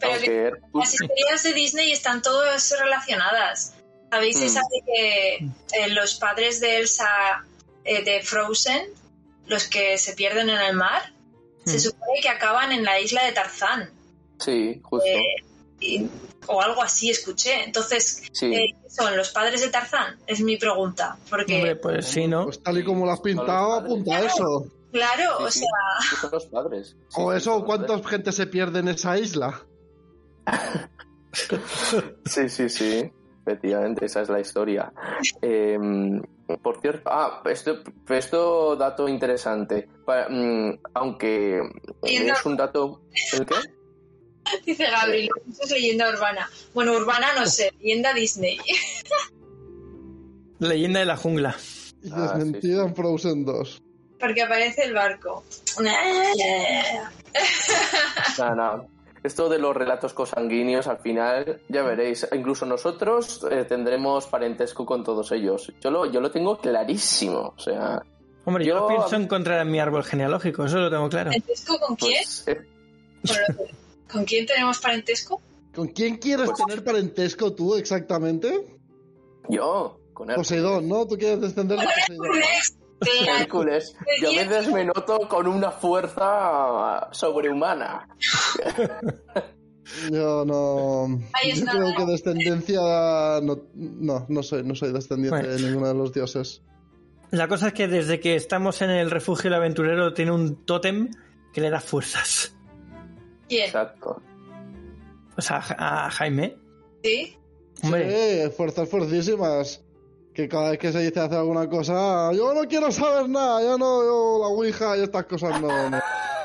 Pero 0.00 0.12
Aunque 0.14 0.26
que 0.26 0.46
Hércules- 0.48 0.72
las 0.74 0.94
historias 0.94 1.42
de 1.42 1.52
Disney 1.52 1.92
están 1.92 2.22
todas 2.22 2.74
relacionadas. 2.80 3.74
¿Sabéis 4.10 4.40
Mm. 4.40 4.42
esa 4.42 4.60
de 4.60 4.82
que 4.92 5.36
eh, 5.84 5.88
los 5.90 6.14
padres 6.16 6.60
de 6.60 6.78
Elsa 6.78 7.06
eh, 7.84 8.02
de 8.02 8.20
Frozen, 8.22 8.82
los 9.46 9.66
que 9.68 9.96
se 9.98 10.14
pierden 10.14 10.50
en 10.50 10.58
el 10.60 10.74
mar, 10.76 11.12
se 11.64 11.76
Mm. 11.76 11.80
supone 11.80 12.20
que 12.22 12.28
acaban 12.28 12.72
en 12.72 12.84
la 12.84 12.98
isla 13.00 13.24
de 13.24 13.32
Tarzán? 13.32 13.90
Sí, 14.38 14.80
justo. 14.82 15.06
Eh, 15.06 15.36
y- 15.80 16.08
o 16.46 16.60
algo 16.60 16.82
así 16.82 17.10
escuché. 17.10 17.64
Entonces, 17.64 18.22
Sí. 18.32 18.46
eh, 18.54 18.74
¿qué 18.82 18.90
¿son 18.90 19.16
los 19.16 19.30
padres 19.30 19.60
de 19.60 19.68
Tarzán? 19.68 20.18
Es 20.26 20.40
mi 20.40 20.56
pregunta. 20.56 21.16
Porque, 21.28 21.56
Hombre, 21.56 21.76
pues 21.76 22.06
sí, 22.06 22.26
¿no? 22.26 22.44
Pues 22.44 22.62
tal 22.62 22.78
y 22.78 22.84
como 22.84 23.06
lo 23.06 23.12
has 23.12 23.20
pintado, 23.20 23.74
apunta 23.74 24.16
a 24.16 24.20
eso. 24.20 24.66
claro, 24.92 25.22
Sí, 25.38 25.44
o 25.44 25.50
sí. 25.50 25.58
sea, 25.60 26.18
son 26.20 26.30
los 26.32 26.46
padres. 26.46 26.96
Sí, 27.08 27.16
O 27.20 27.32
eso, 27.32 27.44
son 27.50 27.54
los 27.60 27.64
¿cuánta 27.66 27.86
padres. 27.88 28.06
gente 28.06 28.32
se 28.32 28.46
pierde 28.46 28.80
en 28.80 28.88
esa 28.88 29.18
isla? 29.18 29.62
Sí, 32.24 32.48
sí, 32.48 32.68
sí. 32.68 33.12
Efectivamente, 33.46 34.04
esa 34.06 34.22
es 34.22 34.28
la 34.28 34.40
historia. 34.40 34.92
Eh, 35.40 35.78
por 36.62 36.80
cierto, 36.80 37.08
ah, 37.10 37.40
esto, 37.46 37.78
esto 38.08 38.76
dato 38.76 39.08
interesante. 39.08 39.88
Mm, 40.28 40.70
aunque 40.94 41.60
es 42.02 42.44
un 42.46 42.56
dato. 42.56 43.02
¿El 43.32 43.46
qué? 43.46 43.54
dice 44.66 44.84
Gabriel, 44.90 45.28
eso 45.50 45.64
es 45.64 45.70
leyenda 45.70 46.08
urbana. 46.10 46.48
Bueno, 46.74 46.92
urbana 46.92 47.28
no 47.38 47.46
sé, 47.46 47.72
leyenda 47.80 48.12
Disney. 48.14 48.58
Leyenda 50.58 51.00
de 51.00 51.06
la 51.06 51.16
jungla. 51.16 51.56
Y 52.02 52.10
Ah, 52.12 52.34
desmentida 52.34 52.82
en 52.84 52.94
Frozen 52.94 53.44
2. 53.44 53.82
Porque 54.18 54.42
aparece 54.42 54.84
el 54.84 54.92
barco. 54.94 55.42
Nada, 58.38 58.54
nada. 58.54 58.86
Esto 59.22 59.48
de 59.50 59.58
los 59.58 59.76
relatos 59.76 60.14
cosanguíneos, 60.14 60.86
al 60.86 60.98
final, 60.98 61.60
ya 61.68 61.82
veréis, 61.82 62.26
incluso 62.32 62.64
nosotros 62.64 63.46
eh, 63.50 63.64
tendremos 63.68 64.26
parentesco 64.26 64.86
con 64.86 65.04
todos 65.04 65.30
ellos. 65.32 65.72
Yo 65.82 65.90
lo, 65.90 66.10
yo 66.10 66.20
lo 66.20 66.30
tengo 66.30 66.58
clarísimo. 66.58 67.54
O 67.56 67.58
sea, 67.60 68.02
Hombre, 68.46 68.64
yo, 68.64 68.76
Yo- 68.76 68.88
pienso 68.88 69.16
encontrar 69.16 69.60
en 69.60 69.70
mi 69.70 69.78
árbol 69.78 70.02
genealógico, 70.04 70.64
eso 70.64 70.78
lo 70.78 70.90
tengo 70.90 71.08
claro. 71.10 71.28
¿Parentesco 71.30 71.78
con 71.78 71.96
quién? 71.96 72.22
pues, 72.24 72.44
eh, 72.48 72.60
¿Con, 74.12 74.24
quién 74.24 74.46
tenemos 74.46 74.78
parentesco? 74.80 75.40
¿Con 75.74 75.88
quién 75.88 76.16
quieres 76.18 76.46
Pues- 76.50 76.58
tener 76.66 76.84
parentesco 76.84 77.52
tú 77.54 77.74
exactamente? 77.76 78.76
yo, 79.48 80.00
con 80.12 80.30
Hércules. 80.30 80.36
Poseidón, 80.48 80.88
¿no? 80.88 81.06
Tú 81.06 81.16
quieres 81.16 81.40
descender 81.40 81.78
de 81.78 81.84
Poseidón. 81.86 82.26
Hércules. 83.40 83.96
Yo 84.20 84.32
me 84.32 84.44
desmenoto 84.46 85.18
con 85.28 85.46
una 85.46 85.70
fuerza 85.70 87.08
sobrehumana. 87.12 88.06
Yo 90.12 90.44
no. 90.44 91.18
Ahí 91.32 91.50
Yo 91.50 91.54
está. 91.60 91.72
creo 91.72 91.94
que 91.96 92.04
descendencia. 92.12 92.80
No, 93.42 93.58
no, 93.74 94.26
no 94.28 94.42
soy, 94.42 94.62
no 94.62 94.74
soy 94.74 94.92
descendiente 94.92 95.38
Bueno. 95.38 95.48
de 95.54 95.62
ninguno 95.62 95.88
de 95.88 95.94
los 95.94 96.12
dioses. 96.12 96.62
La 97.30 97.48
cosa 97.48 97.68
es 97.68 97.72
que 97.74 97.88
desde 97.88 98.20
que 98.20 98.34
estamos 98.36 98.82
en 98.82 98.90
el 98.90 99.10
refugio 99.10 99.44
del 99.50 99.54
aventurero 99.60 100.12
tiene 100.14 100.32
un 100.32 100.64
tótem 100.64 101.08
que 101.52 101.60
le 101.60 101.70
da 101.70 101.80
fuerzas. 101.80 102.54
¿Quién? 103.50 103.66
Exacto. 103.66 104.22
O 105.36 105.42
sea, 105.42 105.56
a 105.76 106.06
a 106.06 106.10
Jaime. 106.10 106.56
¿Sí? 107.02 107.36
Hombre, 107.82 108.46
Sí, 108.46 108.50
fuerzas 108.56 108.88
fuertísimas. 108.88 109.84
Que 110.32 110.48
cada 110.48 110.70
vez 110.70 110.78
que 110.78 110.92
se 110.92 111.00
dice 111.00 111.18
hacer 111.18 111.38
alguna 111.38 111.68
cosa, 111.68 112.32
yo 112.32 112.54
no 112.54 112.62
quiero 112.68 112.92
saber 112.92 113.28
nada, 113.28 113.60
ya 113.62 113.76
no, 113.76 114.04
yo 114.04 114.38
la 114.40 114.46
Ouija 114.46 114.96
y 114.96 115.02
estas 115.02 115.24
cosas 115.24 115.60
no. 115.60 115.90
no. 115.90 115.98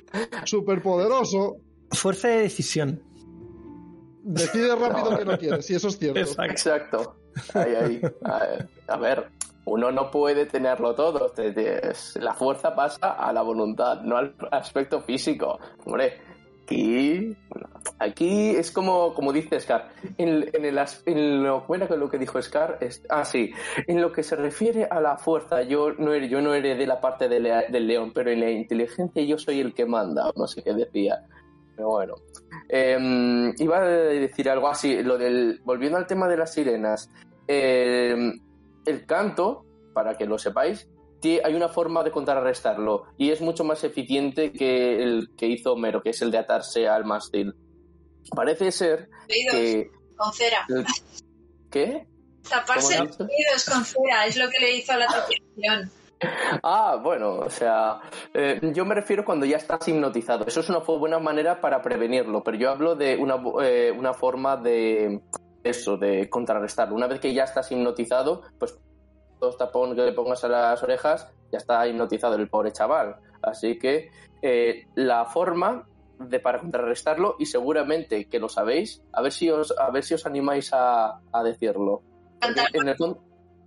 Súper 0.46 0.82
poderoso. 0.82 1.58
fuerza 1.92 2.30
de 2.30 2.38
decisión. 2.40 3.04
Decide 4.24 4.76
rápido 4.76 5.16
que 5.16 5.26
no 5.26 5.38
quieres, 5.38 5.70
y 5.70 5.76
eso 5.76 5.90
es 5.90 6.00
cierto. 6.00 6.20
Exacto. 6.20 6.52
Exacto. 6.52 7.16
Ahí, 7.54 7.76
ahí. 7.76 8.02
A, 8.88 8.98
ver, 8.98 9.30
uno 9.66 9.92
no 9.92 10.10
puede 10.10 10.48
tenerlo 10.48 10.96
todo. 10.96 11.32
La 12.16 12.34
fuerza 12.34 12.74
pasa 12.74 13.12
a 13.12 13.32
la 13.32 13.44
voluntad, 13.44 14.02
no 14.02 14.18
al 14.18 14.36
aspecto 14.52 15.02
físico. 15.02 15.60
Hombre, 15.86 16.20
aquí 16.66 17.36
Aquí 18.00 18.50
es 18.50 18.72
como, 18.72 19.14
como 19.14 19.32
dice 19.32 19.60
Scar, 19.60 19.90
en, 20.18 20.50
en, 20.54 20.66
el, 20.66 20.80
en 21.06 21.44
lo, 21.44 21.62
bueno, 21.62 21.88
lo 21.96 22.10
que 22.10 22.18
dijo 22.18 22.42
Scar, 22.42 22.78
es, 22.82 23.04
ah, 23.10 23.24
sí, 23.24 23.52
en 23.88 24.02
lo 24.02 24.12
que 24.12 24.24
se 24.24 24.36
refiere 24.36 24.86
a 24.86 25.00
la 25.00 25.18
fuerza, 25.18 25.62
yo 25.62 25.94
no, 25.94 26.16
yo 26.16 26.42
no 26.42 26.52
de 26.52 26.88
la 26.88 27.00
parte 27.00 27.30
del 27.30 27.88
león, 27.88 28.12
pero 28.14 28.32
en 28.32 28.42
la 28.42 28.50
inteligencia 28.50 29.24
yo 29.24 29.38
soy 29.38 29.60
el 29.60 29.74
que 29.74 29.86
manda, 29.86 30.32
no 30.36 30.48
sé 30.48 30.64
qué 30.64 30.74
decía. 30.74 31.26
Pero 31.76 31.90
bueno, 31.90 32.16
eh, 32.70 33.54
iba 33.58 33.78
a 33.78 33.86
decir 33.86 34.50
algo 34.50 34.68
así, 34.68 35.04
lo 35.04 35.18
del, 35.18 35.62
volviendo 35.64 35.98
al 35.98 36.08
tema 36.08 36.28
de 36.28 36.38
las 36.38 36.54
sirenas, 36.54 37.10
eh, 37.48 38.34
el 38.86 39.06
canto, 39.06 39.66
para 39.94 40.18
que 40.18 40.26
lo 40.26 40.38
sepáis, 40.38 40.90
hay 41.44 41.56
una 41.56 41.70
forma 41.70 42.04
de 42.04 42.12
contrarrestarlo 42.12 43.06
y 43.18 43.32
es 43.32 43.42
mucho 43.42 43.64
más 43.64 43.84
eficiente 43.84 44.52
que 44.52 45.02
el 45.02 45.32
que 45.36 45.48
hizo 45.48 45.74
Homero, 45.74 46.02
que 46.02 46.12
es 46.12 46.22
el 46.22 46.32
de 46.32 46.38
atarse 46.38 46.88
al 46.88 47.06
mástil. 47.06 47.54
Parece 48.36 48.72
ser 48.72 49.10
que... 49.28 49.90
Con 50.16 50.34
cera. 50.34 50.66
¿Qué? 51.70 52.08
Taparse 52.48 53.04
los 53.04 53.20
oídos 53.20 53.66
con 53.72 53.84
cera, 53.84 54.26
es 54.28 54.38
lo 54.38 54.50
que 54.50 54.60
le 54.60 54.78
hizo 54.78 54.94
a 54.94 54.98
la 54.98 55.08
tripulación. 55.28 55.92
Ah, 56.64 56.98
bueno, 57.04 57.40
o 57.40 57.50
sea, 57.50 58.00
eh, 58.34 58.60
yo 58.74 58.86
me 58.86 58.96
refiero 58.96 59.26
cuando 59.26 59.46
ya 59.46 59.58
estás 59.58 59.86
hipnotizado. 59.86 60.46
Eso 60.48 60.62
es 60.62 60.70
una 60.70 60.80
buena 60.80 61.20
manera 61.20 61.60
para 61.60 61.82
prevenirlo, 61.82 62.42
pero 62.42 62.58
yo 62.58 62.72
hablo 62.72 62.96
de 62.96 63.18
una, 63.18 63.36
eh, 63.62 63.92
una 63.92 64.14
forma 64.14 64.56
de 64.56 65.22
eso, 65.62 65.98
de 65.98 66.30
contrarrestarlo. 66.30 66.96
Una 66.96 67.08
vez 67.08 67.20
que 67.20 67.34
ya 67.34 67.44
estás 67.44 67.70
hipnotizado, 67.72 68.44
pues 68.58 68.80
tapón 69.58 69.96
que 69.96 70.02
le 70.02 70.14
pongas 70.14 70.44
a 70.44 70.48
las 70.48 70.84
orejas, 70.84 71.28
ya 71.52 71.58
está 71.58 71.88
hipnotizado 71.88 72.36
el 72.36 72.50
pobre 72.50 72.72
chaval. 72.72 73.18
Así 73.42 73.78
que 73.78 74.10
eh, 74.42 74.88
la 74.96 75.26
forma 75.26 75.88
de 76.20 76.40
para 76.40 76.60
contrarrestarlo, 76.60 77.36
y 77.40 77.46
seguramente 77.46 78.26
que 78.26 78.40
lo 78.40 78.50
sabéis, 78.50 79.02
a 79.12 79.22
ver 79.22 79.32
si 79.32 79.50
os, 79.50 79.74
a 79.78 79.90
ver 79.92 80.04
si 80.04 80.14
os 80.14 80.26
animáis 80.26 80.72
a, 80.74 81.20
decirlo. 81.44 82.02
En 82.74 82.88
el 82.88 82.96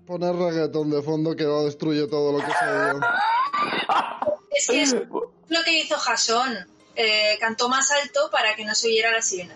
Poner 0.07 0.35
reggaetón 0.35 0.91
de 0.91 1.03
fondo 1.03 1.37
que 1.37 1.45
lo 1.45 1.65
destruye 1.65 2.07
todo 2.07 2.33
lo 2.33 2.39
que 2.39 2.51
se 2.51 2.65
ve. 2.65 3.01
Es 4.51 4.67
que 4.67 4.83
es 4.83 4.95
lo 4.95 5.65
que 5.65 5.79
hizo 5.81 5.97
Jason. 5.97 6.57
Eh, 6.97 7.37
cantó 7.39 7.69
más 7.69 7.91
alto 7.91 8.31
para 8.33 8.57
que 8.57 8.65
no 8.65 8.75
se 8.75 8.89
oyera 8.89 9.13
la 9.13 9.21
sirena. 9.21 9.55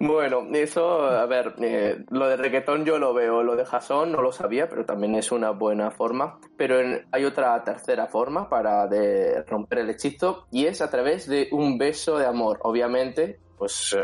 Bueno, 0.00 0.46
eso, 0.54 1.02
a 1.02 1.26
ver, 1.26 1.54
eh, 1.60 2.04
lo 2.10 2.26
de 2.28 2.36
reggaetón 2.36 2.84
yo 2.84 2.98
lo 2.98 3.12
veo, 3.12 3.42
lo 3.42 3.54
de 3.54 3.64
Jason 3.64 4.12
no 4.12 4.22
lo 4.22 4.32
sabía, 4.32 4.68
pero 4.68 4.86
también 4.86 5.14
es 5.14 5.30
una 5.30 5.50
buena 5.50 5.90
forma. 5.90 6.38
Pero 6.56 6.76
hay 7.12 7.24
otra 7.24 7.62
tercera 7.62 8.06
forma 8.06 8.48
para 8.48 8.86
de 8.86 9.42
romper 9.42 9.80
el 9.80 9.90
hechizo 9.90 10.46
y 10.50 10.66
es 10.66 10.80
a 10.80 10.90
través 10.90 11.26
de 11.28 11.48
un 11.52 11.76
beso 11.76 12.18
de 12.18 12.26
amor. 12.26 12.58
Obviamente, 12.62 13.38
pues 13.58 13.94
eh, 13.96 14.02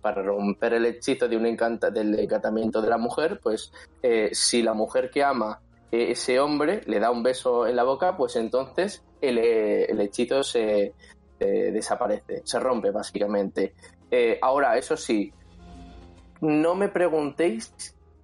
para 0.00 0.22
romper 0.22 0.74
el 0.74 0.86
hechizo 0.86 1.28
de 1.28 1.36
un 1.36 1.46
encanta 1.46 1.90
del 1.90 2.18
encantamiento 2.18 2.82
de 2.82 2.90
la 2.90 2.98
mujer, 2.98 3.38
pues 3.40 3.72
eh, 4.02 4.30
si 4.32 4.62
la 4.62 4.74
mujer 4.74 5.10
que 5.10 5.22
ama 5.22 5.60
ese 5.92 6.40
hombre 6.40 6.82
le 6.86 6.98
da 6.98 7.10
un 7.10 7.22
beso 7.22 7.66
en 7.66 7.76
la 7.76 7.84
boca, 7.84 8.16
pues 8.16 8.34
entonces 8.36 9.04
el 9.20 9.38
hechizo 10.00 10.42
se 10.42 10.92
desaparece, 11.38 12.42
se 12.44 12.58
rompe 12.58 12.90
básicamente. 12.90 13.74
Eh, 14.10 14.38
ahora, 14.40 14.76
eso 14.76 14.96
sí, 14.96 15.32
no 16.40 16.74
me 16.74 16.88
preguntéis 16.88 17.72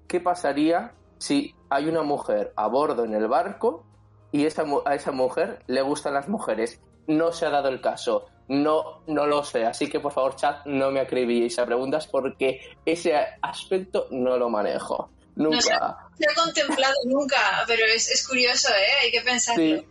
qué 0.07 0.21
pasaría 0.21 0.93
si 1.19 1.55
hay 1.71 1.89
una 1.89 2.03
mujer 2.03 2.53
a 2.57 2.67
bordo 2.67 3.05
en 3.05 3.15
el 3.15 3.29
barco 3.29 3.85
y 4.31 4.47
esa, 4.47 4.65
a 4.85 4.95
esa 4.95 5.13
mujer 5.13 5.63
le 5.67 5.83
gustan 5.83 6.15
las 6.15 6.29
mujeres. 6.29 6.81
No 7.07 7.33
se 7.33 7.47
ha 7.47 7.51
dado 7.51 7.69
el 7.69 7.81
caso. 7.81 8.27
No, 8.49 9.03
no 9.07 9.27
lo 9.27 9.45
sé. 9.45 9.65
Así 9.65 9.89
que 9.89 10.01
por 10.01 10.13
favor, 10.13 10.37
chat, 10.37 10.65
no 10.67 10.91
me 10.91 11.01
acribilléis 11.01 11.59
a 11.59 11.67
preguntas 11.67 12.07
porque 12.07 12.61
ese 12.85 13.15
aspecto 13.41 14.07
no 14.11 14.37
lo 14.37 14.49
manejo. 14.49 15.11
Nunca. 15.35 15.57
No 15.57 15.61
se, 15.63 15.73
ha, 15.73 16.35
contemplado 16.35 16.95
nunca, 17.07 17.65
pero 17.67 17.85
es, 17.87 18.27
curioso, 18.29 18.69
¿eh? 18.69 19.05
Hay 19.05 19.11
que 19.11 19.23
pensarlo. 19.23 19.85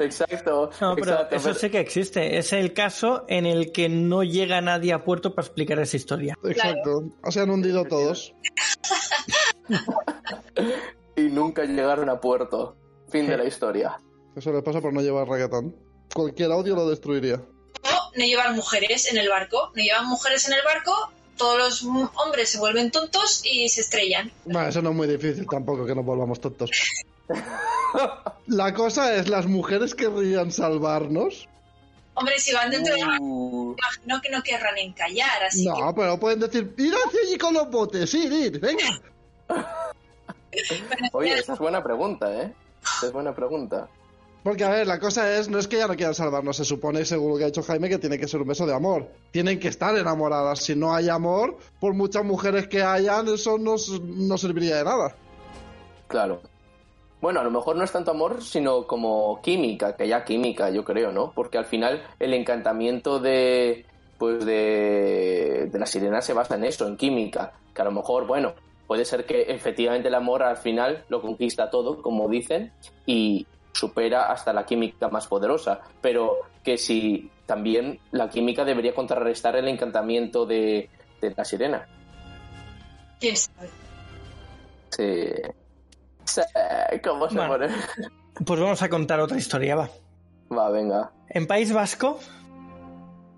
Exacto. 0.00 0.70
eso 1.30 1.54
sí 1.54 1.70
que 1.70 1.80
existe. 1.80 2.38
Es 2.38 2.52
el 2.52 2.72
caso 2.72 3.24
en 3.28 3.46
el 3.46 3.72
que 3.72 3.88
no 3.88 4.22
llega 4.22 4.60
nadie 4.60 4.92
a 4.92 5.04
puerto 5.04 5.34
para 5.34 5.46
explicar 5.46 5.78
esa 5.78 5.96
historia. 5.96 6.38
Exacto. 6.44 7.04
Se 7.28 7.40
han 7.40 7.50
hundido 7.50 7.84
todos. 7.84 8.34
y 11.16 11.22
nunca 11.22 11.64
llegaron 11.64 12.08
a 12.08 12.20
puerto. 12.20 12.76
Fin 13.08 13.26
de 13.26 13.36
la 13.36 13.44
historia. 13.44 13.98
Eso 14.36 14.52
le 14.52 14.62
pasa 14.62 14.80
por 14.80 14.92
no 14.92 15.00
llevar 15.00 15.28
reggaetón. 15.28 15.76
Cualquier 16.12 16.50
audio 16.52 16.74
lo 16.74 16.88
destruiría. 16.88 17.36
O 17.36 18.16
no 18.16 18.24
llevar 18.24 18.54
mujeres 18.54 19.10
en 19.10 19.18
el 19.18 19.28
barco. 19.28 19.70
No 19.74 19.82
llevan 19.82 20.06
mujeres 20.06 20.48
en 20.48 20.54
el 20.54 20.62
barco, 20.64 20.92
todos 21.36 21.58
los 21.58 21.84
hombres 21.84 22.48
se 22.48 22.58
vuelven 22.58 22.90
tontos 22.90 23.42
y 23.44 23.68
se 23.68 23.80
estrellan. 23.80 24.30
Bueno, 24.44 24.68
eso 24.68 24.82
no 24.82 24.90
es 24.90 24.96
muy 24.96 25.08
difícil 25.08 25.46
tampoco 25.46 25.84
que 25.84 25.94
nos 25.94 26.04
volvamos 26.04 26.40
tontos. 26.40 26.70
La 28.46 28.74
cosa 28.74 29.14
es, 29.14 29.28
¿las 29.28 29.46
mujeres 29.46 29.94
querrían 29.94 30.50
salvarnos? 30.50 31.48
Hombre, 32.14 32.38
si 32.38 32.52
van 32.52 32.70
dentro 32.70 32.94
de 32.94 33.00
la... 33.00 33.18
Uh. 33.20 33.74
Imagino 33.76 34.20
que 34.20 34.30
no 34.30 34.42
querrán 34.42 34.78
encallar, 34.78 35.42
así 35.44 35.66
No, 35.66 35.94
pero 35.94 36.18
pueden 36.18 36.40
decir, 36.40 36.74
¡ir 36.78 36.94
hacia 36.94 37.20
allí 37.20 37.38
con 37.38 37.54
los 37.54 37.70
botes! 37.70 38.10
¡Sí, 38.10 38.26
ir! 38.26 38.60
¡Venga! 38.60 39.00
Oye, 41.12 41.34
esa 41.34 41.54
es 41.54 41.58
buena 41.58 41.82
pregunta, 41.82 42.32
¿eh? 42.32 42.52
Esa 42.82 43.06
es 43.06 43.12
buena 43.12 43.34
pregunta. 43.34 43.88
Porque, 44.44 44.62
a 44.62 44.68
ver, 44.68 44.86
la 44.86 45.00
cosa 45.00 45.36
es, 45.36 45.48
no 45.48 45.58
es 45.58 45.66
que 45.66 45.78
ya 45.78 45.88
no 45.88 45.96
quieran 45.96 46.14
salvarnos, 46.14 46.58
se 46.58 46.66
supone, 46.66 47.04
según 47.06 47.32
lo 47.32 47.38
que 47.38 47.44
ha 47.44 47.46
dicho 47.46 47.62
Jaime, 47.62 47.88
que 47.88 47.98
tiene 47.98 48.18
que 48.18 48.28
ser 48.28 48.42
un 48.42 48.48
beso 48.48 48.66
de 48.66 48.74
amor. 48.74 49.10
Tienen 49.32 49.58
que 49.58 49.68
estar 49.68 49.96
enamoradas. 49.96 50.60
Si 50.60 50.76
no 50.76 50.94
hay 50.94 51.08
amor, 51.08 51.56
por 51.80 51.94
muchas 51.94 52.24
mujeres 52.24 52.68
que 52.68 52.82
hayan, 52.82 53.26
eso 53.26 53.56
no, 53.58 53.76
no 54.02 54.38
serviría 54.38 54.76
de 54.76 54.84
nada. 54.84 55.16
Claro. 56.08 56.42
Bueno, 57.24 57.40
a 57.40 57.44
lo 57.44 57.50
mejor 57.50 57.74
no 57.74 57.84
es 57.84 57.90
tanto 57.90 58.10
amor, 58.10 58.42
sino 58.42 58.86
como 58.86 59.40
química, 59.40 59.96
que 59.96 60.06
ya 60.06 60.26
química, 60.26 60.68
yo 60.68 60.84
creo, 60.84 61.10
¿no? 61.10 61.32
Porque 61.34 61.56
al 61.56 61.64
final 61.64 62.04
el 62.20 62.34
encantamiento 62.34 63.18
de 63.18 63.86
pues 64.18 64.44
de, 64.44 65.70
de 65.72 65.78
la 65.78 65.86
sirena 65.86 66.20
se 66.20 66.34
basa 66.34 66.56
en 66.56 66.64
eso, 66.64 66.86
en 66.86 66.98
química, 66.98 67.54
que 67.74 67.80
a 67.80 67.86
lo 67.86 67.92
mejor, 67.92 68.26
bueno, 68.26 68.52
puede 68.86 69.06
ser 69.06 69.24
que 69.24 69.40
efectivamente 69.40 70.08
el 70.08 70.14
amor 70.16 70.42
al 70.42 70.58
final 70.58 71.06
lo 71.08 71.22
conquista 71.22 71.70
todo, 71.70 72.02
como 72.02 72.28
dicen, 72.28 72.72
y 73.06 73.46
supera 73.72 74.30
hasta 74.30 74.52
la 74.52 74.66
química 74.66 75.08
más 75.08 75.26
poderosa, 75.26 75.80
pero 76.02 76.40
que 76.62 76.76
si 76.76 77.30
también 77.46 78.00
la 78.10 78.28
química 78.28 78.66
debería 78.66 78.94
contrarrestar 78.94 79.56
el 79.56 79.68
encantamiento 79.68 80.44
de, 80.44 80.90
de 81.22 81.34
la 81.34 81.44
sirena. 81.46 81.88
¿Quién 83.18 83.34
sabe? 83.34 83.70
Sí. 84.90 85.63
¿Cómo 87.02 87.28
se 87.28 87.36
pone? 87.36 87.68
Pues 88.44 88.60
vamos 88.60 88.82
a 88.82 88.88
contar 88.88 89.20
otra 89.20 89.36
historia, 89.36 89.76
va. 89.76 89.90
Va, 90.50 90.70
venga. 90.70 91.12
En 91.28 91.46
País 91.46 91.72
Vasco 91.72 92.18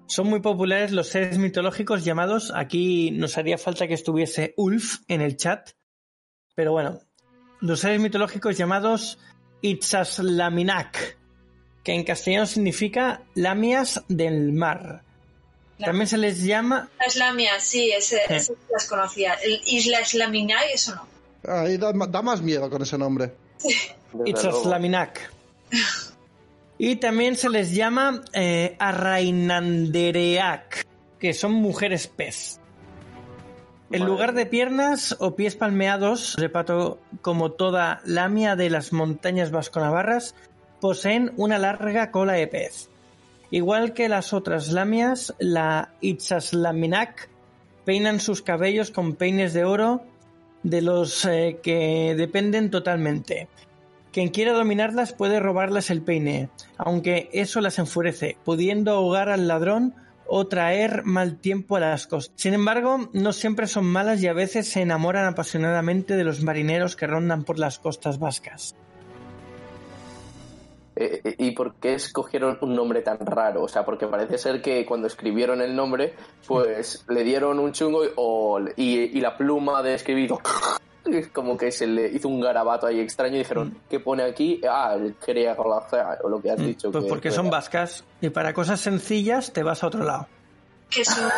son 0.07 0.29
muy 0.29 0.41
populares 0.41 0.93
los 0.93 1.09
seres 1.09 1.39
mitológicos 1.39 2.05
llamados, 2.05 2.53
aquí 2.55 3.11
nos 3.11 3.37
haría 3.39 3.59
falta 3.59 3.89
que 3.89 3.95
estuviese 3.95 4.55
Ulf 4.57 5.01
en 5.09 5.21
el 5.21 5.37
chat, 5.37 5.71
pero 6.55 6.73
bueno, 6.73 7.01
los 7.61 7.81
seres 7.81 8.01
mitológicos 8.01 8.57
llamados 8.57 9.19
Itzaslaminak, 9.63 11.19
que 11.83 11.93
en 11.93 12.05
castellano 12.05 12.47
significa 12.47 13.23
lamias 13.35 14.03
del 14.09 14.53
mar. 14.53 15.03
También 15.79 16.07
se 16.07 16.17
les 16.17 16.43
llama... 16.43 16.89
Las 16.99 17.17
lamias, 17.17 17.63
sí, 17.63 17.91
ese, 17.91 18.23
las 18.71 18.87
conocía. 18.89 19.35
El 19.35 19.61
Isla 19.67 20.05
Slaminac, 20.05 20.65
eso 20.73 20.95
no. 20.95 21.16
Ahí 21.49 21.77
da, 21.77 21.93
más 21.93 22.43
miedo 22.43 22.69
con 22.71 22.83
ese 22.83 22.99
nombre. 22.99 23.33
Itzaslaminak. 24.25 25.33
Y 26.79 26.97
también 26.97 27.37
se 27.37 27.49
les 27.49 27.75
llama 27.75 28.23
eh, 28.33 28.77
Arrainandereak, 28.79 30.87
que 31.19 31.33
son 31.33 31.53
mujeres 31.53 32.07
pez. 32.07 32.61
En 33.91 34.05
lugar 34.05 34.35
de 34.35 34.47
piernas 34.47 35.17
o 35.21 35.37
pies 35.37 35.55
palmeados, 35.55 36.35
de 36.37 36.49
pato 36.49 36.99
como 37.23 37.53
toda 37.53 38.01
lamia 38.05 38.57
de 38.57 38.69
las 38.69 38.93
montañas 38.93 39.53
vasconavarras, 39.53 40.35
poseen 40.81 41.33
una 41.37 41.59
larga 41.59 42.11
cola 42.11 42.33
de 42.33 42.49
pez. 42.49 42.91
Igual 43.51 43.93
que 43.93 44.09
las 44.09 44.33
otras 44.33 44.73
lamias, 44.73 45.35
la 45.39 45.93
Itzaslaminak 46.01 47.29
peinan 47.85 48.19
sus 48.19 48.43
cabellos 48.43 48.91
con 48.91 49.15
peines 49.15 49.55
de 49.55 49.65
oro 49.65 50.03
de 50.67 50.83
los 50.83 51.25
eh, 51.25 51.61
que 51.63 52.15
dependen 52.17 52.71
totalmente. 52.71 53.49
Quien 54.13 54.31
quiera 54.31 54.53
dominarlas 54.53 55.13
puede 55.13 55.39
robarlas 55.39 55.91
el 55.91 56.03
peine, 56.03 56.49
aunque 56.77 57.31
eso 57.33 57.61
las 57.61 57.79
enfurece, 57.79 58.37
pudiendo 58.45 58.93
ahogar 58.93 59.29
al 59.29 59.47
ladrón 59.47 59.95
o 60.27 60.49
traer 60.49 61.05
mal 61.05 61.37
tiempo 61.37 61.77
a 61.77 61.81
las 61.81 62.09
costas. 62.09 62.35
Sin 62.37 62.53
embargo, 62.53 63.11
no 63.13 63.33
siempre 63.33 63.69
son 63.69 63.85
malas 63.85 64.21
y 64.23 64.27
a 64.27 64.33
veces 64.33 64.69
se 64.69 64.83
enamoran 64.83 65.27
apasionadamente 65.27 66.17
de 66.17 66.25
los 66.25 66.43
marineros 66.43 66.97
que 66.97 67.07
rondan 67.07 67.45
por 67.45 67.61
las 67.61 67.79
costas 67.79 68.19
vascas. 68.19 68.75
Eh, 70.97 71.35
¿y 71.39 71.51
por 71.53 71.75
qué 71.75 71.95
escogieron 71.95 72.59
un 72.63 72.75
nombre 72.75 73.03
tan 73.03 73.19
raro? 73.19 73.63
O 73.65 73.69
sea, 73.69 73.85
porque 73.85 74.07
parece 74.07 74.39
ser 74.39 74.63
que 74.63 74.85
cuando 74.87 75.07
escribieron 75.07 75.61
el 75.61 75.77
nombre, 75.77 76.15
pues 76.47 77.05
le 77.09 77.23
dieron 77.23 77.59
un 77.59 77.73
chungo 77.73 78.05
y, 78.05 78.09
o- 78.17 78.61
y, 78.77 79.19
y 79.19 79.21
la 79.21 79.37
pluma 79.37 79.83
de 79.83 79.95
escribir 79.95 80.33
es 81.05 81.29
como 81.29 81.57
que 81.57 81.71
se 81.71 81.87
le 81.87 82.09
hizo 82.09 82.29
un 82.29 82.41
garabato 82.41 82.87
ahí 82.87 82.99
extraño 82.99 83.37
y 83.37 83.39
dijeron, 83.39 83.79
¿qué 83.89 84.01
pone 84.01 84.25
aquí? 84.25 84.61
Ah, 84.69 84.97
quería 85.25 85.55
conocer, 85.55 86.03
o 86.25 86.29
lo 86.29 86.41
que 86.41 86.51
has 86.51 86.59
dicho. 86.59 86.91
Pues 86.91 87.05
que 87.05 87.09
porque 87.09 87.31
son 87.31 87.49
vascas 87.51 88.03
y 88.21 88.31
para 88.31 88.53
cosas 88.55 88.81
sencillas 88.81 89.53
te 89.53 89.63
vas 89.63 89.85
a 89.85 89.87
otro 89.89 90.03
lado. 90.03 90.27
Que 90.91 91.03
es 91.03 91.09
un, 91.19 91.29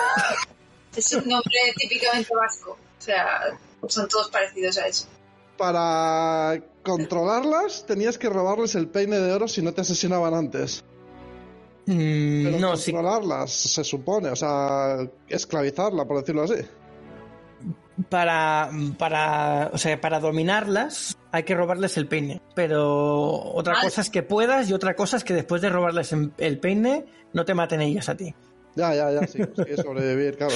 es 0.96 1.12
un 1.12 1.28
nombre 1.28 1.58
típicamente 1.76 2.34
vasco. 2.34 2.70
O 2.72 3.00
sea, 3.00 3.40
son 3.88 4.08
todos 4.08 4.28
parecidos 4.30 4.78
a 4.78 4.86
eso. 4.86 5.06
Para 5.58 6.62
controlarlas 6.82 7.84
tenías 7.84 8.16
que 8.16 8.30
robarles 8.30 8.74
el 8.76 8.88
peine 8.88 9.18
de 9.18 9.32
oro 9.32 9.48
si 9.48 9.60
no 9.60 9.74
te 9.74 9.82
asesinaban 9.82 10.32
antes. 10.32 10.84
Mm, 11.86 12.44
Pero 12.44 12.58
no, 12.58 12.76
sí. 12.76 12.92
controlarlas, 12.92 13.50
se 13.50 13.82
supone, 13.82 14.30
o 14.30 14.36
sea, 14.36 14.98
esclavizarla, 15.28 16.04
por 16.04 16.18
decirlo 16.18 16.42
así. 16.42 16.64
Para, 18.08 18.70
para, 18.96 19.70
o 19.72 19.78
sea, 19.78 20.00
para 20.00 20.20
dominarlas 20.20 21.18
hay 21.32 21.42
que 21.42 21.54
robarles 21.54 21.96
el 21.96 22.06
peine. 22.06 22.40
Pero 22.54 23.32
otra 23.52 23.80
cosa 23.80 24.00
es 24.02 24.10
que 24.10 24.22
puedas 24.22 24.70
y 24.70 24.72
otra 24.72 24.94
cosa 24.94 25.16
es 25.16 25.24
que 25.24 25.34
después 25.34 25.60
de 25.60 25.70
robarles 25.70 26.12
el 26.12 26.58
peine 26.60 27.06
no 27.32 27.44
te 27.44 27.54
maten 27.54 27.80
ellas 27.80 28.08
a 28.08 28.16
ti. 28.16 28.34
Ya, 28.76 28.94
ya, 28.94 29.10
ya, 29.10 29.26
sí, 29.26 29.40
sí, 29.42 29.76
sobrevivir, 29.82 30.36
claro. 30.36 30.54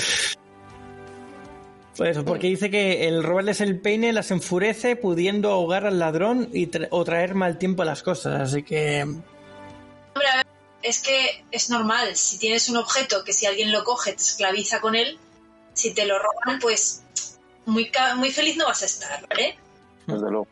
Por 1.97 2.07
eso, 2.07 2.25
porque 2.25 2.47
dice 2.47 2.71
que 2.71 3.07
el 3.07 3.23
robarles 3.23 3.61
el 3.61 3.79
peine 3.79 4.13
las 4.15 4.31
enfurece 4.31 4.97
pudiendo 4.97 5.51
ahogar 5.51 5.85
al 5.87 5.99
ladrón 5.99 6.49
y 6.53 6.69
tra- 6.69 6.89
o 6.91 7.05
traer 7.05 7.35
mal 7.35 7.59
tiempo 7.59 7.83
a 7.83 7.85
las 7.85 8.03
cosas. 8.03 8.41
Así 8.41 8.63
que 8.63 9.03
Hombre, 9.03 10.29
a 10.33 10.37
ver, 10.39 10.47
es 10.83 11.01
que 11.01 11.45
es 11.51 11.69
normal. 11.69 12.17
Si 12.17 12.39
tienes 12.39 12.69
un 12.71 12.79
objeto 12.79 13.25
que 13.25 13.33
si 13.35 13.45
alguien 13.47 13.73
lo 13.73 13.85
coge 13.85 14.13
te 14.13 14.23
esclaviza 14.23 14.81
con 14.81 14.95
él, 14.95 15.19
si 15.75 15.93
te 15.93 16.07
lo 16.07 16.19
roban, 16.19 16.59
pues 16.61 17.03
muy, 17.67 17.91
muy 18.17 18.31
feliz 18.31 18.57
no 18.57 18.65
vas 18.67 18.83
a 18.83 18.87
estar, 18.87 19.27
¿vale? 19.29 19.57
Desde 20.07 20.31
luego. 20.31 20.49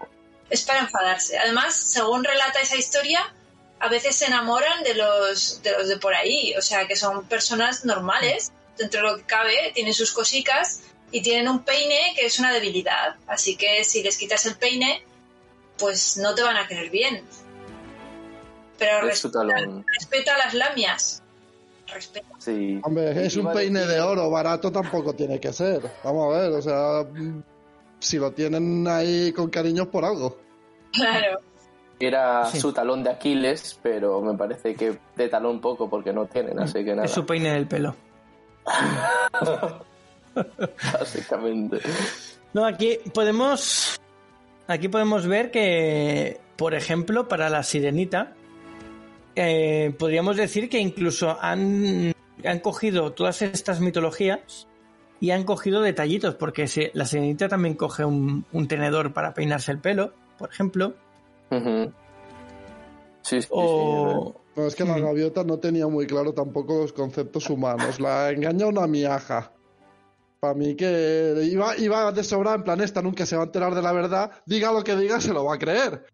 es 0.50 0.62
para 0.62 0.80
enfadarse. 0.80 1.38
Además, 1.38 1.74
según 1.74 2.22
relata 2.22 2.60
esa 2.60 2.76
historia, 2.76 3.20
a 3.80 3.88
veces 3.88 4.14
se 4.14 4.26
enamoran 4.26 4.82
de 4.84 4.94
los 4.94 5.62
de, 5.62 5.72
los 5.72 5.88
de 5.88 5.96
por 5.96 6.14
ahí, 6.14 6.54
o 6.58 6.62
sea, 6.62 6.86
que 6.86 6.96
son 6.96 7.24
personas 7.24 7.84
normales, 7.86 8.52
dentro 8.76 9.00
de 9.02 9.08
lo 9.10 9.16
que 9.16 9.24
cabe, 9.24 9.72
tienen 9.74 9.94
sus 9.94 10.12
cositas 10.12 10.82
y 11.12 11.22
tienen 11.22 11.48
un 11.48 11.60
peine 11.64 12.12
que 12.16 12.26
es 12.26 12.38
una 12.38 12.52
debilidad. 12.52 13.16
Así 13.26 13.56
que 13.56 13.84
si 13.84 14.02
les 14.02 14.16
quitas 14.18 14.44
el 14.46 14.56
peine, 14.56 15.02
pues 15.78 16.16
no 16.18 16.34
te 16.34 16.42
van 16.42 16.56
a 16.56 16.66
querer 16.66 16.90
bien. 16.90 17.22
Pero 18.78 19.08
Es 19.08 19.18
su 19.18 19.28
respeta, 19.28 19.46
talón. 19.56 19.84
respeta 19.98 20.38
las 20.38 20.54
lamias. 20.54 21.22
Respeta. 21.92 22.28
Sí. 22.38 22.80
Hombre, 22.84 23.26
es 23.26 23.36
un 23.36 23.52
peine 23.52 23.84
de 23.86 24.00
oro, 24.00 24.30
barato 24.30 24.70
tampoco 24.70 25.12
tiene 25.14 25.38
que 25.40 25.52
ser. 25.52 25.82
Vamos 26.04 26.34
a 26.34 26.38
ver, 26.38 26.52
o 26.52 26.62
sea, 26.62 27.04
si 27.98 28.16
lo 28.18 28.32
tienen 28.32 28.86
ahí 28.88 29.32
con 29.32 29.50
cariño 29.50 29.90
por 29.90 30.04
algo. 30.04 30.38
Claro. 30.92 31.40
Era 31.98 32.46
Sí. 32.46 32.58
su 32.60 32.72
talón 32.72 33.02
de 33.04 33.10
Aquiles, 33.10 33.78
pero 33.82 34.22
me 34.22 34.32
parece 34.38 34.74
que 34.74 34.96
de 35.16 35.28
talón 35.28 35.60
poco 35.60 35.90
porque 35.90 36.12
no 36.14 36.24
tienen, 36.26 36.58
así 36.58 36.82
que 36.84 36.94
nada. 36.94 37.04
es 37.04 37.10
su 37.10 37.26
peine 37.26 37.52
del 37.52 37.66
pelo. 37.68 37.94
Básicamente. 40.92 41.78
No, 42.52 42.64
aquí 42.64 42.98
podemos. 43.14 44.00
Aquí 44.66 44.88
podemos 44.88 45.26
ver 45.26 45.50
que, 45.50 46.40
por 46.56 46.74
ejemplo, 46.74 47.26
para 47.28 47.48
la 47.50 47.62
sirenita, 47.64 48.34
eh, 49.34 49.94
podríamos 49.98 50.36
decir 50.36 50.68
que 50.68 50.78
incluso 50.78 51.36
han, 51.40 52.12
han 52.44 52.58
cogido 52.60 53.12
todas 53.12 53.42
estas 53.42 53.80
mitologías 53.80 54.68
y 55.20 55.32
han 55.32 55.42
cogido 55.44 55.82
detallitos, 55.82 56.36
porque 56.36 56.68
se- 56.68 56.90
la 56.94 57.04
sirenita 57.04 57.48
también 57.48 57.74
coge 57.74 58.04
un, 58.04 58.44
un 58.52 58.68
tenedor 58.68 59.12
para 59.12 59.34
peinarse 59.34 59.72
el 59.72 59.78
pelo, 59.80 60.12
por 60.38 60.50
ejemplo, 60.50 60.94
sí, 63.22 63.38
o. 63.50 64.36
No, 64.56 64.66
es 64.66 64.74
que 64.74 64.84
la 64.84 64.96
Mm. 64.98 65.02
gaviota 65.02 65.44
no 65.44 65.58
tenía 65.58 65.86
muy 65.86 66.06
claro 66.06 66.32
tampoco 66.32 66.78
los 66.82 66.92
conceptos 66.92 67.48
humanos. 67.50 68.00
La 68.00 68.30
engaña 68.30 68.66
una 68.66 68.86
miaja. 68.86 69.52
Para 70.40 70.54
mí 70.54 70.74
que 70.74 71.42
iba, 71.44 71.76
iba 71.76 72.12
de 72.12 72.24
sobra, 72.24 72.54
en 72.54 72.64
plan, 72.64 72.80
esta 72.80 73.02
nunca 73.02 73.26
se 73.26 73.36
va 73.36 73.42
a 73.42 73.46
enterar 73.46 73.74
de 73.74 73.82
la 73.82 73.92
verdad. 73.92 74.30
Diga 74.46 74.72
lo 74.72 74.82
que 74.82 74.96
diga, 74.96 75.20
se 75.20 75.34
lo 75.34 75.44
va 75.44 75.56
a 75.56 75.58
creer. 75.58 76.06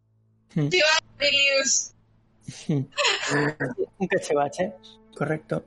Sirius. 0.52 1.92
Un 3.98 4.08
cachivache, 4.08 4.72
correcto. 5.16 5.64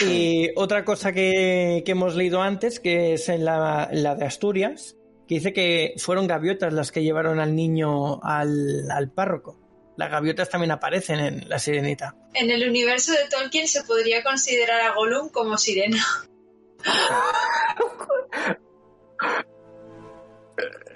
Y 0.00 0.50
otra 0.56 0.84
cosa 0.86 1.12
que, 1.12 1.82
que 1.84 1.92
hemos 1.92 2.16
leído 2.16 2.40
antes, 2.40 2.80
que 2.80 3.12
es 3.14 3.28
en 3.28 3.44
la, 3.44 3.90
la 3.92 4.14
de 4.14 4.24
Asturias, 4.24 4.96
que 5.28 5.34
dice 5.36 5.52
que 5.52 5.94
fueron 5.98 6.26
gaviotas 6.26 6.72
las 6.72 6.92
que 6.92 7.02
llevaron 7.02 7.40
al 7.40 7.54
niño 7.54 8.22
al, 8.22 8.90
al 8.90 9.10
párroco. 9.10 9.60
Las 9.96 10.10
gaviotas 10.10 10.48
también 10.48 10.72
aparecen 10.72 11.20
en 11.20 11.48
la 11.48 11.58
sirenita. 11.58 12.16
En 12.32 12.50
el 12.50 12.66
universo 12.68 13.12
de 13.12 13.28
Tolkien 13.30 13.68
se 13.68 13.84
podría 13.84 14.22
considerar 14.24 14.80
a 14.80 14.94
Gollum 14.94 15.28
como 15.28 15.58
sirena. 15.58 16.02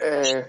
Eh, 0.00 0.46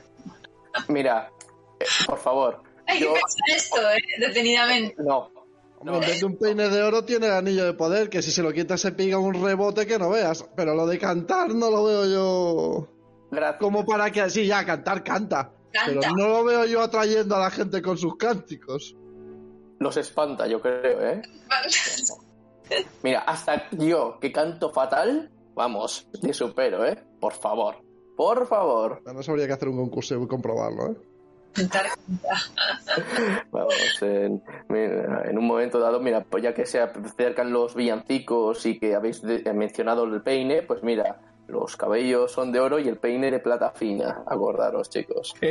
mira, 0.88 1.32
eh, 1.80 1.86
por 2.06 2.18
favor. 2.20 2.62
Hay 2.88 3.00
que 3.00 3.06
Yo- 3.06 3.14
pensar 3.14 3.56
esto, 3.58 3.78
¿eh? 3.92 3.98
Detenidamente. 4.20 4.96
No. 5.00 5.32
Hombre, 5.80 5.96
en 5.96 6.02
vez 6.02 6.20
de 6.20 6.26
un 6.26 6.38
peine 6.38 6.68
de 6.70 6.84
oro 6.84 7.06
tiene 7.06 7.28
el 7.28 7.34
anillo 7.34 7.66
de 7.66 7.74
poder, 7.74 8.10
que 8.10 8.22
si 8.22 8.32
se 8.32 8.44
lo 8.44 8.52
quita 8.52 8.78
se 8.78 8.92
pica 8.92 9.18
un 9.18 9.42
rebote 9.42 9.88
que 9.88 9.98
no 9.98 10.10
veas. 10.10 10.46
Pero 10.56 10.76
lo 10.76 10.86
de 10.86 11.00
cantar 11.00 11.50
no 11.56 11.72
lo 11.72 11.86
veo 11.86 12.06
yo 12.06 12.88
Gracias. 13.32 13.60
como 13.62 13.86
para 13.86 14.12
que 14.12 14.22
así 14.22 14.46
ya 14.46 14.66
cantar 14.66 15.04
canta. 15.04 15.52
Pero 15.72 16.02
Canta. 16.02 16.10
no 16.18 16.28
lo 16.28 16.44
veo 16.44 16.66
yo 16.66 16.82
atrayendo 16.82 17.36
a 17.36 17.40
la 17.40 17.52
gente 17.52 17.82
con 17.82 17.98
sus 17.98 18.18
cánticos. 18.18 18.96
Los 19.80 19.96
espanta, 19.96 20.48
yo 20.48 20.60
creo, 20.62 21.02
¿eh? 21.08 21.22
Mira, 23.04 23.20
hasta 23.22 23.70
yo, 23.72 24.18
que 24.20 24.32
canto 24.32 24.70
fatal, 24.72 25.32
vamos, 25.56 26.08
te 26.22 26.34
supero, 26.34 26.86
¿eh? 26.86 26.98
Por 27.20 27.34
favor. 27.34 27.76
Por 28.16 28.46
favor. 28.48 29.02
No 29.06 29.24
sabría 29.24 29.48
que 29.48 29.54
hacer 29.54 29.70
un 29.70 29.78
concurso 29.78 30.16
y 30.22 30.28
comprobarlo, 30.28 30.92
¿eh? 30.92 30.96
Cantar. 31.54 31.88
Vamos, 33.52 34.02
en, 34.02 34.44
mira, 34.68 35.24
en 35.30 35.38
un 35.38 35.48
momento 35.48 35.80
dado, 35.80 36.00
mira, 36.00 36.24
pues 36.24 36.44
ya 36.44 36.54
que 36.54 36.66
se 36.66 36.80
acercan 36.80 37.52
los 37.52 37.74
villancicos 37.76 38.66
y 38.66 38.78
que 38.80 38.94
habéis 38.96 39.22
de- 39.22 39.52
mencionado 39.54 40.04
el 40.04 40.22
peine, 40.22 40.62
pues 40.62 40.84
mira, 40.84 41.22
los 41.48 41.76
cabellos 41.76 42.32
son 42.32 42.52
de 42.52 42.60
oro 42.60 42.78
y 42.78 42.88
el 42.88 42.98
peine 42.98 43.32
de 43.32 43.40
plata 43.40 43.72
fina. 43.72 44.24
Acordaros, 44.28 44.90
chicos. 44.90 45.34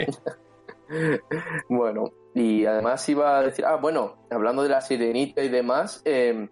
Bueno, 1.68 2.12
y 2.34 2.64
además 2.64 3.06
iba 3.10 3.38
a 3.38 3.42
decir, 3.42 3.64
ah, 3.66 3.76
bueno, 3.76 4.26
hablando 4.30 4.62
de 4.62 4.70
la 4.70 4.80
sirenita 4.80 5.42
y 5.42 5.50
demás, 5.50 6.00
eh, 6.06 6.48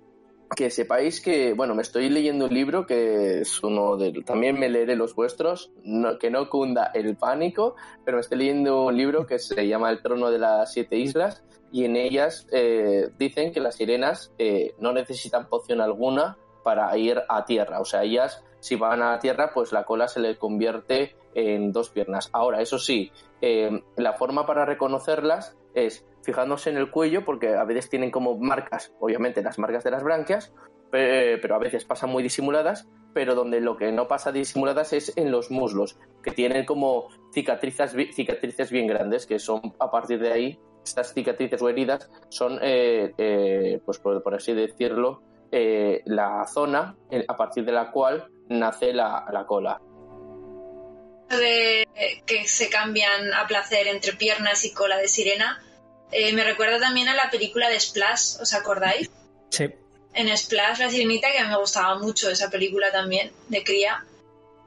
que 0.54 0.70
sepáis 0.70 1.20
que, 1.20 1.54
bueno, 1.54 1.74
me 1.74 1.82
estoy 1.82 2.08
leyendo 2.08 2.46
un 2.46 2.54
libro 2.54 2.86
que 2.86 3.40
es 3.40 3.62
uno 3.62 3.96
de, 3.96 4.12
también 4.24 4.58
me 4.58 4.68
leeré 4.68 4.94
los 4.94 5.14
vuestros, 5.14 5.72
que 6.20 6.30
no 6.30 6.48
cunda 6.48 6.90
el 6.94 7.16
pánico, 7.16 7.74
pero 8.04 8.16
me 8.16 8.20
estoy 8.20 8.38
leyendo 8.38 8.84
un 8.84 8.96
libro 8.96 9.26
que 9.26 9.38
se 9.38 9.66
llama 9.66 9.90
El 9.90 10.02
trono 10.02 10.30
de 10.30 10.38
las 10.38 10.72
siete 10.72 10.96
islas 10.96 11.42
y 11.72 11.84
en 11.84 11.96
ellas 11.96 12.46
eh, 12.52 13.10
dicen 13.18 13.52
que 13.52 13.60
las 13.60 13.76
sirenas 13.76 14.32
eh, 14.38 14.74
no 14.78 14.92
necesitan 14.92 15.48
poción 15.48 15.80
alguna 15.80 16.36
para 16.62 16.96
ir 16.96 17.20
a 17.28 17.44
tierra, 17.44 17.80
o 17.80 17.84
sea, 17.84 18.02
ellas 18.02 18.42
si 18.60 18.74
van 18.74 19.00
a 19.00 19.18
tierra, 19.20 19.52
pues 19.54 19.70
la 19.70 19.84
cola 19.84 20.08
se 20.08 20.18
le 20.18 20.36
convierte 20.38 21.14
en 21.34 21.70
dos 21.70 21.90
piernas. 21.90 22.30
Ahora, 22.32 22.60
eso 22.60 22.80
sí, 22.80 23.12
eh, 23.40 23.82
la 23.96 24.14
forma 24.14 24.44
para 24.44 24.64
reconocerlas 24.64 25.56
es 25.76 26.04
fijándose 26.24 26.70
en 26.70 26.76
el 26.76 26.90
cuello, 26.90 27.24
porque 27.24 27.54
a 27.54 27.62
veces 27.64 27.88
tienen 27.88 28.10
como 28.10 28.36
marcas, 28.36 28.92
obviamente 28.98 29.42
las 29.42 29.58
marcas 29.60 29.84
de 29.84 29.92
las 29.92 30.02
branquias, 30.02 30.52
pe- 30.90 31.38
pero 31.38 31.54
a 31.54 31.58
veces 31.58 31.84
pasan 31.84 32.10
muy 32.10 32.22
disimuladas, 32.22 32.88
pero 33.14 33.34
donde 33.36 33.60
lo 33.60 33.76
que 33.76 33.92
no 33.92 34.08
pasa 34.08 34.32
disimuladas 34.32 34.92
es 34.92 35.16
en 35.16 35.30
los 35.30 35.50
muslos, 35.50 35.98
que 36.22 36.32
tienen 36.32 36.64
como 36.66 37.08
cicatrices, 37.32 37.94
cicatrices 38.12 38.70
bien 38.70 38.86
grandes, 38.88 39.26
que 39.26 39.38
son 39.38 39.60
a 39.78 39.90
partir 39.90 40.18
de 40.18 40.32
ahí, 40.32 40.58
estas 40.84 41.14
cicatrices 41.14 41.62
o 41.62 41.68
heridas 41.68 42.10
son, 42.28 42.58
eh, 42.62 43.12
eh, 43.18 43.80
pues 43.84 43.98
por, 43.98 44.34
así 44.34 44.52
decirlo, 44.52 45.22
eh, 45.52 46.02
la 46.06 46.44
zona 46.46 46.96
a 47.28 47.36
partir 47.36 47.64
de 47.64 47.72
la 47.72 47.90
cual 47.92 48.28
nace 48.48 48.92
la, 48.92 49.24
la 49.32 49.46
cola. 49.46 49.80
de 51.30 51.86
que 52.24 52.46
se 52.46 52.68
cambian 52.70 53.32
a 53.34 53.46
placer 53.46 53.88
entre 53.88 54.12
piernas 54.12 54.64
y 54.64 54.72
cola 54.72 54.96
de 54.98 55.08
sirena, 55.08 55.60
eh, 56.12 56.32
me 56.32 56.44
recuerda 56.44 56.78
también 56.78 57.08
a 57.08 57.14
la 57.14 57.30
película 57.30 57.68
de 57.68 57.78
Splash, 57.80 58.40
¿os 58.40 58.54
acordáis? 58.54 59.10
Sí. 59.50 59.66
En 60.14 60.34
Splash, 60.36 60.78
la 60.78 60.88
sirenita, 60.90 61.30
que 61.32 61.44
me 61.44 61.56
gustaba 61.58 61.98
mucho 61.98 62.30
esa 62.30 62.48
película 62.50 62.90
también, 62.90 63.32
de 63.48 63.62
cría, 63.62 64.04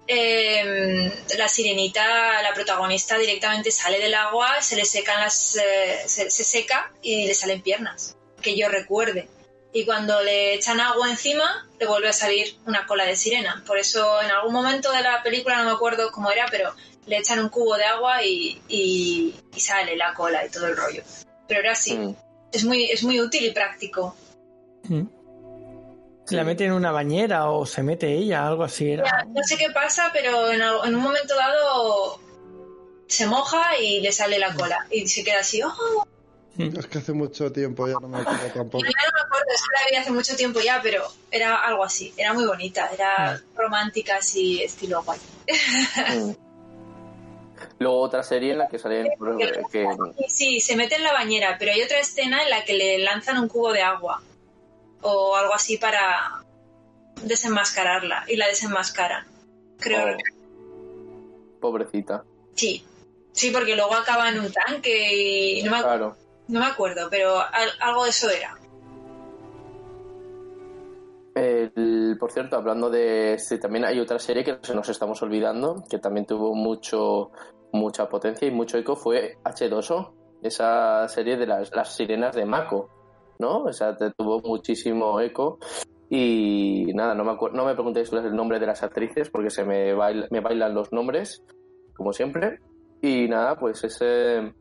eh, 0.07 1.11
la 1.37 1.47
sirenita, 1.47 2.41
la 2.41 2.53
protagonista, 2.53 3.17
directamente 3.17 3.71
sale 3.71 3.99
del 3.99 4.13
agua, 4.15 4.61
se 4.61 4.75
le 4.75 4.85
secan 4.85 5.19
las. 5.21 5.55
eh, 5.55 5.99
se, 6.07 6.29
se 6.31 6.43
seca 6.43 6.91
y 7.01 7.27
le 7.27 7.33
salen 7.33 7.61
piernas. 7.61 8.15
Que 8.41 8.57
yo 8.57 8.69
recuerde. 8.69 9.27
Y 9.71 9.85
cuando 9.85 10.21
le 10.23 10.55
echan 10.55 10.79
agua 10.79 11.09
encima, 11.09 11.69
le 11.79 11.85
vuelve 11.85 12.09
a 12.09 12.13
salir 12.13 12.57
una 12.65 12.87
cola 12.87 13.05
de 13.05 13.15
sirena. 13.15 13.63
Por 13.67 13.77
eso, 13.77 14.21
en 14.21 14.31
algún 14.31 14.53
momento 14.53 14.91
de 14.91 15.01
la 15.01 15.21
película, 15.21 15.57
no 15.59 15.65
me 15.65 15.71
acuerdo 15.71 16.11
cómo 16.11 16.31
era, 16.31 16.47
pero 16.49 16.73
le 17.05 17.17
echan 17.17 17.39
un 17.39 17.49
cubo 17.49 17.75
de 17.77 17.83
agua 17.85 18.23
y, 18.23 18.59
y- 18.67 19.35
y 19.55 19.59
sale 19.59 19.95
la 19.95 20.13
cola 20.15 20.43
y 20.45 20.49
todo 20.49 20.65
el 20.67 20.75
rollo. 20.77 21.03
Pero 21.49 21.59
era 21.61 21.73
así. 21.73 21.97
Mm. 21.97 22.15
Es, 22.53 22.63
muy, 22.63 22.85
es 22.85 23.03
muy 23.03 23.19
útil 23.19 23.43
y 23.43 23.51
práctico. 23.51 24.15
Mm. 24.83 25.03
La 26.29 26.43
mete 26.43 26.65
en 26.65 26.73
una 26.73 26.91
bañera 26.91 27.49
o 27.49 27.65
se 27.65 27.81
mete 27.81 28.13
ella, 28.13 28.47
algo 28.47 28.63
así 28.63 28.91
era. 28.91 29.03
Ya, 29.03 29.25
No 29.25 29.43
sé 29.43 29.57
qué 29.57 29.71
pasa, 29.71 30.11
pero 30.13 30.51
en, 30.51 30.61
un 30.95 31.01
momento 31.01 31.35
dado 31.35 32.19
se 33.07 33.25
moja 33.25 33.77
y 33.79 33.99
le 33.99 34.11
sale 34.11 34.37
la 34.37 34.53
cola. 34.53 34.85
Y 34.91 35.07
se 35.07 35.23
queda 35.23 35.39
así, 35.39 35.61
¡oh! 35.63 36.07
Es 36.57 36.87
que 36.87 36.97
hace 36.99 37.13
mucho 37.13 37.51
tiempo 37.51 37.87
ya 37.87 37.95
no 38.01 38.07
me 38.07 38.19
acuerdo 38.19 38.47
tampoco. 38.53 38.85
Ya 38.85 38.91
no 38.91 39.13
me 39.13 39.21
acuerdo, 39.21 39.45
es 39.53 39.61
que 39.61 39.73
la 39.73 39.89
vi 39.89 39.95
hace 39.95 40.11
mucho 40.11 40.35
tiempo 40.35 40.59
ya, 40.59 40.79
pero 40.83 41.03
era 41.31 41.55
algo 41.65 41.83
así. 41.83 42.13
Era 42.15 42.33
muy 42.33 42.45
bonita, 42.45 42.89
era 42.93 43.41
romántica, 43.55 44.17
así, 44.17 44.61
estilo 44.61 45.01
guay. 45.03 45.19
Mm. 46.15 46.31
Luego 47.79 48.01
otra 48.01 48.23
serie 48.23 48.51
en 48.51 48.57
la 48.57 48.67
que 48.67 48.77
Y 50.17 50.29
sí, 50.29 50.59
se 50.59 50.75
mete 50.75 50.95
en 50.95 51.03
la 51.03 51.13
bañera, 51.13 51.55
pero 51.57 51.71
hay 51.71 51.81
otra 51.81 51.99
escena 51.99 52.43
en 52.43 52.49
la 52.49 52.63
que 52.65 52.73
le 52.73 52.99
lanzan 52.99 53.37
un 53.37 53.47
cubo 53.47 53.71
de 53.71 53.81
agua 53.81 54.21
o 55.01 55.35
algo 55.37 55.53
así 55.53 55.77
para 55.77 56.43
desenmascararla 57.23 58.25
y 58.27 58.35
la 58.35 58.47
desenmascaran. 58.47 59.25
Creo. 59.79 60.17
oh, 60.17 61.59
pobrecita. 61.61 62.23
Sí. 62.55 62.85
Sí, 63.31 63.51
porque 63.51 63.75
luego 63.77 63.93
acaba 63.95 64.27
en 64.27 64.39
un 64.41 64.51
tanque 64.51 65.13
y 65.15 65.63
no 65.63 65.71
me, 65.71 65.81
Claro. 65.81 66.17
no 66.49 66.59
me 66.59 66.65
acuerdo, 66.65 67.07
pero 67.09 67.39
al- 67.39 67.71
algo 67.79 68.03
de 68.03 68.09
eso 68.09 68.29
era. 68.29 68.57
El- 71.35 71.71
por 72.15 72.31
cierto, 72.31 72.55
hablando 72.55 72.89
de 72.89 73.37
sí, 73.39 73.59
también 73.59 73.85
hay 73.85 73.99
otra 73.99 74.19
serie 74.19 74.43
que 74.43 74.57
se 74.61 74.75
nos 74.75 74.87
estamos 74.89 75.21
olvidando, 75.21 75.83
que 75.89 75.99
también 75.99 76.25
tuvo 76.25 76.53
mucho 76.55 77.31
mucha 77.71 78.09
potencia 78.09 78.47
y 78.47 78.51
mucho 78.51 78.77
eco, 78.79 78.95
fue 78.95 79.37
H2O, 79.43 80.11
esa 80.41 81.07
serie 81.07 81.37
de 81.37 81.45
las, 81.45 81.71
las 81.75 81.95
sirenas 81.95 82.35
de 82.35 82.45
Mako, 82.45 82.89
¿no? 83.37 83.63
O 83.65 83.73
sea, 83.73 83.95
te 83.95 84.09
tuvo 84.17 84.39
muchísimo 84.41 85.19
eco 85.21 85.59
y 86.09 86.85
nada, 86.95 87.13
no 87.13 87.23
me, 87.23 87.37
no 87.53 87.65
me 87.65 87.73
preguntéis 87.75 88.11
el 88.13 88.35
nombre 88.35 88.59
de 88.59 88.65
las 88.65 88.81
actrices 88.81 89.29
porque 89.29 89.51
se 89.51 89.63
me, 89.63 89.93
baila- 89.93 90.27
me 90.31 90.39
bailan 90.39 90.73
los 90.73 90.91
nombres, 90.91 91.43
como 91.95 92.11
siempre. 92.13 92.59
Y 93.01 93.27
nada, 93.27 93.55
pues 93.57 93.83
ese... 93.83 94.51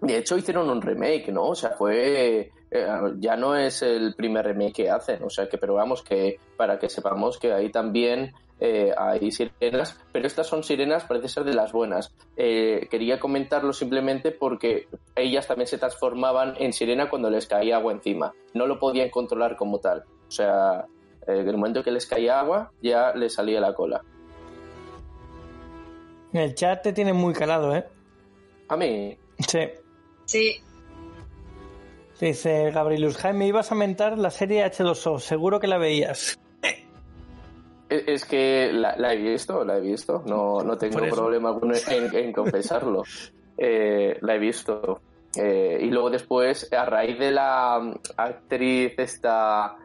De 0.00 0.18
hecho 0.18 0.36
hicieron 0.36 0.70
un 0.70 0.80
remake, 0.80 1.32
¿no? 1.32 1.48
O 1.48 1.54
sea, 1.54 1.70
fue... 1.76 2.50
eh, 2.70 2.86
ya 3.18 3.36
no 3.36 3.56
es 3.56 3.82
el 3.82 4.14
primer 4.14 4.44
remake 4.46 4.74
que 4.74 4.90
hacen, 4.90 5.22
o 5.22 5.30
sea 5.30 5.48
que, 5.48 5.58
pero 5.58 5.74
vamos, 5.74 6.02
que 6.02 6.38
para 6.56 6.78
que 6.78 6.88
sepamos 6.88 7.38
que 7.38 7.52
ahí 7.52 7.70
también 7.70 8.32
eh, 8.58 8.92
hay 8.96 9.30
sirenas, 9.30 9.98
pero 10.12 10.26
estas 10.26 10.46
son 10.46 10.62
sirenas, 10.62 11.04
parece 11.04 11.28
ser 11.28 11.44
de 11.44 11.54
las 11.54 11.72
buenas. 11.72 12.14
Eh, 12.36 12.88
quería 12.90 13.20
comentarlo 13.20 13.72
simplemente 13.72 14.30
porque 14.30 14.88
ellas 15.14 15.46
también 15.46 15.66
se 15.66 15.78
transformaban 15.78 16.54
en 16.58 16.72
sirena 16.72 17.10
cuando 17.10 17.28
les 17.28 17.46
caía 17.46 17.76
agua 17.76 17.92
encima. 17.92 18.32
No 18.54 18.66
lo 18.66 18.78
podían 18.78 19.10
controlar 19.10 19.56
como 19.56 19.78
tal. 19.78 20.04
O 20.26 20.30
sea, 20.30 20.86
eh, 21.26 21.40
en 21.40 21.48
el 21.48 21.56
momento 21.56 21.82
que 21.82 21.90
les 21.90 22.06
caía 22.06 22.40
agua, 22.40 22.72
ya 22.82 23.12
les 23.14 23.34
salía 23.34 23.60
la 23.60 23.74
cola. 23.74 24.02
En 26.32 26.40
el 26.40 26.54
chat 26.54 26.82
te 26.82 26.92
tienen 26.92 27.16
muy 27.16 27.34
calado, 27.34 27.74
¿eh? 27.74 27.84
A 28.68 28.76
mí, 28.76 29.16
Sí. 29.38 29.60
Sí, 30.24 30.60
Dice 32.20 32.70
Gabrielus 32.70 33.16
Jaime, 33.18 33.46
ibas 33.46 33.70
a 33.72 33.74
mentar 33.74 34.18
la 34.18 34.30
serie 34.30 34.64
H2O, 34.64 35.18
seguro 35.18 35.60
que 35.60 35.66
la 35.66 35.78
veías. 35.78 36.38
e- 37.90 38.04
es 38.06 38.24
que 38.24 38.70
la, 38.72 38.96
la 38.96 39.12
he 39.12 39.16
visto, 39.16 39.64
la 39.64 39.76
he 39.76 39.80
visto. 39.80 40.22
No, 40.26 40.62
no 40.62 40.76
tengo 40.78 40.98
problema 41.10 41.50
alguno 41.50 41.74
en, 41.88 42.14
en 42.14 42.32
confesarlo. 42.32 43.02
Eh, 43.58 44.18
la 44.20 44.34
he 44.34 44.38
visto. 44.38 45.00
Eh, 45.34 45.78
y 45.80 45.86
luego 45.86 46.10
después, 46.10 46.70
a 46.74 46.84
raíz 46.84 47.18
de 47.18 47.30
la 47.30 47.80
mm, 47.80 47.94
actriz 48.18 48.92
esta 48.98 49.76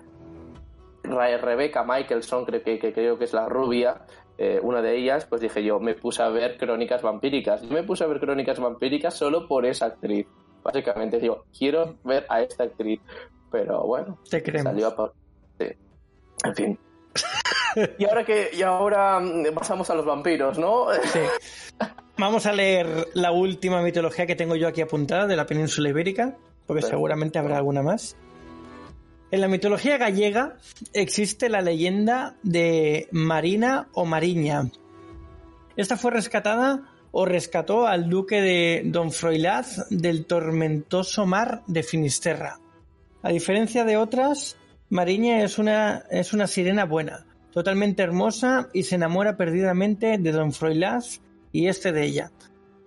Rebecca 1.04 1.86
Michelson, 1.86 2.44
creo 2.44 2.62
que, 2.64 2.78
que 2.78 2.92
creo 2.92 3.18
que 3.18 3.24
es 3.24 3.32
la 3.32 3.48
rubia, 3.48 4.02
eh, 4.38 4.60
una 4.62 4.82
de 4.82 4.98
ellas, 4.98 5.26
pues 5.26 5.40
dije 5.40 5.64
yo, 5.64 5.80
me 5.80 5.94
puse 5.94 6.22
a 6.24 6.30
ver 6.30 6.58
crónicas 6.58 7.02
vampíricas. 7.02 7.62
Yo 7.62 7.70
me 7.74 7.84
puse 7.84 8.04
a 8.04 8.08
ver 8.08 8.20
crónicas 8.20 8.60
vampíricas 8.60 9.14
solo 9.14 9.48
por 9.48 9.66
esa 9.66 9.86
actriz. 9.86 10.28
Básicamente 10.64 11.20
digo, 11.20 11.46
quiero 11.58 11.98
ver 12.04 12.26
a 12.30 12.42
esta 12.42 12.64
actriz. 12.64 13.00
Pero 13.52 13.86
bueno, 13.86 14.18
Te 14.30 14.42
creemos. 14.42 14.72
salió 14.72 14.88
a 14.88 14.96
por... 14.96 15.14
sí. 15.60 15.68
En 16.46 16.56
fin. 16.56 16.80
y 17.98 18.06
ahora 18.06 18.24
que 18.24 18.50
y 18.54 18.62
ahora 18.62 19.20
mm, 19.20 19.54
pasamos 19.54 19.90
a 19.90 19.96
los 19.96 20.06
vampiros, 20.06 20.58
¿no? 20.58 20.88
Sí. 21.04 21.20
Vamos 22.18 22.46
a 22.46 22.54
leer 22.54 23.08
la 23.14 23.32
última 23.32 23.82
mitología 23.82 24.28
que 24.28 24.36
tengo 24.36 24.56
yo 24.56 24.68
aquí 24.68 24.82
apuntada 24.82 25.26
de 25.26 25.36
la 25.36 25.46
península 25.48 25.90
ibérica, 25.90 26.38
porque 26.68 26.84
seguramente 26.84 27.40
habrá 27.40 27.58
alguna 27.58 27.82
más. 27.82 28.16
En 29.32 29.42
la 29.42 29.48
mitología 29.48 29.98
gallega 29.98 30.58
existe 30.94 31.50
la 31.50 31.62
leyenda 31.62 32.36
de 32.44 33.08
Marina 33.12 33.88
o 33.94 34.06
Mariña. 34.06 34.70
Esta 35.76 35.98
fue 35.98 36.12
rescatada 36.12 36.91
o 37.12 37.26
rescató 37.26 37.88
al 37.88 38.10
duque 38.10 38.42
de 38.42 38.84
Don 38.86 39.12
Froilaz 39.12 39.88
del 39.90 40.26
tormentoso 40.26 41.26
mar 41.26 41.64
de 41.68 41.84
Finisterra. 41.84 42.60
A 43.22 43.30
diferencia 43.30 43.84
de 43.84 43.98
otras, 43.98 44.58
Mariña 44.90 45.44
es 45.44 45.58
una, 45.58 46.04
es 46.10 46.34
una 46.34 46.48
sirena 46.48 46.86
buena, 46.86 47.26
totalmente 47.52 48.02
hermosa 48.04 48.70
y 48.74 48.84
se 48.84 48.96
enamora 48.96 49.38
perdidamente 49.38 50.18
de 50.18 50.32
Don 50.32 50.52
Froilaz 50.52 51.22
y 51.52 51.68
este 51.68 51.92
de 51.92 52.06
ella. 52.06 52.32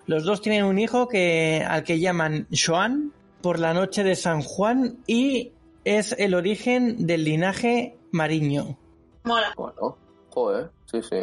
Los 0.06 0.24
dos 0.24 0.42
tienen 0.42 0.64
un 0.64 0.78
hijo 0.78 1.08
que, 1.08 1.64
al 1.66 1.82
que 1.82 1.98
llaman 1.98 2.46
Joan 2.50 3.12
por 3.40 3.58
la 3.58 3.72
noche 3.72 4.04
de 4.04 4.16
San 4.16 4.42
Juan 4.42 4.98
y 5.06 5.52
es 5.84 6.14
el 6.18 6.34
origen 6.34 7.06
del 7.06 7.24
linaje 7.24 7.96
mariño. 8.10 8.78
mola. 9.24 9.52
Bueno, 9.56 9.98
joder, 10.30 10.70
sí, 10.86 11.00
sí. 11.02 11.16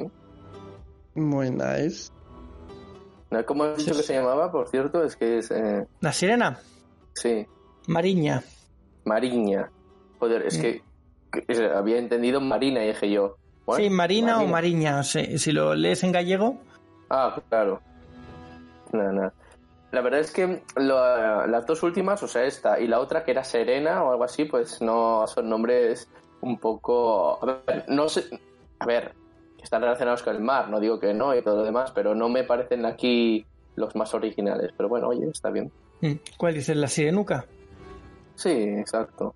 Muy 1.15 1.51
nice. 1.51 2.11
¿Cómo 3.45 3.63
has 3.63 3.77
dicho 3.77 3.95
que 3.95 4.03
se 4.03 4.13
llamaba, 4.13 4.51
por 4.51 4.67
cierto? 4.67 5.03
Es 5.03 5.15
que 5.15 5.37
es... 5.39 5.51
eh, 5.51 5.87
La 6.01 6.11
sirena, 6.11 6.59
sí, 7.13 7.45
Mariña. 7.87 8.43
Mariña. 9.05 9.71
Joder, 10.19 10.45
es 10.47 10.57
que, 10.57 10.83
que- 11.31 11.45
es- 11.47 11.59
había 11.59 11.97
entendido 11.97 12.39
Marina 12.41 12.83
y 12.83 12.87
dije 12.89 13.09
yo... 13.09 13.37
Sí, 13.77 13.89
Marina 13.89 14.41
o 14.41 14.47
Mariña, 14.47 15.01
sí, 15.03 15.37
si 15.37 15.51
lo 15.51 15.73
lees 15.75 16.03
en 16.03 16.11
gallego. 16.11 16.57
Ah, 17.09 17.39
claro. 17.49 17.81
Nada, 18.91 19.11
nada. 19.13 19.33
La 19.91 20.01
verdad 20.01 20.19
es 20.21 20.31
que 20.31 20.63
lo- 20.75 21.47
las 21.47 21.65
dos 21.65 21.81
últimas, 21.83 22.21
o 22.23 22.27
sea, 22.27 22.43
esta 22.43 22.79
y 22.79 22.87
la 22.87 22.99
otra 22.99 23.23
que 23.23 23.31
era 23.31 23.43
Serena 23.43 24.03
o 24.03 24.11
algo 24.11 24.23
así, 24.25 24.45
pues 24.45 24.81
no 24.81 25.25
son 25.27 25.49
nombres 25.49 26.09
un 26.41 26.57
poco... 26.59 27.39
A 27.41 27.61
ver, 27.65 27.85
no 27.87 28.09
sé... 28.09 28.25
A 28.79 28.85
ver, 28.85 29.13
están 29.63 29.81
relacionados 29.81 30.23
con 30.23 30.35
el 30.35 30.41
mar, 30.41 30.69
no 30.69 30.79
digo 30.79 30.99
que 30.99 31.13
no 31.13 31.35
y 31.35 31.41
todo 31.41 31.57
lo 31.57 31.63
demás, 31.63 31.91
pero 31.91 32.15
no 32.15 32.29
me 32.29 32.43
parecen 32.43 32.85
aquí 32.85 33.45
los 33.75 33.95
más 33.95 34.13
originales. 34.13 34.71
Pero 34.75 34.89
bueno, 34.89 35.07
oye, 35.09 35.27
está 35.29 35.49
bien. 35.49 35.71
Mm, 36.01 36.13
¿Cuál 36.37 36.53
dices? 36.55 36.75
La 36.75 36.87
sirenuca. 36.87 37.45
Sí, 38.35 38.49
exacto. 38.49 39.35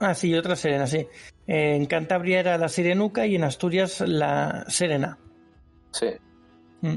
Ah, 0.00 0.14
sí, 0.14 0.34
otra 0.34 0.56
serena, 0.56 0.86
sí. 0.86 1.06
Eh, 1.46 1.76
En 1.76 1.86
Cantabria 1.86 2.40
era 2.40 2.58
la 2.58 2.68
sirenuca 2.68 3.26
y 3.26 3.36
en 3.36 3.44
Asturias 3.44 4.00
la 4.00 4.64
serena. 4.68 5.18
Sí. 5.92 6.08
Mm. 6.82 6.94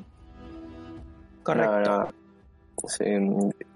Correcto. 1.44 1.90
No, 1.92 2.00
no. 2.04 2.27
Sí. 2.88 3.06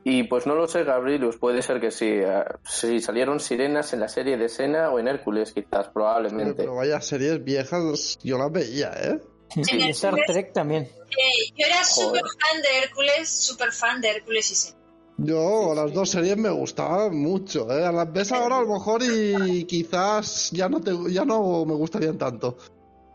Y 0.03 0.23
pues 0.23 0.45
no 0.45 0.55
lo 0.55 0.67
sé, 0.67 0.83
Gabrielus, 0.83 1.37
puede 1.37 1.61
ser 1.61 1.79
que 1.79 1.91
sí. 1.91 2.07
eh, 2.07 2.43
Si 2.63 3.01
salieron 3.01 3.39
sirenas 3.39 3.93
en 3.93 3.99
la 3.99 4.07
serie 4.07 4.37
de 4.37 4.47
Sena 4.47 4.89
o 4.91 4.99
en 4.99 5.07
Hércules, 5.07 5.53
quizás, 5.53 5.87
probablemente. 5.89 6.53
Pero 6.55 6.75
vaya 6.75 7.01
series 7.01 7.43
viejas, 7.43 8.19
yo 8.23 8.37
las 8.37 8.51
veía, 8.51 8.91
¿eh? 9.01 9.19
Y 9.55 9.81
En 9.81 9.89
Star 9.89 10.15
Trek 10.27 10.53
también. 10.53 10.83
Eh, 10.83 11.51
yo 11.57 11.65
era 11.65 11.83
súper 11.83 12.21
fan 12.21 12.61
de 12.61 12.83
Hércules, 12.83 13.29
súper 13.29 13.71
fan 13.71 13.99
de 13.99 14.09
Hércules 14.11 14.51
y 14.51 14.55
sí. 14.55 14.73
Yo, 15.17 15.73
las 15.75 15.93
dos 15.93 16.09
series 16.09 16.37
me 16.37 16.49
gustaban 16.49 17.15
mucho, 17.17 17.69
¿eh? 17.69 17.91
Las 17.91 18.11
ves 18.11 18.31
ahora 18.31 18.59
a 18.59 18.61
lo 18.61 18.73
mejor 18.73 19.01
y 19.03 19.65
quizás 19.65 20.51
ya 20.51 20.69
no, 20.69 20.79
te, 20.79 20.91
ya 21.09 21.25
no 21.25 21.65
me 21.65 21.73
gustarían 21.73 22.17
tanto. 22.17 22.57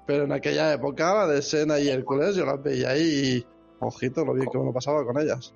Pero 0.07 0.24
en 0.24 0.32
aquella 0.32 0.72
época, 0.74 1.14
la 1.14 1.26
de 1.26 1.43
Sena 1.43 1.80
y 1.80 1.89
Hércules, 1.89 2.37
yo 2.37 2.45
las 2.45 2.62
veía 2.62 2.97
y... 2.97 3.45
Ojito, 3.80 4.24
lo 4.24 4.34
bien 4.34 4.49
que 4.51 4.59
me 4.59 4.64
lo 4.64 4.72
pasaba 4.72 5.05
con 5.05 5.20
ellas. 5.20 5.53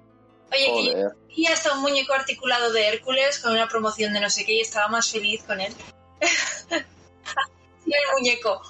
Oye, 0.52 0.92
Joder. 0.92 1.16
vi 1.28 1.46
hasta 1.46 1.74
un 1.74 1.80
muñeco 1.82 2.12
articulado 2.12 2.72
de 2.72 2.88
Hércules 2.88 3.38
con 3.38 3.52
una 3.52 3.68
promoción 3.68 4.12
de 4.12 4.20
no 4.20 4.30
sé 4.30 4.44
qué 4.44 4.54
y 4.54 4.60
estaba 4.60 4.88
más 4.88 5.10
feliz 5.10 5.42
con 5.44 5.60
él. 5.60 5.72
y 7.86 7.92
el 7.94 8.02
muñeco. 8.16 8.60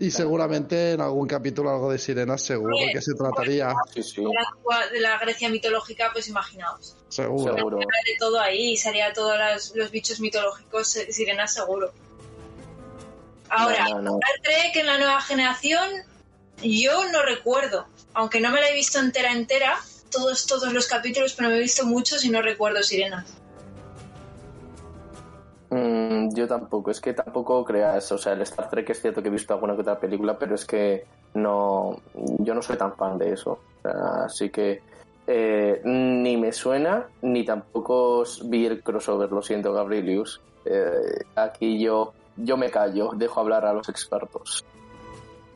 Y 0.00 0.10
seguramente 0.12 0.92
en 0.92 1.00
algún 1.00 1.26
capítulo 1.26 1.70
algo 1.70 1.90
de 1.90 1.98
sirenas 1.98 2.42
seguro 2.42 2.76
que 2.92 3.02
se 3.02 3.14
trataría. 3.14 3.74
Sí, 3.92 4.02
sí, 4.02 4.22
De 4.22 4.28
la, 4.32 4.86
de 4.88 5.00
la 5.00 5.18
Grecia 5.18 5.48
mitológica, 5.48 6.10
pues 6.12 6.28
imaginaos. 6.28 6.96
Seguro. 7.08 7.56
seguro. 7.56 7.78
de 7.78 8.16
todo 8.18 8.38
ahí 8.40 8.72
y 8.72 8.76
sería 8.76 9.12
todos 9.12 9.36
los, 9.36 9.74
los 9.74 9.90
bichos 9.90 10.20
mitológicos 10.20 10.94
eh, 10.96 11.12
sirenas 11.12 11.52
seguro. 11.52 11.92
Ahora, 13.48 13.88
No, 13.88 13.94
no, 13.96 14.02
no. 14.02 14.18
Star 14.20 14.40
Trek 14.42 14.76
en 14.76 14.86
la 14.86 14.98
nueva 14.98 15.20
generación, 15.20 15.90
yo 16.62 17.10
no 17.10 17.22
recuerdo, 17.22 17.86
aunque 18.14 18.40
no 18.40 18.50
me 18.50 18.60
la 18.60 18.68
he 18.68 18.74
visto 18.74 18.98
entera 18.98 19.32
entera, 19.32 19.76
todos 20.10 20.46
todos 20.46 20.72
los 20.72 20.86
capítulos, 20.86 21.34
pero 21.34 21.48
me 21.48 21.56
he 21.56 21.60
visto 21.60 21.84
muchos 21.84 22.24
y 22.24 22.30
no 22.30 22.42
recuerdo 22.42 22.82
sirenas. 22.82 23.38
Mm, 25.70 26.34
yo 26.34 26.48
tampoco, 26.48 26.90
es 26.90 27.00
que 27.00 27.12
tampoco 27.12 27.64
creas, 27.64 28.10
o 28.12 28.18
sea, 28.18 28.32
el 28.32 28.42
Star 28.42 28.70
Trek 28.70 28.88
es 28.90 29.02
cierto 29.02 29.22
que 29.22 29.28
he 29.28 29.32
visto 29.32 29.52
alguna 29.52 29.74
que 29.74 29.82
otra 29.82 30.00
película, 30.00 30.38
pero 30.38 30.54
es 30.54 30.64
que 30.64 31.04
no, 31.34 32.00
yo 32.38 32.54
no 32.54 32.62
soy 32.62 32.76
tan 32.76 32.94
fan 32.96 33.18
de 33.18 33.32
eso. 33.32 33.58
Así 33.84 34.48
que 34.48 34.80
eh, 35.26 35.80
ni 35.84 36.36
me 36.38 36.52
suena, 36.52 37.06
ni 37.20 37.44
tampoco 37.44 38.24
vi 38.44 38.66
el 38.66 38.82
crossover, 38.82 39.30
lo 39.30 39.42
siento, 39.42 39.72
Gabrielius. 39.72 40.40
Eh, 40.64 41.24
aquí 41.36 41.78
yo, 41.78 42.14
yo 42.36 42.56
me 42.56 42.70
callo, 42.70 43.10
dejo 43.14 43.40
hablar 43.40 43.66
a 43.66 43.74
los 43.74 43.88
expertos. 43.90 44.64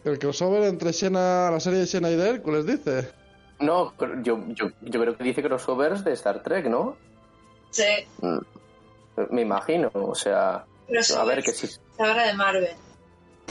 El 0.04 0.18
crossover 0.18 0.64
entre 0.64 0.92
Xena, 0.92 1.50
la 1.50 1.60
serie 1.60 1.80
de 1.80 1.86
Xena 1.86 2.10
y 2.10 2.16
de 2.16 2.28
Hércules, 2.28 2.66
dice. 2.66 3.08
No, 3.60 3.94
yo, 4.22 4.40
yo, 4.48 4.70
yo 4.80 5.00
creo 5.00 5.16
que 5.16 5.22
dice 5.24 5.42
crossovers 5.42 6.02
de 6.04 6.12
Star 6.14 6.42
Trek, 6.42 6.66
¿no? 6.66 6.96
Sí, 7.70 7.84
Mm, 8.20 8.38
Me 9.30 9.42
imagino, 9.42 9.90
o 9.94 10.14
sea, 10.14 10.64
a 11.18 11.24
ver 11.24 11.42
que 11.42 11.52
sí. 11.52 11.68
Saga 11.96 12.26
de 12.26 12.34
Marvel. 12.34 12.74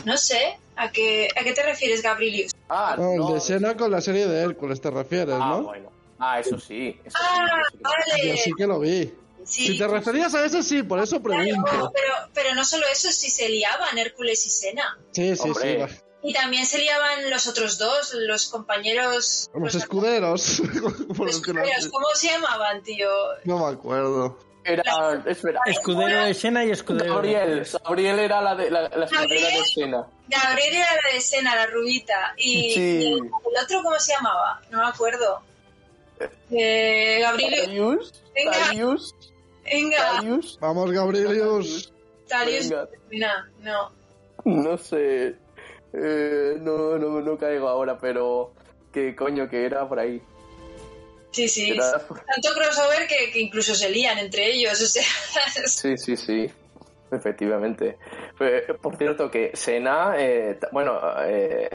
No 0.06 0.18
sé, 0.18 0.58
¿a 0.76 0.92
qué, 0.92 1.28
¿a 1.40 1.44
qué 1.44 1.54
te 1.54 1.64
refieres, 1.64 2.02
Gabrielius? 2.02 2.52
Ah, 2.68 2.96
No, 2.98 3.12
el 3.14 3.18
no. 3.20 3.34
de 3.34 3.40
Xena 3.40 3.78
con 3.78 3.92
la 3.92 4.02
serie 4.02 4.28
de 4.28 4.42
Hércules, 4.42 4.82
te 4.82 4.90
refieres, 4.90 5.36
Ah, 5.40 5.48
¿no? 5.58 5.64
bueno. 5.64 5.90
Ah, 6.20 6.40
eso 6.40 6.60
sí. 6.60 7.00
Eso 7.06 7.18
sí, 7.18 7.24
Ah, 7.24 7.46
eso 7.62 7.72
sí 7.72 7.78
que- 7.78 7.84
Yo 7.84 8.30
vale. 8.30 8.38
sí 8.38 8.52
que 8.58 8.68
lo 8.68 8.80
vi. 8.80 9.14
Sí, 9.44 9.68
Si 9.68 9.78
te 9.78 9.88
referías 9.88 10.36
a 10.36 10.46
ese, 10.46 10.62
sí, 10.62 10.84
por 10.84 11.00
eso 11.00 11.22
claro, 11.22 11.42
pregunto. 11.44 11.92
pero, 11.94 12.14
pero 12.34 12.54
no 12.56 12.64
solo 12.64 12.86
eso, 12.92 13.12
si 13.12 13.30
se 13.30 13.50
liaban 13.50 13.98
Hércules 13.98 14.46
y 14.46 14.50
Sena. 14.52 14.98
Sí, 15.12 15.36
sí, 15.36 15.42
Hombre. 15.50 15.88
sí. 15.88 15.96
Y 16.24 16.34
también 16.34 16.66
se 16.66 16.78
liaban 16.78 17.30
los 17.30 17.48
otros 17.48 17.78
dos, 17.78 18.14
los 18.14 18.48
compañeros. 18.48 19.50
Los 19.54 19.76
escuderos. 19.76 20.60
los 21.18 21.30
escuderos. 21.36 21.88
¿Cómo 21.92 22.08
se 22.14 22.28
llamaban, 22.28 22.84
tío? 22.84 23.10
No 23.46 23.66
me 23.66 23.74
acuerdo. 23.74 24.38
Era, 24.64 24.84
espera, 25.26 25.60
Escudero 25.66 26.24
de 26.26 26.36
Xena 26.36 26.64
y 26.64 26.70
escudero 26.70 27.06
de 27.06 27.10
Gabriel. 27.34 27.68
Gabriel 27.84 28.20
era 28.20 28.42
la 28.42 28.54
de 28.54 28.70
la, 28.70 28.88
la 28.90 29.06
escudera 29.06 29.48
de 29.48 29.64
Xena. 29.66 30.06
Gabriel 30.28 30.76
era 30.76 30.96
la 31.04 31.14
de 31.16 31.22
Sena, 31.22 31.56
la 31.56 31.66
rubita. 31.66 32.34
Y, 32.38 32.72
Sí. 32.74 32.80
y 32.80 33.14
el, 33.14 33.22
otro, 33.64 33.82
¿cómo 33.82 33.98
se 34.00 34.14
llamaba? 34.14 34.62
No 34.70 34.84
me 34.84 34.88
acuerdo. 34.88 35.42
Eh, 36.52 37.18
Gabriel. 37.22 37.66
Darius, 38.36 39.16
Venga. 39.64 40.22
Vamos, 40.60 40.92
Gabrielius. 40.92 41.92
Darius. 42.28 42.70
venga, 42.70 42.88
Mira, 43.10 43.48
no. 43.62 43.92
no 44.46 44.78
sé, 44.78 45.36
eh, 45.94 46.58
no, 46.60 46.98
no, 46.98 47.22
no 47.22 47.38
caigo 47.38 47.68
ahora, 47.70 47.98
pero 48.00 48.54
qué 48.94 49.16
coño 49.16 49.50
que 49.50 49.66
era 49.66 49.88
por 49.88 50.00
ahí. 50.00 50.22
Sí, 51.32 51.48
sí. 51.48 51.72
Era- 51.72 51.92
Tanto 52.08 52.54
crossover 52.54 53.08
que, 53.08 53.32
que 53.32 53.40
incluso 53.40 53.74
se 53.76 53.90
lían 53.90 54.18
entre 54.20 54.52
ellos. 54.52 54.82
O 54.82 54.86
sea, 54.86 55.04
Sí, 55.66 55.98
sí, 55.98 56.18
sí, 56.18 56.52
efectivamente. 57.12 57.98
Por 58.82 58.98
cierto, 58.98 59.30
que 59.30 59.52
Sena, 59.54 60.14
eh, 60.18 60.58
bueno, 60.72 61.00
eh, 61.24 61.70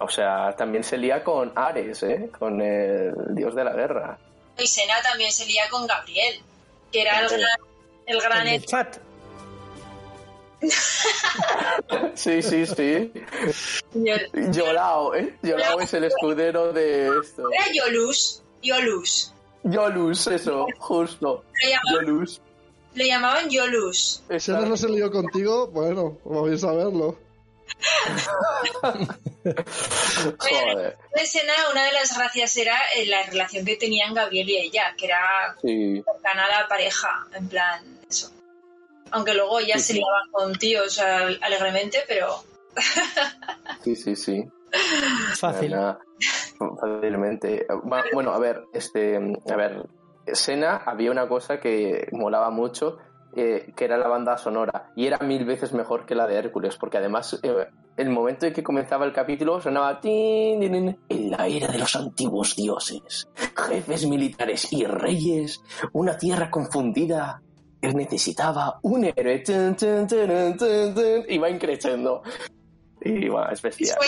o 0.00 0.08
sea, 0.08 0.52
también 0.56 0.84
se 0.84 0.96
lía 0.96 1.22
con 1.24 1.52
Ares, 1.54 2.02
¿eh? 2.04 2.30
Con 2.38 2.60
el 2.60 3.12
dios 3.34 3.54
de 3.54 3.64
la 3.64 3.72
guerra. 3.72 4.18
y 4.58 4.66
Sena 4.66 5.02
también 5.02 5.32
se 5.32 5.44
lía 5.46 5.64
con 5.70 5.86
Gabriel, 5.86 6.40
que 6.92 7.02
era 7.02 7.20
el 7.20 7.28
gran, 7.28 7.42
el 8.06 8.20
gran 8.20 8.46
El 8.48 8.64
chat. 8.64 8.96
Sí, 12.14 12.42
sí, 12.42 12.66
sí. 12.66 13.12
Era 13.94 14.50
Yolao, 14.50 15.14
¿eh? 15.14 15.34
Yolao 15.42 15.80
es 15.80 15.92
el 15.94 16.04
escudero 16.04 16.72
de 16.72 17.08
esto. 17.20 17.48
Yolus. 17.72 18.42
Yolus. 18.62 19.32
Yolus, 19.64 20.26
eso, 20.28 20.66
justo. 20.78 21.44
Le 21.62 21.70
llamaban, 21.70 22.06
Yolus. 22.06 22.40
le 22.94 23.06
llamaban 23.06 23.50
Yolus. 23.50 24.22
Xena 24.38 24.60
no 24.60 24.76
se 24.76 24.88
lió 24.88 25.10
contigo, 25.10 25.68
bueno, 25.68 26.18
como 26.22 26.44
bien 26.44 26.58
saberlo. 26.58 27.18
Joder, 30.38 30.96
De 31.14 31.26
Sena, 31.26 31.52
una 31.72 31.84
de 31.84 31.92
las 31.92 32.16
gracias 32.16 32.56
era 32.56 32.76
eh, 32.96 33.06
la 33.06 33.24
relación 33.24 33.64
que 33.64 33.76
tenían 33.76 34.14
Gabriel 34.14 34.48
y 34.48 34.56
ella, 34.58 34.94
que 34.96 35.06
era 35.06 35.56
sí. 35.60 36.02
cercana 36.04 36.44
a 36.46 36.60
la 36.60 36.68
pareja, 36.68 37.26
en 37.34 37.48
plan, 37.48 38.00
eso. 38.08 38.30
Aunque 39.12 39.34
luego 39.34 39.60
ya 39.60 39.76
Sí, 39.78 39.80
se 39.84 39.92
sí. 39.94 39.98
liaban 40.00 40.30
con 40.30 40.52
tíos 40.58 40.98
al- 40.98 41.38
alegremente, 41.42 41.98
pero 42.08 42.28
Sí, 43.82 43.94
sí, 43.96 44.16
sí. 44.16 44.44
Fácil. 45.38 45.74
Fácilmente. 46.80 47.66
Bueno, 48.12 48.32
a 48.32 48.38
ver, 48.38 48.64
este, 48.72 49.16
a 49.16 49.56
ver, 49.56 49.86
Sena 50.32 50.76
había 50.86 51.10
una 51.10 51.28
cosa 51.28 51.60
que 51.60 52.06
molaba 52.12 52.50
mucho, 52.50 52.98
eh, 53.34 53.72
que 53.76 53.84
era 53.84 53.96
la 53.96 54.08
banda 54.08 54.38
sonora, 54.38 54.90
y 54.94 55.06
era 55.06 55.18
mil 55.18 55.44
veces 55.44 55.72
mejor 55.72 56.06
que 56.06 56.14
la 56.14 56.26
de 56.26 56.36
Hércules, 56.36 56.76
porque 56.76 56.98
además 56.98 57.38
eh, 57.42 57.66
el 57.96 58.10
momento 58.10 58.46
en 58.46 58.52
que 58.52 58.62
comenzaba 58.62 59.04
el 59.04 59.12
capítulo 59.12 59.60
sonaba 59.60 60.00
tin, 60.00 60.60
tin, 60.60 60.72
tin, 60.72 60.98
en 61.08 61.30
la 61.30 61.46
era 61.46 61.68
de 61.68 61.78
los 61.78 61.96
antiguos 61.96 62.54
dioses, 62.56 63.26
jefes 63.68 64.06
militares 64.06 64.72
y 64.72 64.84
reyes, 64.84 65.60
una 65.92 66.16
tierra 66.16 66.50
confundida 66.50 67.42
que 67.82 67.92
necesitaba 67.92 68.78
un 68.82 69.04
héroe, 69.04 69.40
tun, 69.40 69.74
tun, 69.76 70.06
tun, 70.06 71.24
y 71.28 71.36
va 71.36 71.50
increciendo. 71.50 72.22
Y 73.00 73.28
bueno, 73.28 73.50
es 73.50 73.60
bestial. 73.60 73.98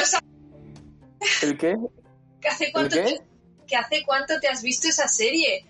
eso. 0.00 0.18
¿El 1.42 1.58
qué? 1.58 1.76
¿que 2.40 2.48
¿hace 2.48 2.72
cuánto, 2.72 2.96
qué? 2.96 3.02
Te, 3.02 3.20
que 3.66 3.76
hace 3.76 4.02
cuánto 4.06 4.40
te 4.40 4.48
has 4.48 4.62
visto 4.62 4.88
esa 4.88 5.06
serie? 5.08 5.66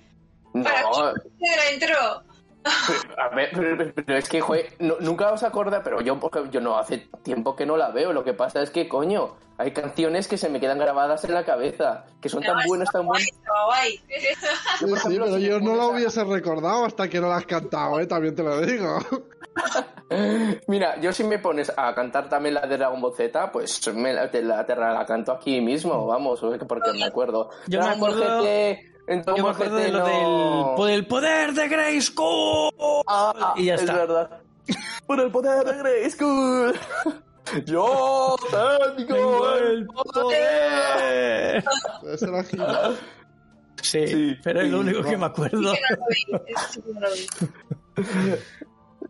No, 0.54 0.62
Para 0.62 0.82
de 0.82 1.56
la 1.56 1.72
intro. 2.64 3.14
a 3.22 3.34
ver, 3.34 3.48
pero, 3.54 3.92
pero 3.94 4.18
es 4.18 4.28
que, 4.28 4.40
joder, 4.40 4.72
no- 4.78 4.96
nunca 5.00 5.32
os 5.32 5.42
acordáis, 5.42 5.82
pero 5.84 6.00
yo, 6.00 6.18
porque 6.18 6.42
yo 6.50 6.60
no, 6.60 6.76
hace 6.78 7.08
tiempo 7.22 7.56
que 7.56 7.66
no 7.66 7.76
la 7.76 7.90
veo. 7.90 8.12
Lo 8.12 8.24
que 8.24 8.32
pasa 8.34 8.62
es 8.62 8.70
que, 8.70 8.88
coño, 8.88 9.36
hay 9.58 9.72
canciones 9.72 10.28
que 10.28 10.36
se 10.38 10.48
me 10.48 10.60
quedan 10.60 10.78
grabadas 10.78 11.24
en 11.24 11.34
la 11.34 11.44
cabeza, 11.44 12.04
que 12.20 12.28
son 12.28 12.42
tan 12.42 12.56
buenas, 12.66 12.90
tan 12.90 13.06
buenas. 13.06 13.28
guay. 13.66 14.00
Sí, 14.78 14.86
sí, 14.86 15.18
pero 15.18 15.38
yo 15.38 15.58
no 15.60 15.64
pones 15.66 15.76
lo 15.76 15.82
a- 15.82 15.88
hubiese 15.88 16.24
recordado 16.24 16.84
hasta 16.84 17.08
que 17.08 17.20
no 17.20 17.28
la 17.28 17.36
has 17.36 17.46
cantado, 17.46 18.00
¿eh? 18.00 18.06
También 18.06 18.34
te 18.34 18.42
lo 18.42 18.60
digo. 18.60 18.98
Mira, 20.66 21.00
yo 21.00 21.12
si 21.12 21.22
me 21.24 21.38
pones 21.38 21.72
a 21.76 21.94
cantar 21.94 22.28
también 22.28 22.54
la 22.54 22.62
de 22.66 22.76
Dragon 22.76 23.00
Ball 23.00 23.14
Z, 23.14 23.52
pues 23.52 23.86
me 23.94 24.12
la, 24.12 24.30
te 24.30 24.42
la, 24.42 24.64
te 24.66 24.74
la 24.74 25.04
canto 25.06 25.32
aquí 25.32 25.60
mismo, 25.60 26.06
vamos, 26.06 26.40
porque 26.66 26.92
me 26.92 27.04
acuerdo. 27.04 27.50
Yo 27.68 27.80
me 27.80 27.86
acuerdo- 27.90 28.42
GT, 28.42 28.99
en 29.10 29.22
Dragon 29.22 29.36
Yo 29.36 29.44
me 29.44 29.50
acuerdo 29.50 29.76
de 29.76 29.88
lo 29.90 29.98
no. 29.98 30.06
del 30.06 30.76
por 30.76 30.90
el 30.90 31.06
poder 31.06 31.52
de 31.52 31.68
Grayskull. 31.68 32.70
Ah, 33.06 33.54
y 33.56 33.64
ya 33.66 33.74
es 33.74 33.80
está. 33.82 33.94
verdad. 33.94 34.40
Por 35.06 35.20
el 35.20 35.30
poder 35.32 35.64
de 35.66 35.76
Grayskull. 35.78 36.78
Yo 37.66 38.36
tengo 38.50 39.06
Tengo 39.06 39.54
el 39.56 39.86
poder. 39.86 41.64
Ese 42.12 42.26
era. 42.26 42.90
Sí, 43.82 44.06
Sí, 44.06 44.36
pero 44.44 44.60
es 44.60 44.70
lo 44.70 44.80
único 44.80 45.02
que 45.02 45.16
me 45.16 45.26
acuerdo. 45.26 45.72
Que 45.72 45.80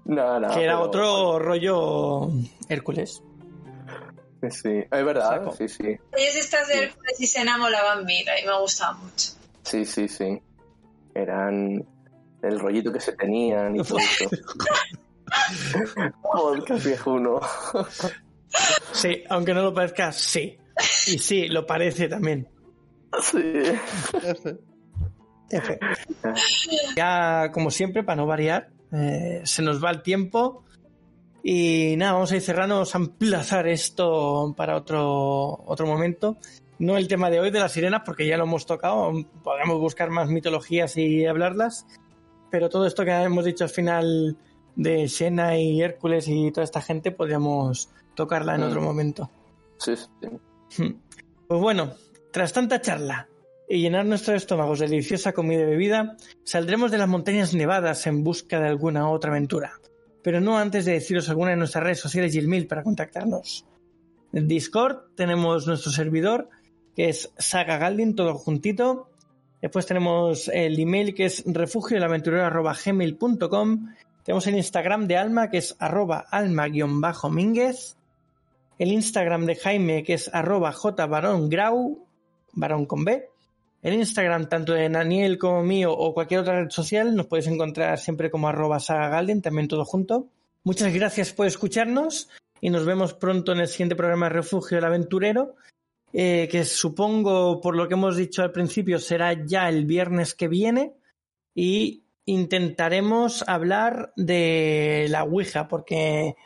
no 0.04 0.40
no 0.40 0.48
que 0.54 0.64
era 0.64 0.74
pero- 0.74 0.80
otro 0.82 1.38
rollo 1.38 2.28
Hércules. 2.68 3.22
Sí, 4.48 4.70
es 4.90 5.04
verdad, 5.04 5.28
Saco. 5.28 5.54
sí, 5.54 5.68
sí. 5.68 5.82
Ellos 5.84 6.34
estas 6.36 6.68
de 6.68 6.84
Hércules 6.84 7.20
y 7.20 7.26
Sena 7.26 7.58
molaban 7.58 8.06
mira 8.06 8.40
y 8.40 8.46
me 8.46 8.58
gustaban 8.58 8.98
mucho. 9.04 9.32
Sí, 9.62 9.84
sí, 9.84 10.08
sí. 10.08 10.40
Eran 11.14 11.84
el 12.42 12.58
rollito 12.58 12.92
que 12.92 13.00
se 13.00 13.12
tenían 13.12 13.76
y 13.76 13.82
todo 13.82 13.98
eso. 13.98 14.30
Podcast 16.22 16.84
viejuno. 16.84 17.40
Sí, 18.92 19.22
aunque 19.28 19.54
no 19.54 19.62
lo 19.62 19.74
parezca, 19.74 20.12
sí. 20.12 20.58
Y 21.06 21.18
sí, 21.18 21.48
lo 21.48 21.66
parece 21.66 22.08
también. 22.08 22.48
Sí. 23.22 23.62
F. 25.50 25.78
Ya, 26.96 27.50
como 27.52 27.70
siempre, 27.70 28.04
para 28.04 28.16
no 28.16 28.26
variar, 28.26 28.70
eh, 28.92 29.42
se 29.44 29.62
nos 29.62 29.82
va 29.82 29.90
el 29.90 30.02
tiempo. 30.02 30.64
Y 31.42 31.94
nada, 31.96 32.12
vamos 32.12 32.32
a 32.32 32.36
ir 32.36 32.42
cerrando, 32.42 32.76
vamos 32.76 32.94
a 32.94 32.98
emplazar 32.98 33.66
esto 33.66 34.54
para 34.56 34.76
otro, 34.76 35.62
otro 35.66 35.86
momento. 35.86 36.38
No 36.80 36.96
el 36.96 37.06
tema 37.08 37.30
de 37.30 37.38
hoy 37.38 37.50
de 37.50 37.60
las 37.60 37.72
sirenas, 37.72 38.02
porque 38.04 38.26
ya 38.26 38.36
lo 38.36 38.44
hemos 38.44 38.66
tocado. 38.66 39.12
Podemos 39.44 39.78
buscar 39.78 40.10
más 40.10 40.28
mitologías 40.28 40.96
y 40.96 41.26
hablarlas. 41.26 41.86
Pero 42.50 42.68
todo 42.68 42.86
esto 42.86 43.04
que 43.04 43.10
hemos 43.12 43.44
dicho 43.44 43.62
al 43.64 43.70
final 43.70 44.36
de 44.76 45.06
Xena 45.08 45.56
y 45.58 45.82
Hércules 45.82 46.26
y 46.26 46.50
toda 46.50 46.64
esta 46.64 46.80
gente, 46.80 47.12
podríamos 47.12 47.90
tocarla 48.16 48.54
en 48.54 48.62
Mm. 48.62 48.64
otro 48.64 48.80
momento. 48.80 49.30
Sí, 49.78 49.94
sí. 49.96 50.82
Hmm. 50.82 50.94
Pues 51.46 51.60
bueno, 51.60 51.92
tras 52.32 52.52
tanta 52.52 52.80
charla 52.80 53.28
y 53.68 53.80
llenar 53.82 54.06
nuestros 54.06 54.36
estómagos 54.36 54.78
de 54.78 54.88
deliciosa 54.88 55.32
comida 55.32 55.60
y 55.62 55.66
bebida, 55.66 56.16
saldremos 56.44 56.90
de 56.90 56.98
las 56.98 57.08
montañas 57.08 57.54
nevadas 57.54 58.06
en 58.06 58.24
busca 58.24 58.58
de 58.58 58.68
alguna 58.68 59.08
otra 59.10 59.30
aventura. 59.32 59.72
Pero 60.22 60.40
no 60.40 60.58
antes 60.58 60.86
de 60.86 60.92
deciros 60.92 61.28
alguna 61.28 61.50
de 61.50 61.56
nuestras 61.56 61.84
redes 61.84 62.00
sociales 62.00 62.34
y 62.34 62.38
el 62.38 62.48
mail 62.48 62.66
para 62.66 62.82
contactarnos. 62.82 63.66
En 64.32 64.48
Discord 64.48 65.14
tenemos 65.14 65.66
nuestro 65.66 65.90
servidor, 65.92 66.48
que 66.94 67.08
es 67.08 67.32
Saga 67.38 67.78
Galdin, 67.78 68.14
todo 68.14 68.34
juntito. 68.34 69.08
Después 69.60 69.86
tenemos 69.86 70.46
el 70.48 70.78
email 70.78 71.14
que 71.14 71.24
es 71.26 71.42
refugioelaventurero.gmail.com. 71.46 73.94
Tenemos 74.24 74.46
el 74.46 74.56
Instagram 74.56 75.06
de 75.06 75.16
Alma, 75.16 75.48
que 75.50 75.58
es 75.58 75.76
arroba 75.78 76.26
alma-mínguez. 76.30 77.96
El 78.78 78.92
Instagram 78.92 79.44
de 79.46 79.56
Jaime, 79.56 80.02
que 80.02 80.14
es 80.14 80.30
arroba 80.32 80.72
jbarongrau, 80.72 82.06
varón 82.52 82.86
con 82.86 83.04
B. 83.04 83.28
El 83.82 83.94
Instagram 83.94 84.48
tanto 84.48 84.72
de 84.74 84.88
Daniel 84.88 85.38
como 85.38 85.62
mío 85.62 85.92
o 85.92 86.12
cualquier 86.12 86.40
otra 86.40 86.60
red 86.60 86.70
social 86.70 87.16
nos 87.16 87.26
podéis 87.26 87.46
encontrar 87.46 87.98
siempre 87.98 88.30
como 88.30 88.48
arroba 88.48 88.78
sagagalden, 88.78 89.40
también 89.40 89.68
todo 89.68 89.86
junto. 89.86 90.28
Muchas 90.64 90.92
gracias 90.92 91.32
por 91.32 91.46
escucharnos 91.46 92.28
y 92.60 92.68
nos 92.68 92.84
vemos 92.84 93.14
pronto 93.14 93.52
en 93.52 93.60
el 93.60 93.68
siguiente 93.68 93.96
programa 93.96 94.28
Refugio 94.28 94.76
del 94.76 94.84
Aventurero, 94.84 95.54
eh, 96.12 96.48
que 96.50 96.64
supongo, 96.64 97.60
por 97.60 97.76
lo 97.76 97.86
que 97.86 97.94
hemos 97.94 98.16
dicho 98.16 98.42
al 98.42 98.52
principio, 98.52 98.98
será 98.98 99.32
ya 99.44 99.68
el 99.68 99.86
viernes 99.86 100.34
que 100.34 100.48
viene 100.48 100.94
y 101.54 102.02
intentaremos 102.26 103.44
hablar 103.46 104.12
de 104.16 105.06
la 105.08 105.24
Ouija, 105.24 105.68
porque 105.68 106.36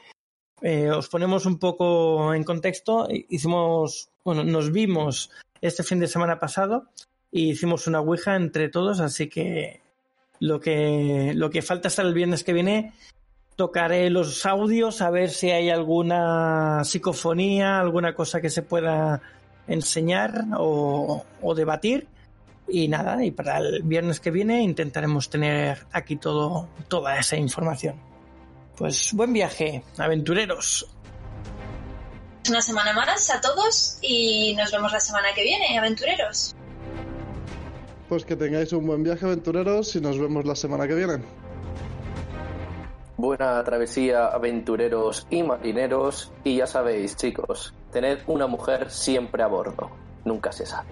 eh, 0.61 0.91
os 0.91 1.09
ponemos 1.09 1.47
un 1.47 1.59
poco 1.59 2.35
en 2.35 2.45
contexto. 2.45 3.09
Hicimos, 3.11 4.11
bueno, 4.25 4.45
nos 4.45 4.71
vimos 4.71 5.31
este 5.61 5.83
fin 5.83 6.01
de 6.01 6.09
semana 6.09 6.39
pasado 6.39 6.89
y 7.31 7.51
hicimos 7.51 7.87
una 7.87 8.01
Ouija 8.01 8.37
entre 8.37 8.69
todos, 8.69 9.01
así 9.01 9.29
que 9.29 9.81
lo 10.41 10.61
que, 10.61 11.33
lo 11.35 11.49
que 11.51 11.63
falta 11.63 11.89
hasta 11.89 12.03
el 12.03 12.13
viernes 12.13 12.45
que 12.45 12.53
viene 12.53 12.93
tocaré 13.57 14.11
los 14.11 14.45
audios 14.47 15.01
a 15.01 15.11
ver 15.11 15.31
si 15.31 15.51
hay 15.51 15.71
alguna 15.71 16.83
psicofonía, 16.85 17.79
alguna 17.79 18.15
cosa 18.15 18.41
que 18.41 18.51
se 18.51 18.63
pueda 18.63 19.23
enseñar 19.67 20.45
o, 20.57 21.25
o 21.43 21.55
debatir. 21.55 22.09
Y 22.67 22.89
nada, 22.89 23.23
y 23.23 23.31
para 23.31 23.59
el 23.59 23.83
viernes 23.83 24.21
que 24.21 24.31
viene 24.31 24.63
intentaremos 24.63 25.29
tener 25.29 25.87
aquí 25.93 26.17
todo, 26.17 26.69
toda 26.89 27.19
esa 27.19 27.37
información. 27.37 27.97
Pues 28.77 29.13
buen 29.13 29.33
viaje, 29.33 29.85
aventureros. 29.99 30.89
Una 32.49 32.61
semana 32.61 32.93
más 32.93 33.31
a 33.31 33.41
todos 33.41 33.99
y 34.03 34.55
nos 34.57 34.71
vemos 34.73 34.93
la 34.93 35.01
semana 35.01 35.29
que 35.35 35.43
viene, 35.43 35.79
aventureros. 35.79 36.55
Pues 38.09 38.25
que 38.25 38.37
tengáis 38.37 38.73
un 38.73 38.87
buen 38.87 39.03
viaje, 39.03 39.25
aventureros, 39.25 39.97
y 39.97 40.01
nos 40.01 40.19
vemos 40.19 40.45
la 40.45 40.55
semana 40.55 40.87
que 40.87 40.95
viene. 40.95 41.23
Buena 43.17 43.63
travesía, 43.65 44.27
aventureros 44.27 45.27
y 45.31 45.43
marineros. 45.43 46.33
Y 46.45 46.57
ya 46.57 46.67
sabéis, 46.67 47.17
chicos, 47.17 47.73
tener 47.95 48.25
una 48.27 48.49
mujer 48.49 48.91
siempre 48.91 49.45
a 49.45 49.47
bordo. 49.47 49.89
Nunca 50.25 50.51
se 50.51 50.67
sabe. 50.67 50.89